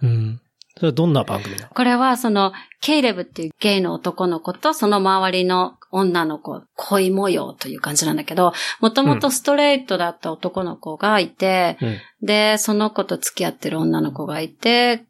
[0.01, 0.41] うん。
[0.75, 1.69] それはどんな番組なの？
[1.69, 2.51] これはその、
[2.81, 12.25] ケイレブっていうゲイの男の子とその周りの女の子、恋模様という感じなんだけど、もともとストレートだった男の子がいて、うん。
[12.25, 15.05] で、その子と付き合ってる女の子がいて、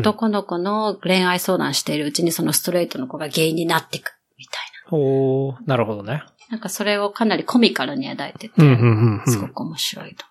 [0.00, 6.12] 男の子の恋愛相談しているうちにそのストレートの子がゲイになっていくみたいおー、なるほどね。
[6.12, 6.26] な。
[6.50, 9.52] なんかそれをかなりコミカルに描いてて、うん、うん、うんすごうん。
[9.54, 10.26] く面白いと。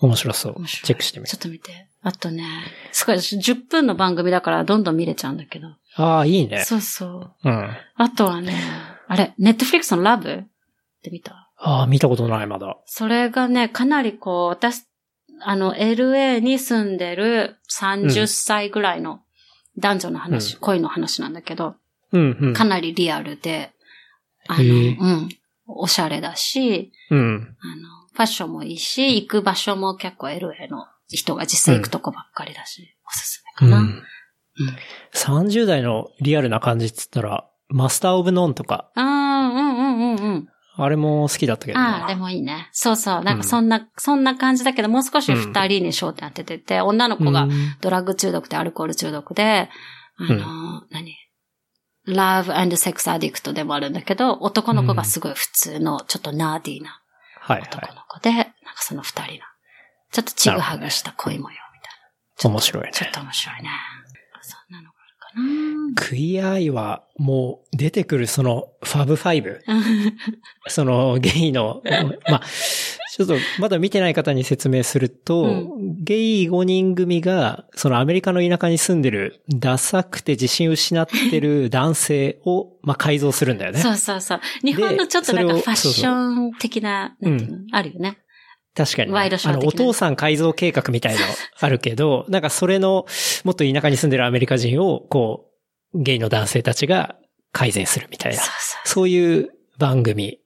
[0.00, 0.66] 面白そう面。
[0.66, 1.36] 白いチェックしてみるちょ。
[1.36, 1.88] っと見て。
[2.02, 2.44] あとね、
[2.92, 5.68] すごい、10分の番組だからどんどん見れちゃうんだけど。
[5.96, 6.64] ああ、いいね。
[6.64, 7.06] そうそ
[7.44, 7.48] う。
[7.48, 7.76] うん。
[7.96, 8.54] あとはね、
[9.08, 10.30] あれ、ネットフリックスのラブ？
[10.30, 10.44] っ
[11.02, 11.50] て見た？
[11.58, 12.78] ああ、見たことない、まだ。
[12.86, 14.84] それがね、かなりこう、私、
[15.40, 19.20] あの、LA に住んでる30歳ぐらいの
[19.78, 21.76] 男女の話、う恋の話なんだけど、
[22.12, 22.54] うん、うん。
[22.54, 23.72] かなりリアルで、
[24.48, 25.28] あの、うん、
[25.66, 27.56] おしゃれだし、うん。
[27.60, 27.82] あの、
[28.12, 33.80] ファッションもいいし、行く場所も結構 LA の人が実際行くとこばっかりだし、おすすめかな。
[33.80, 34.02] うん。
[35.14, 40.48] 30代のリアルな感じっつったら、マスターオブノンとか、ああ、うんうんうんうん。
[40.80, 42.02] あれも好きだったけどな。
[42.02, 42.68] ああ、でもいいね。
[42.72, 43.24] そうそう。
[43.24, 49.68] なんかそんな、そんな感じだけど、もう少し二人に焦点当ててて、女の子がうんドラッグ中毒でアルコール中毒で、
[50.18, 51.16] あの、何
[52.06, 57.00] ?love and sex addict でもあるんだけど、男の子がすごい普通の、ちょっと nerdy な
[57.40, 59.38] はい男はの子で、なんかその二人の、
[60.12, 61.90] ちょっとちぐはぐした恋模様みた
[62.46, 62.52] いい。
[62.52, 62.92] 面白いねな。。
[62.92, 63.70] ちょっと面白いね。
[64.42, 69.82] そんなのがあるか Queer Eyeは、もう出てくるその Fab Five、な。
[70.68, 71.82] そのゲイの、
[72.28, 72.42] まあ、
[73.18, 75.68] ちょっとまだ見てない方に説明すると、う
[76.00, 83.80] ゲイ5人組が、そのアメリカの田舎に住んでる、ダサくて自信失ってる男性を、まあ、改造するんだよね。
[83.80, 84.40] そうそうそう。
[84.62, 88.18] 日本のちょっとなんかファッション的な、なんていうの、あるよね。
[88.78, 91.18] 確かに、ワイドショーあの、お父さん改造計画みたいの
[91.58, 93.06] あるけど、なんかそれの、
[93.42, 95.47] もっと田舎に住んでるアメリカ人を、こう、
[95.94, 97.16] ゲイの男性たちが
[97.52, 98.42] 改善するみたいな
[98.84, 99.08] そう。
[99.08, 100.38] いう番組。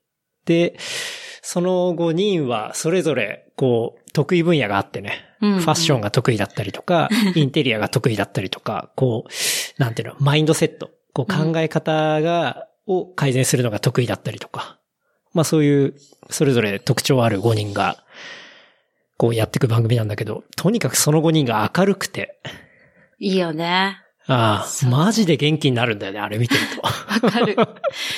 [0.45, 0.77] で、
[1.43, 5.27] その5人はそれぞれ、こう、得意分野があってね。
[5.41, 10.91] うんうんファッションが得意だったりとか、 インテリアが得意だったりとか、こう、なんていうの、マインドセット。
[11.13, 14.79] こう考え方が、を改善するのが得意だったりとか。
[15.35, 15.95] まあそういう、
[16.31, 18.05] それぞれ特徴ある5人が、
[19.17, 22.39] こうやっていく番組なんだけど、とにかくその5人が明るくて、
[23.19, 24.02] いいよね。
[24.27, 26.83] ああ、そうマジで元気になるんだよね、あれ見てると。
[27.27, 27.57] わかる。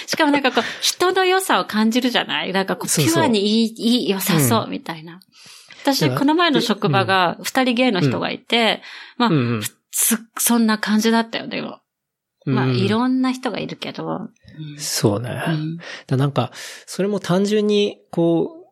[0.07, 2.53] しかもなんかこう、 人の良さを感じるじゃない？
[2.53, 5.21] なんかこう、そうそうピュアにいい、いい、良さそう、みたいな。
[5.83, 8.83] 私、この前の職場が、二人ゲイの人がいて、
[9.17, 11.81] まあ、うんうんす、そんな感じだったよ、でも。
[12.47, 14.29] まあ、うんいろんな人がいるけど。
[14.77, 15.43] そうね。
[15.49, 16.53] うんだなんか、
[16.87, 18.64] それも単純に、こう、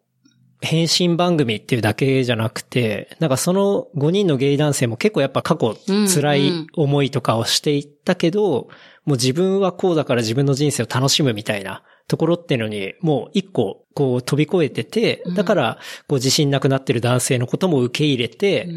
[0.62, 5.76] 変身番組っていうだけじゃなくて、なんかその5人のゲイ男性も結構やっぱ過去
[6.08, 8.68] 辛い思いとかをしていったけど、
[9.04, 18.68] もう自分はこうだから自分の人生を楽しむみたいなところっていうのに、もう一個こう飛び越えてて、だからこう自信なくなってる男性のことも受け入れて、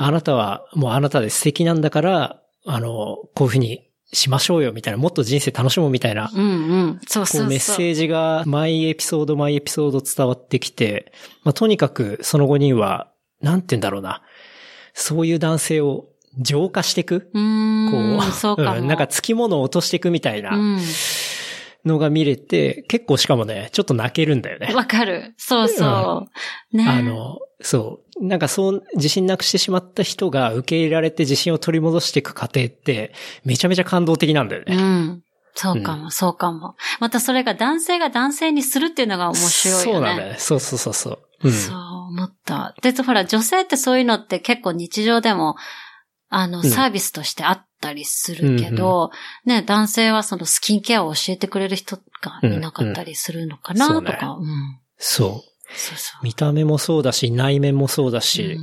[0.00, 6.46] あなたはもうあなたで素敵なんだから、あの、こういうふうにしましょうよみたいな、もっと人生楽しもうみたいな、うんう
[6.86, 7.00] ん。
[7.06, 11.12] そうそうメッセージが毎エピソード毎エピソード伝わってきて、
[11.44, 13.12] まあ、とにかくその5人は、
[13.42, 14.22] なんて言うんだろうな、
[14.94, 16.06] そういう男性を
[16.40, 17.30] 浄化していく？
[17.34, 18.18] うん。
[18.20, 18.80] こう、そうかも。
[18.82, 20.56] なんか付き物を落としていくみたいな
[21.84, 24.72] のが見れて、結構しかもね、ちょっと泣けるんだよね。
[24.74, 25.34] わかる。
[25.36, 26.26] そうそ
[26.72, 26.76] う。
[26.76, 26.86] ね。
[26.88, 28.07] あの、そう。
[28.20, 33.12] なんかそう、自信なくしてしまった人が受け入れられて自信を取り戻していく過程って、
[33.44, 34.76] めちゃめちゃ感動的なんだよね。
[34.76, 35.22] うん。
[35.54, 36.76] そうかも、うん、そうかも。
[37.00, 39.92] またそれが男性が男性にするっていうのが面白いよね。
[39.92, 40.38] そうなんだよね。
[40.38, 41.18] そうそうそうそう。
[41.44, 42.74] うん、そう思った。
[42.82, 45.56] で、ほら、女性ってそういうのって結構日常でも、
[46.28, 49.10] あの、サービスとしてあったりするけど、
[49.46, 52.02] うん、ね、男性はそのスキンケアを教えてくれる人が
[52.42, 54.36] いなかったりするのかな、とか。
[54.38, 55.57] うん、そう。
[55.74, 58.58] そうそう見た目もそうだし、内面もそうだし、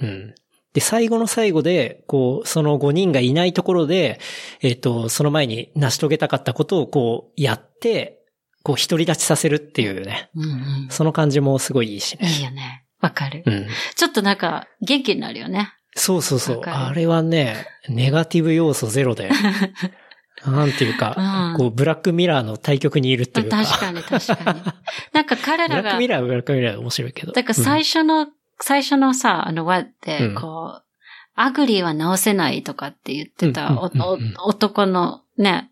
[0.00, 0.34] うん、うん。
[0.74, 4.20] で、最後の最後で、こう、その5人がいないところで、
[4.60, 8.20] えっ、ー、と、その前に成し遂げたかったことをこう、やって、
[8.62, 10.30] こう、独り立ちさせるっていうね。
[10.34, 10.46] うんう
[10.86, 12.28] ん、その感じもすごいいいしね。
[12.28, 12.84] いいよね。
[13.00, 13.42] わかる。
[13.46, 13.66] うん。
[13.96, 15.72] ちょっとなんか、元気になるよね。
[15.96, 16.60] そうそうそう。
[16.64, 19.30] あれはね、ネガティブ要素ゼロで。
[20.46, 21.14] なんていうか、
[21.52, 23.64] うん、こう、ブラックミラーの対極にいるっていうか。
[23.64, 24.62] 確かに確かに。
[25.12, 25.82] なんか彼らが。
[25.82, 27.32] ブラックミラーはブラックミラーで面白いけど。
[27.32, 28.28] だから最初の、うん、
[28.60, 30.82] 最初のさ、あの輪って、こう、
[31.34, 33.80] ugly は直せないとかって言ってた、
[34.44, 35.70] 男のね、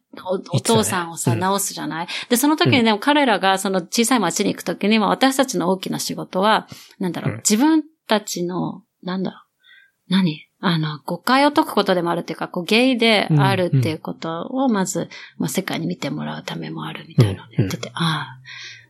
[0.52, 2.06] お父さんをさ、直すじゃない？
[2.30, 6.68] で、その時にでも彼らがその小さい町に行く時には私たちの大きな仕事は、
[6.98, 9.40] なんだろう、自分たちの、なんだろう、
[10.12, 10.46] 何？
[10.60, 18.40] あの、誤解を解くことでもあるっていうか、こう、ゲイであるっていうことを、まず、まあ、世界に見てもらうためもあるみたいなの言ってて、ああ、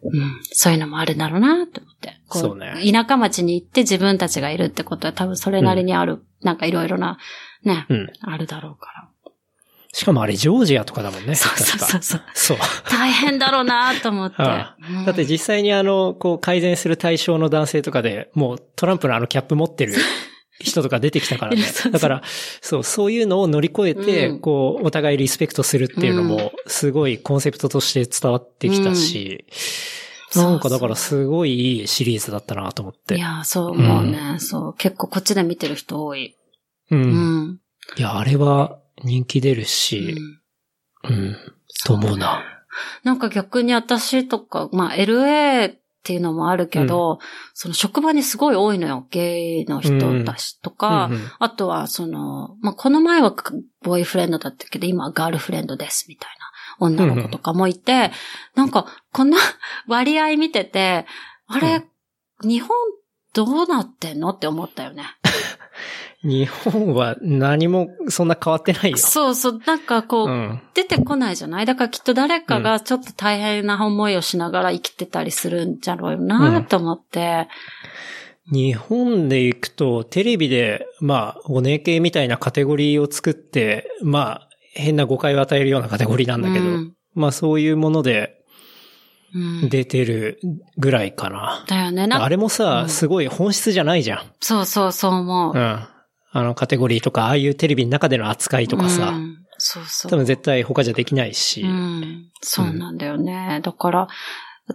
[0.04, 2.20] うん、そういうのもあるんだろうなと思って。
[2.28, 7.18] こう、そうね、田舎町に行って自分たちがいるってことは多分それなりにある、うん、なんかいろいろな、
[7.64, 9.08] ね、うん、あるだろうから。
[9.92, 11.34] しかもあれ、ジョージアとかだもんね。
[11.34, 12.22] そうそうそうそう。
[12.34, 12.58] そう。
[12.90, 14.36] 大変だろうなと思って。
[14.42, 19.94] あ あだって実際にあの、こう、改善する対象の男性とかで、もうトランプのあのキャップ持ってる
[20.60, 21.64] 人とか出てきたからね。
[21.90, 22.22] だから、
[22.60, 29.46] そう、そういうのを乗り越えて、うん、こう、お互いリスペクトするっていうのも、すごいコンセプトとして伝わってきたし、
[30.34, 33.16] うん、なんかだからすごいいいシリーズだったなと思って。
[33.16, 34.74] いや、そう思うね、うん、そう。
[34.74, 36.36] 結構こっちで見てる人多い。
[36.90, 37.02] うん。
[37.02, 37.60] うん、
[37.98, 40.16] いや、あれは人気出るし、
[41.04, 41.36] うん、
[41.84, 42.42] と思うな。
[43.04, 45.76] なんか逆に私とか、まあ LA
[46.06, 47.18] っていうのもあるけど、うん、
[47.52, 49.08] その職場にすごい多いのよ。
[49.10, 51.12] ゲイの人たちとか、うん。
[51.14, 53.34] うんうん、あとはその、まあ、この前は
[53.82, 56.30] ボーイフレンドだったけど、今はガールフレンドですみたい
[56.78, 57.98] な女の子とかもいて、うん。
[58.02, 58.10] うん、
[58.54, 59.38] なんかこんな
[59.88, 61.06] 割合見てて、
[61.48, 61.84] あれ、
[62.42, 62.70] 日本
[63.34, 64.30] どうなってんの？
[64.30, 65.02] って思ったよね。
[66.22, 68.96] 日本は何もそんな変わってないよ。
[68.96, 69.60] そうそう。
[69.64, 71.66] なんかこう、うん、出てこないじゃない？
[71.66, 77.48] だからきっと誰かがちょっと大変な思いをしながら生きてたりするんじゃろうなと思って。
[78.50, 88.32] うん、日本で行くと、テレビで、まあ、お姉系みたいなカテゴリーを作って、まあ、変な誤解を与えるようなカテゴリーなんだけど、うん、まあそういうもので、
[89.68, 90.40] 出てる
[90.78, 91.64] ぐらいかな。
[91.68, 92.08] だよね。
[92.10, 94.22] あれもさ、すごい本質じゃないじゃん。
[94.40, 95.54] そうそうそう思う。
[95.54, 95.86] うん。
[96.36, 100.10] あのカテゴリーとか、ああいうテレビの中での扱いとかさ、うん、そうそう。
[100.10, 101.62] 多分絶対他じゃできないし。
[101.62, 103.60] うん、そうなんだよね。
[103.62, 104.08] だから、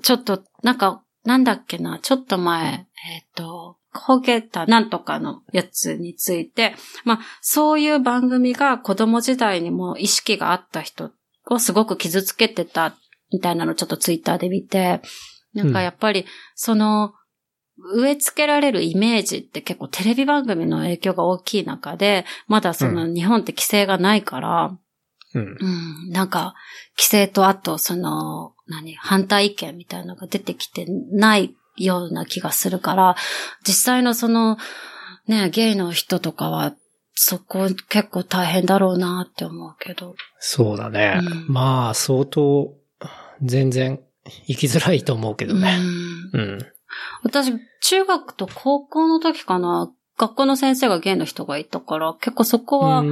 [0.01, 6.73] ちょっと、なんか、なんだっけな、ちょっと前、えっ、ー、と、焦げたなんとかのやつについて、
[7.03, 11.11] まあ、そういう番組が子供時代にも意識があった人
[11.47, 12.95] をすごく傷つけてた
[13.31, 15.01] みたいなのをちょっとツイッターで見て、
[15.53, 16.25] なんかやっぱり、
[16.55, 17.13] その、
[17.93, 24.77] 植え付けられるイメージって結構テレビ番組の影響が大きい中で、まだその日本って規制がないから、
[25.33, 26.55] うん、うん、なんか、
[26.97, 33.15] 規制とあとその、何、反対意見みたいなのが出てきてないような気がするから、
[33.65, 34.57] 実際のその、
[35.27, 36.73] ね、ゲイの人とかは、
[37.13, 40.15] そこ結構大変だろうなって思うけど。
[40.39, 41.19] そうだね。
[41.21, 42.73] うん、まあ、相当、
[43.41, 43.99] 全然
[44.47, 45.77] 生きづらいと思うけどね。
[46.33, 46.41] うん。
[46.41, 46.59] うん、
[47.23, 53.03] 私、中学と高校の時かな、学校の先生がゲイの人がいたから、結構そこは、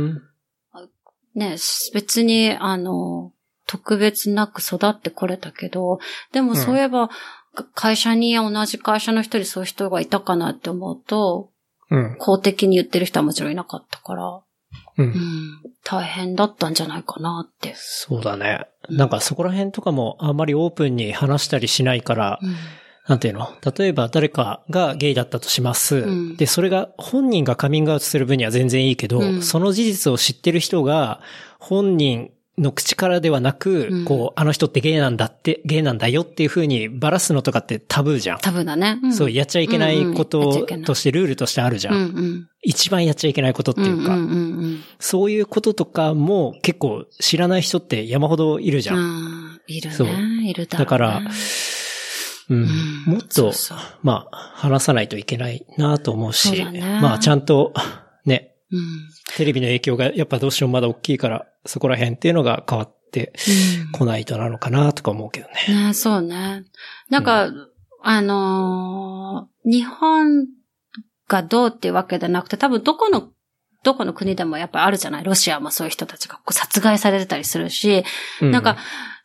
[1.35, 1.56] ね、
[1.93, 3.34] 別に、あの、
[3.68, 5.99] 特別なく育ってこれたけど、
[6.31, 7.10] でもそういえば、
[7.73, 11.51] 会社に同じ会社の人にそういう人がいたかなって思うと、
[11.91, 12.15] うん。
[12.19, 14.43] 公的に言ってる人はもちろんいなかったから、う。
[14.97, 15.14] うんん、
[15.84, 17.73] 大変だったんじゃないかなって。
[17.76, 18.68] そうだね。
[18.89, 22.56] なんかそこら辺とかもあんまりオープンに話したりしないから、うん
[23.10, 23.49] なんていうの？
[23.76, 25.98] 例えば誰かがゲイだったとします。
[25.98, 31.19] うんで、それが本人がカミングアウトする分には全然いいけど、うんその事実を知ってる人が
[31.60, 38.40] 本人の口からではなく、うんこう、あの人ってゲイなんだって、ゲイなんだよっていう風にバラすのとかってタブーじゃん。
[38.40, 38.94] 多分だね。
[38.95, 41.95] んそう、やっちゃいけないこととしてルールとしてあるじゃん。
[41.95, 42.48] うんうん。
[42.61, 44.18] 一番やっちゃいけないことっていうか、
[44.99, 49.60] そういうこととかも結構知らない人って山ほどいるじゃん。
[49.68, 50.49] いるそうね。
[50.49, 51.22] いるだねだから、
[52.50, 52.64] うん。
[52.64, 53.14] うん。
[53.14, 53.52] もっと
[54.02, 56.64] まあ、話さないといけないなと思うし、
[57.02, 57.74] まあ、ちゃんと、
[58.26, 58.80] ね、うん。
[59.38, 63.34] テレビの影響がやっぱどうしてもまだ大きいから、そこら辺っていうのが変わって
[63.86, 63.92] うん。
[63.92, 65.88] こないとなのかなとか思うけどね。
[65.88, 66.64] ねそうね。
[67.10, 67.50] なんか、
[68.02, 70.48] あのー日本
[71.28, 73.30] がどうっていうわけじゃなくて、多分どこの、
[73.84, 75.24] どこの国でもやっぱあるじゃない？
[75.24, 78.04] ロシアもそういう人たちが殺害されてたりするし、
[78.42, 78.78] うなんか、、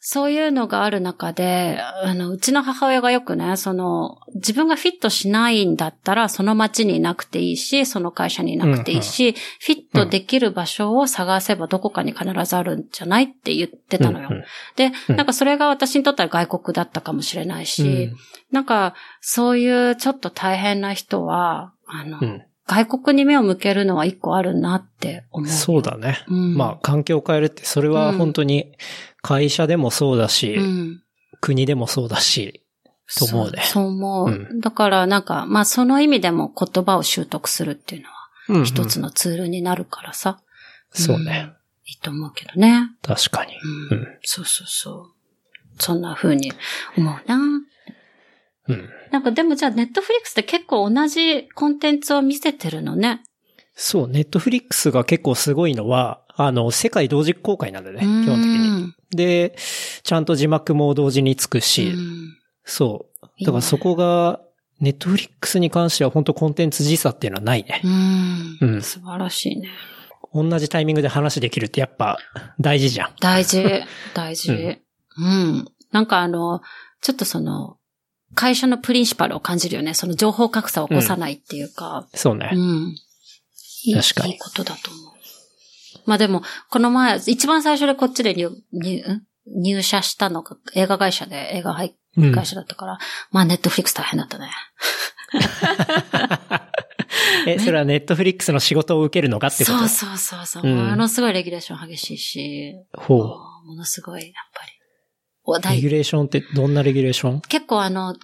[0.06, 14.28] そういうのがある中で、あの、うちの母親がよくね、その、自分がフィットしないんだったら、その町にいなくていいし、その会社にいなくていいし、フィットできる場所を探せばどこかに必ずあるんじゃないって言ってたのよ。
[14.31, 14.44] うんうん。
[14.76, 15.16] で、うん。
[15.16, 18.16] なんかそれが私にとっては外国だったかもしれないし、うん。
[18.52, 25.49] なんか、そういうちょっと大変な人は、あの、うん外国に目を向けるのは一個あるなって思う。
[25.49, 26.24] そうだね。
[26.28, 28.73] うんまあ、環境を変えるって、それは本当に
[29.20, 31.01] 会社でもそうだし、うん。
[31.41, 32.62] 国でもそうだし、
[33.19, 34.31] と思うねそうそう思う。
[34.31, 38.03] うだからなんか、まあその意味でも言葉を習得するっていう
[38.49, 40.41] のは一つのツールになるからさ。
[40.91, 41.53] そうね。
[41.86, 42.91] いいと思うけどね。
[43.03, 43.53] 確かに。
[43.91, 43.99] うん。
[43.99, 45.15] うんそうそうそう。
[45.78, 46.53] そんな風に
[46.97, 47.39] 思うな。
[48.69, 48.89] うん。
[49.11, 53.23] なんかでもじゃあネットフリックスって結構同じコンテンツを見せてるのね。
[53.77, 58.82] そう、ネットフリックスが結構すごいのは、あの、世界同時公開なんだよね、基本的に。
[58.82, 58.93] に。
[59.11, 59.57] で、
[60.03, 63.07] ちゃんと字幕も同時につくし、うんそ
[63.41, 63.45] う。
[63.45, 64.41] だからそこが、
[64.81, 67.81] ネットフリックスに関しては本当コンテンツ時差っていうのはないね。
[67.85, 68.59] うん。
[68.61, 69.69] うん素晴らしいね。
[70.32, 72.19] 同じタイミングで話できるってやっぱ
[72.59, 73.15] 大事じゃん。
[73.20, 73.62] 大事、
[74.15, 74.53] 大事。
[74.53, 74.81] う
[75.19, 75.65] うんん。
[75.93, 76.61] なんかあの、
[77.01, 77.77] ちょっとその、
[78.35, 79.94] 会社のプリンシパルを感じるよね。
[79.94, 82.06] その情報格差を起こさないっていうか。
[82.15, 82.56] そうねう。
[82.56, 82.97] ん。
[83.94, 85.05] 確かにいいことだと思う。
[86.06, 89.23] まあでも、この前、一番最初でこっちで入入ん？
[89.47, 91.94] 入社したのが映画会社で映画会
[92.44, 92.98] 社だったから、
[93.31, 94.51] まあネットフリックス大変だったね。
[97.47, 99.78] え、それはネットフリックスの仕事を受けるのかってこと？
[99.81, 100.62] そうそうそうそう。
[100.62, 103.19] うんものすごいレギュレーション激しいし、ほう。
[103.66, 104.73] ものすごい、やっぱり。
[105.45, 107.41] おレ大ギュレーションってどんなレギュレーション？
[107.43, 108.16] 結構あの、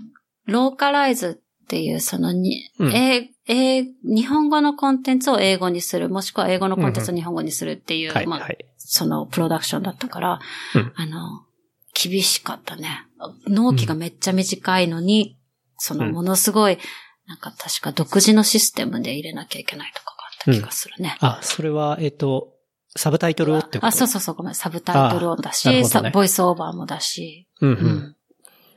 [0.46, 8.58] ローカライズっていう、そのに、うんええ日本語のコンテンツを英語にする、もしくは英語のコンテンツを日本語にするっていう、はい、まあ、はい。
[8.78, 10.40] そのプロダクションだったから、
[10.74, 11.44] うんあの、
[11.92, 13.06] 厳しかったね。
[13.48, 15.36] 納期がめっちゃ短いのに、
[15.78, 16.78] そのうんものすごい、
[17.26, 21.16] なんか確か独自のシステムで入れなきゃいけないとかがあった気がするね。
[21.20, 22.54] あ、それは、えっと、
[22.96, 23.86] サブタイトルをってこと？
[23.86, 27.74] あ、そうそうそう、ごめん、サブタイトルをだし、ねさボイスオーバーもだし、うん、う。
[27.74, 28.16] うんん。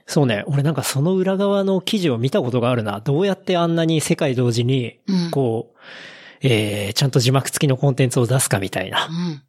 [0.06, 0.44] そうね。
[0.48, 3.00] 俺なんかその裏側の記事を見たことがあるな。
[3.00, 5.32] どうやってあんなに世界同時に、うん。
[5.32, 5.78] こう、
[6.42, 9.08] えー、ちゃんと字幕付きのコンテンツを出すかみたいな。
[9.08, 9.44] うん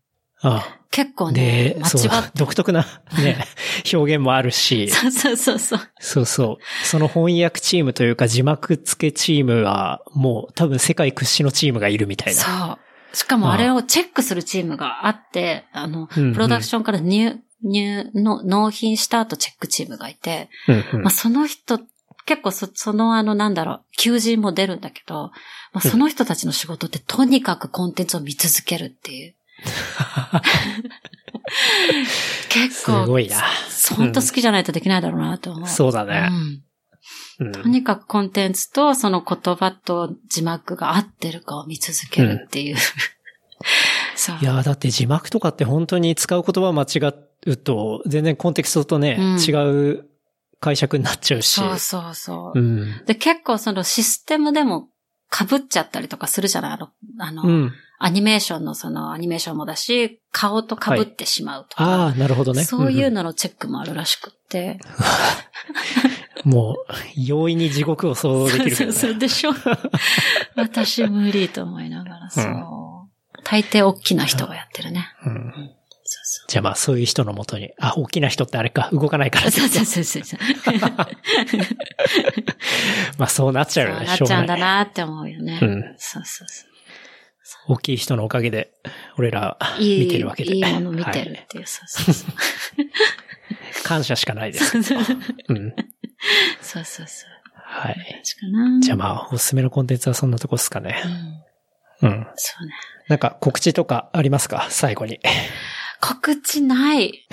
[0.46, 2.86] あ結構ねそう違っ、 独特な
[3.16, 3.46] ね、
[3.92, 5.80] 表現もあるし、そうそうそうそう。
[5.98, 6.86] そうそう。
[6.86, 12.42] その翻訳チームというか字幕付けチームは、もう多分世界屈指のチームがいるみたいな。
[12.42, 12.78] そう。
[13.14, 21.78] しかもあれをチェックするチームがあって、あの、プロダクションから入、入、の、納品した後チェックチームがいて、うんうんまあその人、
[22.26, 25.30] 結構そ、そのあの、なんだろう、求人も出るんだけど、
[25.72, 29.34] まあ、その人たちの仕事ってとにかくコンテンツを見続けるっていう。
[32.48, 33.42] 結す構、ごいな。
[33.96, 35.68] 本当好きじゃないとできないだろうなと思う。
[35.68, 36.28] そうだね。
[36.30, 36.62] うん。
[37.40, 42.76] うんとにかくコンテンツとその言葉と字幕が合ってるかを見続けるっていう。
[44.16, 44.38] そう。
[44.40, 47.12] いやーだって字幕とかって本当に使う言葉間違
[47.46, 49.52] うと、全然コンテキストとね、うん違
[49.96, 50.06] う
[50.60, 51.60] 解釈になっちゃうし。
[51.60, 52.58] そうそうそう。
[52.58, 53.04] うん。
[53.06, 54.88] で、結構そのシステムでも
[55.30, 56.72] 被っちゃったりとかするじゃない？
[56.72, 57.72] あの、あの、うん。
[57.98, 61.84] アニメーションのそのアニメーションもだし、顔と被ってしまうとか。
[61.84, 62.64] ああ、なるほどね。
[62.64, 64.78] そういうんののチェックもあるらしくって。
[66.44, 66.76] うん もう、
[67.16, 68.92] 容易に地獄を想像できるけどね。
[68.92, 69.52] そうそうでしょ？
[70.56, 72.46] 私無理と思いながら、そう。
[73.44, 75.08] 大抵大きな人がやってるね。
[75.24, 75.70] うん
[76.06, 79.50] そうそじゃあまあそういう人のもとに、あ、大きな人ってあれか、動かないからう。。
[79.50, 80.40] そうそうそうそうそう。
[83.16, 84.56] まあそうなっちゃうよね、そうなっちゃうんだ。
[84.58, 85.58] なって思うよね。
[85.62, 86.70] うんそうそうそう。
[87.66, 88.72] 大きい人のおかげで、
[89.18, 90.56] 俺らいい、見てるわけで。
[90.56, 92.34] いいもの見てるはいっていう、そうそうそう。
[93.84, 94.76] 感謝しかないです。
[94.78, 94.80] う
[95.54, 95.74] ん。
[96.60, 97.30] そうそうそう。
[97.56, 98.22] はい。
[98.80, 101.02] じゃあまあ、おすすめのコンテンツはそんなとこっすかね
[102.02, 102.06] う。
[102.06, 102.08] ん。
[102.10, 102.26] うん。
[102.36, 102.72] そうね。
[103.08, 104.66] なんか告知とかありますか？
[104.70, 105.20] 最後に。
[106.00, 107.26] 告知ない。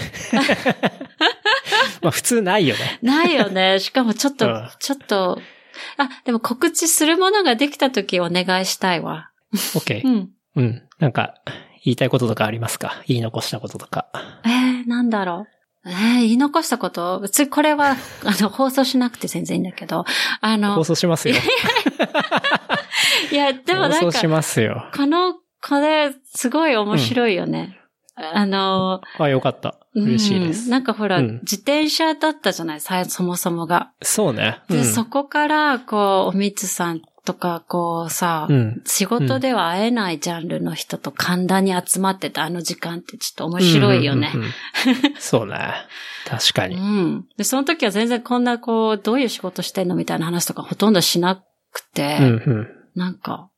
[2.02, 3.00] まあ普通ないよね。
[3.02, 3.80] ないよね。
[3.80, 5.42] しかもちょっと、うんちょっと、
[5.98, 9.31] あ、でも告知するものができた時お願いしたいわ。
[9.76, 10.10] OK う。
[10.10, 10.30] ん。
[10.56, 10.82] うん。
[11.00, 11.36] なんか、
[11.84, 13.02] 言いたいこととかありますか？
[13.08, 14.08] 言い残したこととか。
[14.46, 15.48] えー、なんだろ
[15.86, 15.90] う？
[15.90, 17.20] えー、言い残したこと？
[17.22, 17.92] 別にこれは、
[18.24, 20.06] あの、放送しなくて全然いいんだけど、
[20.42, 21.36] あの放、送しますよ。
[23.32, 24.90] いや、でもなんか放送し、ますよ。
[24.96, 27.78] この、これ、すごい面白いよね。
[28.16, 29.78] あの、あ、よかった。
[29.96, 30.66] 嬉しいです。
[30.66, 32.82] うんなんかほら、うん自転車だったじゃない？
[32.82, 33.92] さそもそもが。
[34.02, 34.60] そうね。
[34.70, 38.82] で、うんそこから、こう、おみつさんとか、こうさ、うん。
[38.86, 44.32] 仕事では会えないジャンルの人と神田に集まってたあの時間ってちょっと面白いよね
[45.20, 45.58] そうね。
[46.28, 46.76] 確かうに。
[46.78, 47.26] ん。
[47.38, 52.68] で、その時は全然こんなこう、どういう仕事してんのみたいな話とかほとんどしなくて、うんうん。
[52.96, 53.50] なんか、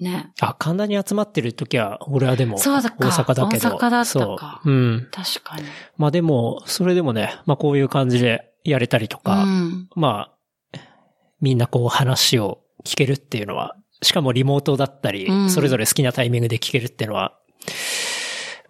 [0.00, 0.32] ね。
[0.40, 3.08] あ、神田に集まってる時は、俺はでも、大阪だけど。
[3.08, 4.70] 大阪だったかそう。
[4.70, 5.08] うん。
[5.10, 5.62] 確かに。
[5.96, 9.88] まあでも、それでもね、まあこういう感じでやれたりとか、うん。
[9.94, 10.28] ま
[10.74, 10.78] あ、
[11.40, 17.38] みんなこう話を聞けるっていうのは、しかもリモートだったり、うんそれぞれ好きなタイミングで聞けるっていうのは、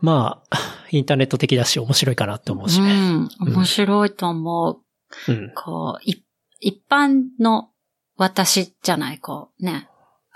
[0.00, 0.58] まあ、
[0.90, 2.92] インターネット的だし面白いかなって思うしね。
[2.92, 3.28] うん。
[3.40, 4.82] 面白いと思
[5.28, 5.32] う。
[5.32, 5.52] うん。
[5.54, 6.22] こう、い
[6.60, 7.70] 一般の
[8.16, 9.88] 私じゃない、こう、ね。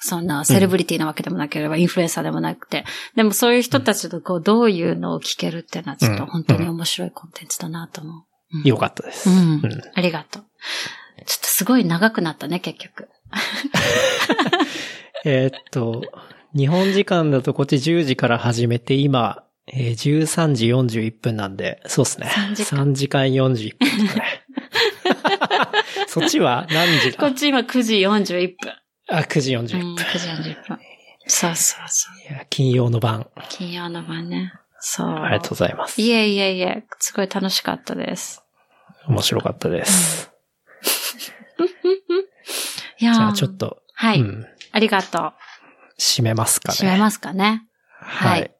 [0.02, 2.84] そんなセレブリティなわけでもなければ、インフルエンサーでもなくて。
[3.16, 8.14] でもそういう人たちとこう、どういうのを聞けるっていうのは、ちょっと本当に面白いコンテンツだなと思う。
[8.14, 8.20] うん
[8.64, 9.30] よかったです。
[9.30, 9.82] うんうん。
[9.94, 10.44] ありがとう。
[11.24, 13.08] ちょっとすごい長くなったね、結局。
[15.24, 16.02] えーっと、
[16.56, 22.26] 日本時間だとこっち10時から始めて、今、えー13時41分なんで、そうですね。
[22.26, 23.88] 3時間3時間41分。
[26.08, 27.18] そっちは何時だ？
[27.18, 28.72] こっち今9時41分。
[29.08, 29.94] あ、9時うん、41分。
[29.94, 30.78] 9時40分。
[31.26, 32.32] そうそうそう。
[32.32, 33.28] いや金曜の晩。
[33.48, 34.52] 金曜の晩ね。
[34.80, 35.08] そう。
[35.08, 36.00] ありがとうございます。
[36.00, 38.42] いえいえいえ、すごい楽しかったです。
[39.06, 40.30] 面白かったです。
[43.00, 45.32] いやーじゃあちょっと、はい、うん、ありがと
[45.98, 46.66] 締めますう。
[46.66, 46.76] かね。
[46.76, 47.66] 閉めますかね。
[48.00, 48.40] はい。
[48.40, 48.50] はい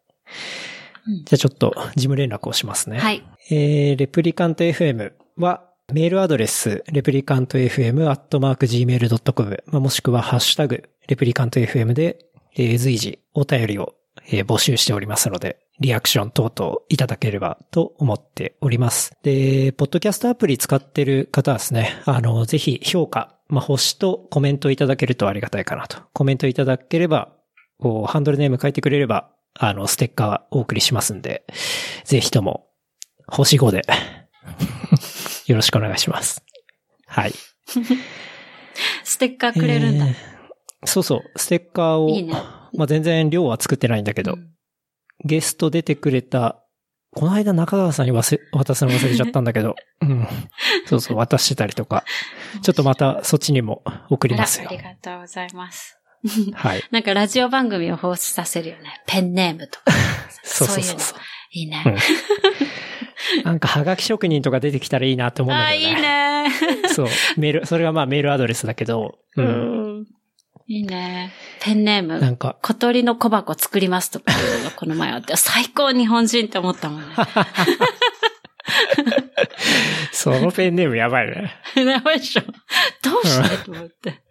[1.06, 2.98] うんじゃあちょっと事務連絡をしますね。
[2.98, 3.24] はい。
[3.50, 13.94] えー、レプリカント FM は、メールアドレス、レプリカント FM アットマーク gmail.com、まあ、もしくはハッシュタグ、レプリカント FM で、えー随時お便りを、
[14.28, 19.12] えー募集しておりますので、リアクション等々いただければと思っております。
[19.22, 25.98] で、ポッドキャストアプリ使ってる方はですね、あの、ぜひ評価、まあ、星とコメントいただけるとありがたいかなと。
[26.12, 27.32] コメントいただければ、
[27.78, 31.44] こう、ハンドルネーム書いてくれれば、あの、ステッカーはお送りしますんで、
[32.05, 32.68] ぜひとも、
[33.27, 33.82] 星5で、
[35.47, 36.44] よろしくお願いします。
[37.06, 37.32] はい。
[39.05, 40.06] ステッカーくれるんだ。
[40.06, 40.14] えー
[40.85, 42.32] そうそう、ステッカーを、いいね
[42.72, 44.51] まあ、全然量は作ってないんだけど、うん
[45.22, 46.64] ゲスト出てくれた、
[47.12, 50.28] この間中川さんに忘れ、渡すの忘れちゃったんだけど、 うん。
[50.87, 52.05] そうそう、渡してたりとか、
[52.62, 54.73] ちょっとまたそっちにも送りますよあ。
[54.73, 55.99] りがとうございます。
[56.55, 56.85] はい。
[56.93, 59.03] なんかラジオ番組を放出させるよね。
[59.07, 59.93] ペンネームとか。
[60.45, 61.19] そうそうそううそう。
[61.53, 61.85] いいね。
[63.45, 66.49] なんか、はがき職人とか出てきたらいいなって思うんああ、いいだけどね。
[66.82, 66.89] ね。
[66.89, 67.09] そう。
[67.37, 69.43] メール、それがまあメールアドレスだけど、う。
[69.43, 69.80] うんん。
[70.70, 71.32] いいね。
[71.60, 72.20] ペンネーム。
[72.20, 77.06] なんか、小鳥の小箱作りますとかいうのがこの前あって、最高日本人って思ったもんね。
[80.12, 81.52] そのペンネームやばいね。
[81.74, 82.42] やばいでしょ。
[83.02, 84.22] どうしてと思って。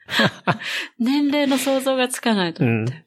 [0.98, 3.04] 年齢の想像がつかないとうん思って。。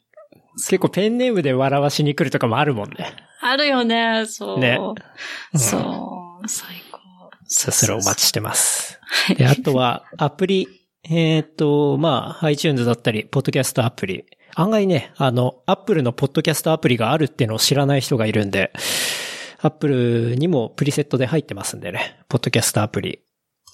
[0.69, 3.15] 結構ペンネームで笑わしに来るとかもあるもんね。
[3.41, 4.59] あるよね、そう。
[4.59, 6.49] ねうんそう。
[6.49, 7.01] 最高。
[7.49, 9.01] さそれお待ちしてます。
[9.01, 14.25] はいで、あとは、アプリ、えっ、と、まあ、iTunes だったり、ポッドキャストアプリ。
[14.55, 18.73] 案外ね、あの、Apple のポッドキャストアプリがあるっていうのを知らない人がいるんで、
[19.61, 23.21] Apple にもプリセットで入ってますんでね、ポッドキャストアプリ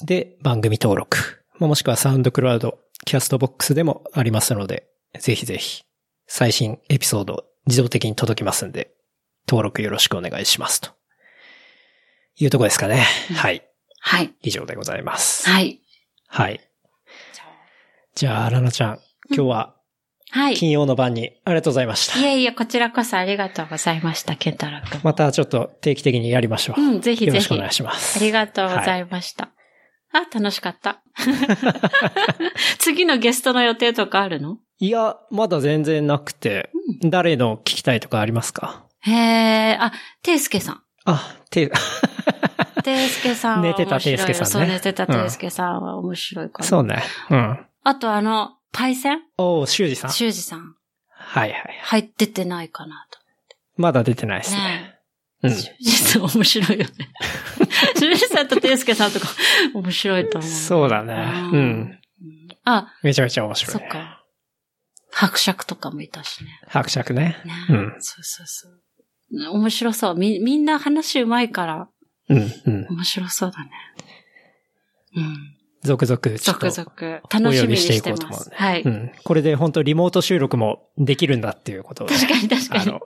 [0.03, 1.43] で番組登録。
[1.59, 4.87] まあもしくはサウンドクラウド、キャストボックスでもありますので、
[5.19, 5.85] ぜひぜひ、
[6.27, 8.93] 最新エピソード自動的に届きますんで、
[9.49, 10.81] 登録よろしくお願いします。
[10.81, 10.91] と
[12.37, 13.05] いうとこですかね。
[13.35, 13.67] はい。
[14.01, 14.35] はい。
[14.43, 15.49] 以上でございます。
[15.49, 15.81] はい。
[16.27, 16.68] はい。
[18.19, 18.99] じゃあラナちゃん、
[19.33, 19.77] 今日は
[20.33, 20.57] はい。
[20.57, 22.19] 金曜の晩にありがとうございました。
[22.19, 25.01] いえいえ、こちらこそありがとうございました、ケンタロウ君。
[25.05, 26.81] またちょっと定期的にやりましょう。
[26.81, 27.29] うん、ぜひぜひ。
[27.29, 28.19] よろしくお願いします。
[28.19, 29.51] ありがとうございました。
[30.11, 31.01] あ、楽しかった。
[32.79, 34.57] 次のゲストの予定とかあるの？
[34.81, 36.71] いや、まだ全然なくて、
[37.05, 38.85] 誰の聞きたいとかありますか？
[39.03, 39.93] へえ、あ、
[40.25, 40.83] ていすけさん。
[41.05, 41.71] あ、て、
[42.83, 46.65] ていすけさんは寝てた面白いよていすけさんねそう、寝てたていすけさんは面白いから。
[46.65, 47.05] そうね。
[47.31, 47.65] うん。
[47.89, 49.23] あとあの、パイセン？
[49.39, 50.11] おー、修二さん。
[50.11, 50.75] 修二さん。
[51.09, 51.81] はいはい。
[51.85, 53.07] 入っててないかな
[53.79, 54.51] まだ出てないでと。
[54.51, 54.61] すね。
[54.63, 55.01] ね
[55.45, 55.51] うん。
[55.53, 56.91] 修二さん面白いよね。
[57.99, 59.29] 修二さんとていすけさんとか
[59.73, 60.51] 面白いと思う。
[60.51, 61.15] そうだね。
[61.15, 62.01] ううんん。
[62.65, 63.73] あ、めちゃめちゃ面白い。
[63.73, 64.23] そっか。
[65.11, 66.61] 伯爵とかもいたしね。
[66.67, 67.41] 伯爵ね。
[67.47, 69.51] ねうんそうそうそう。
[69.51, 70.15] 面白そう。
[70.15, 71.89] み、みんな話うまいから、
[72.29, 72.87] うん、うん。
[72.91, 73.71] 面白そうだね。
[75.17, 75.58] うん。
[75.83, 77.21] 続々、ちょっと続々。
[77.31, 78.27] 楽しみにしていこうと。
[78.27, 78.83] 思うねはい。
[78.83, 79.13] うん。
[79.25, 82.83] これで本当リモート収録もできるんだっていうことをね確かに確かに。
[82.83, 83.01] あの、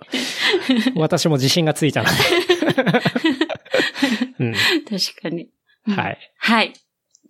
[0.96, 2.14] 私も自信がついたので。
[4.40, 4.54] うん。
[4.54, 5.48] 確かに。
[5.88, 6.18] うんはい。
[6.38, 6.72] はい。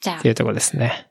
[0.01, 1.09] じゃあっていうところですね。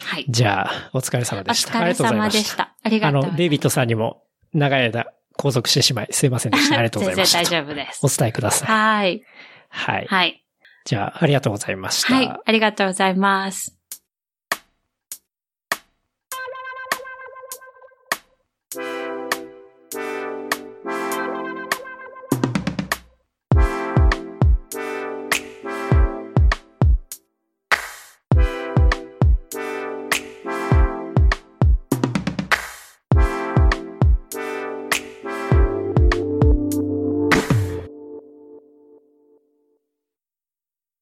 [0.00, 0.24] はい。
[0.28, 1.70] じゃあ、お疲れ様おでした。
[1.70, 2.38] 疲れありがとうござい様まし。
[2.38, 2.74] でしたた。
[2.82, 3.22] ありがあとう。
[3.30, 4.22] の、デイビッドさんにも
[4.54, 5.06] 長い間
[5.36, 6.76] 拘束してしまい、すいませんでした。
[6.78, 7.38] ありがとうございました。
[7.38, 8.08] 全然大丈夫ですお。
[8.08, 8.68] 伝えください。
[8.68, 9.22] はい。
[9.68, 10.06] はい。
[10.08, 10.45] はい。
[10.86, 12.14] じゃあ、ありがとうございました。
[12.14, 12.40] はい。
[12.44, 13.75] ありがとうございます。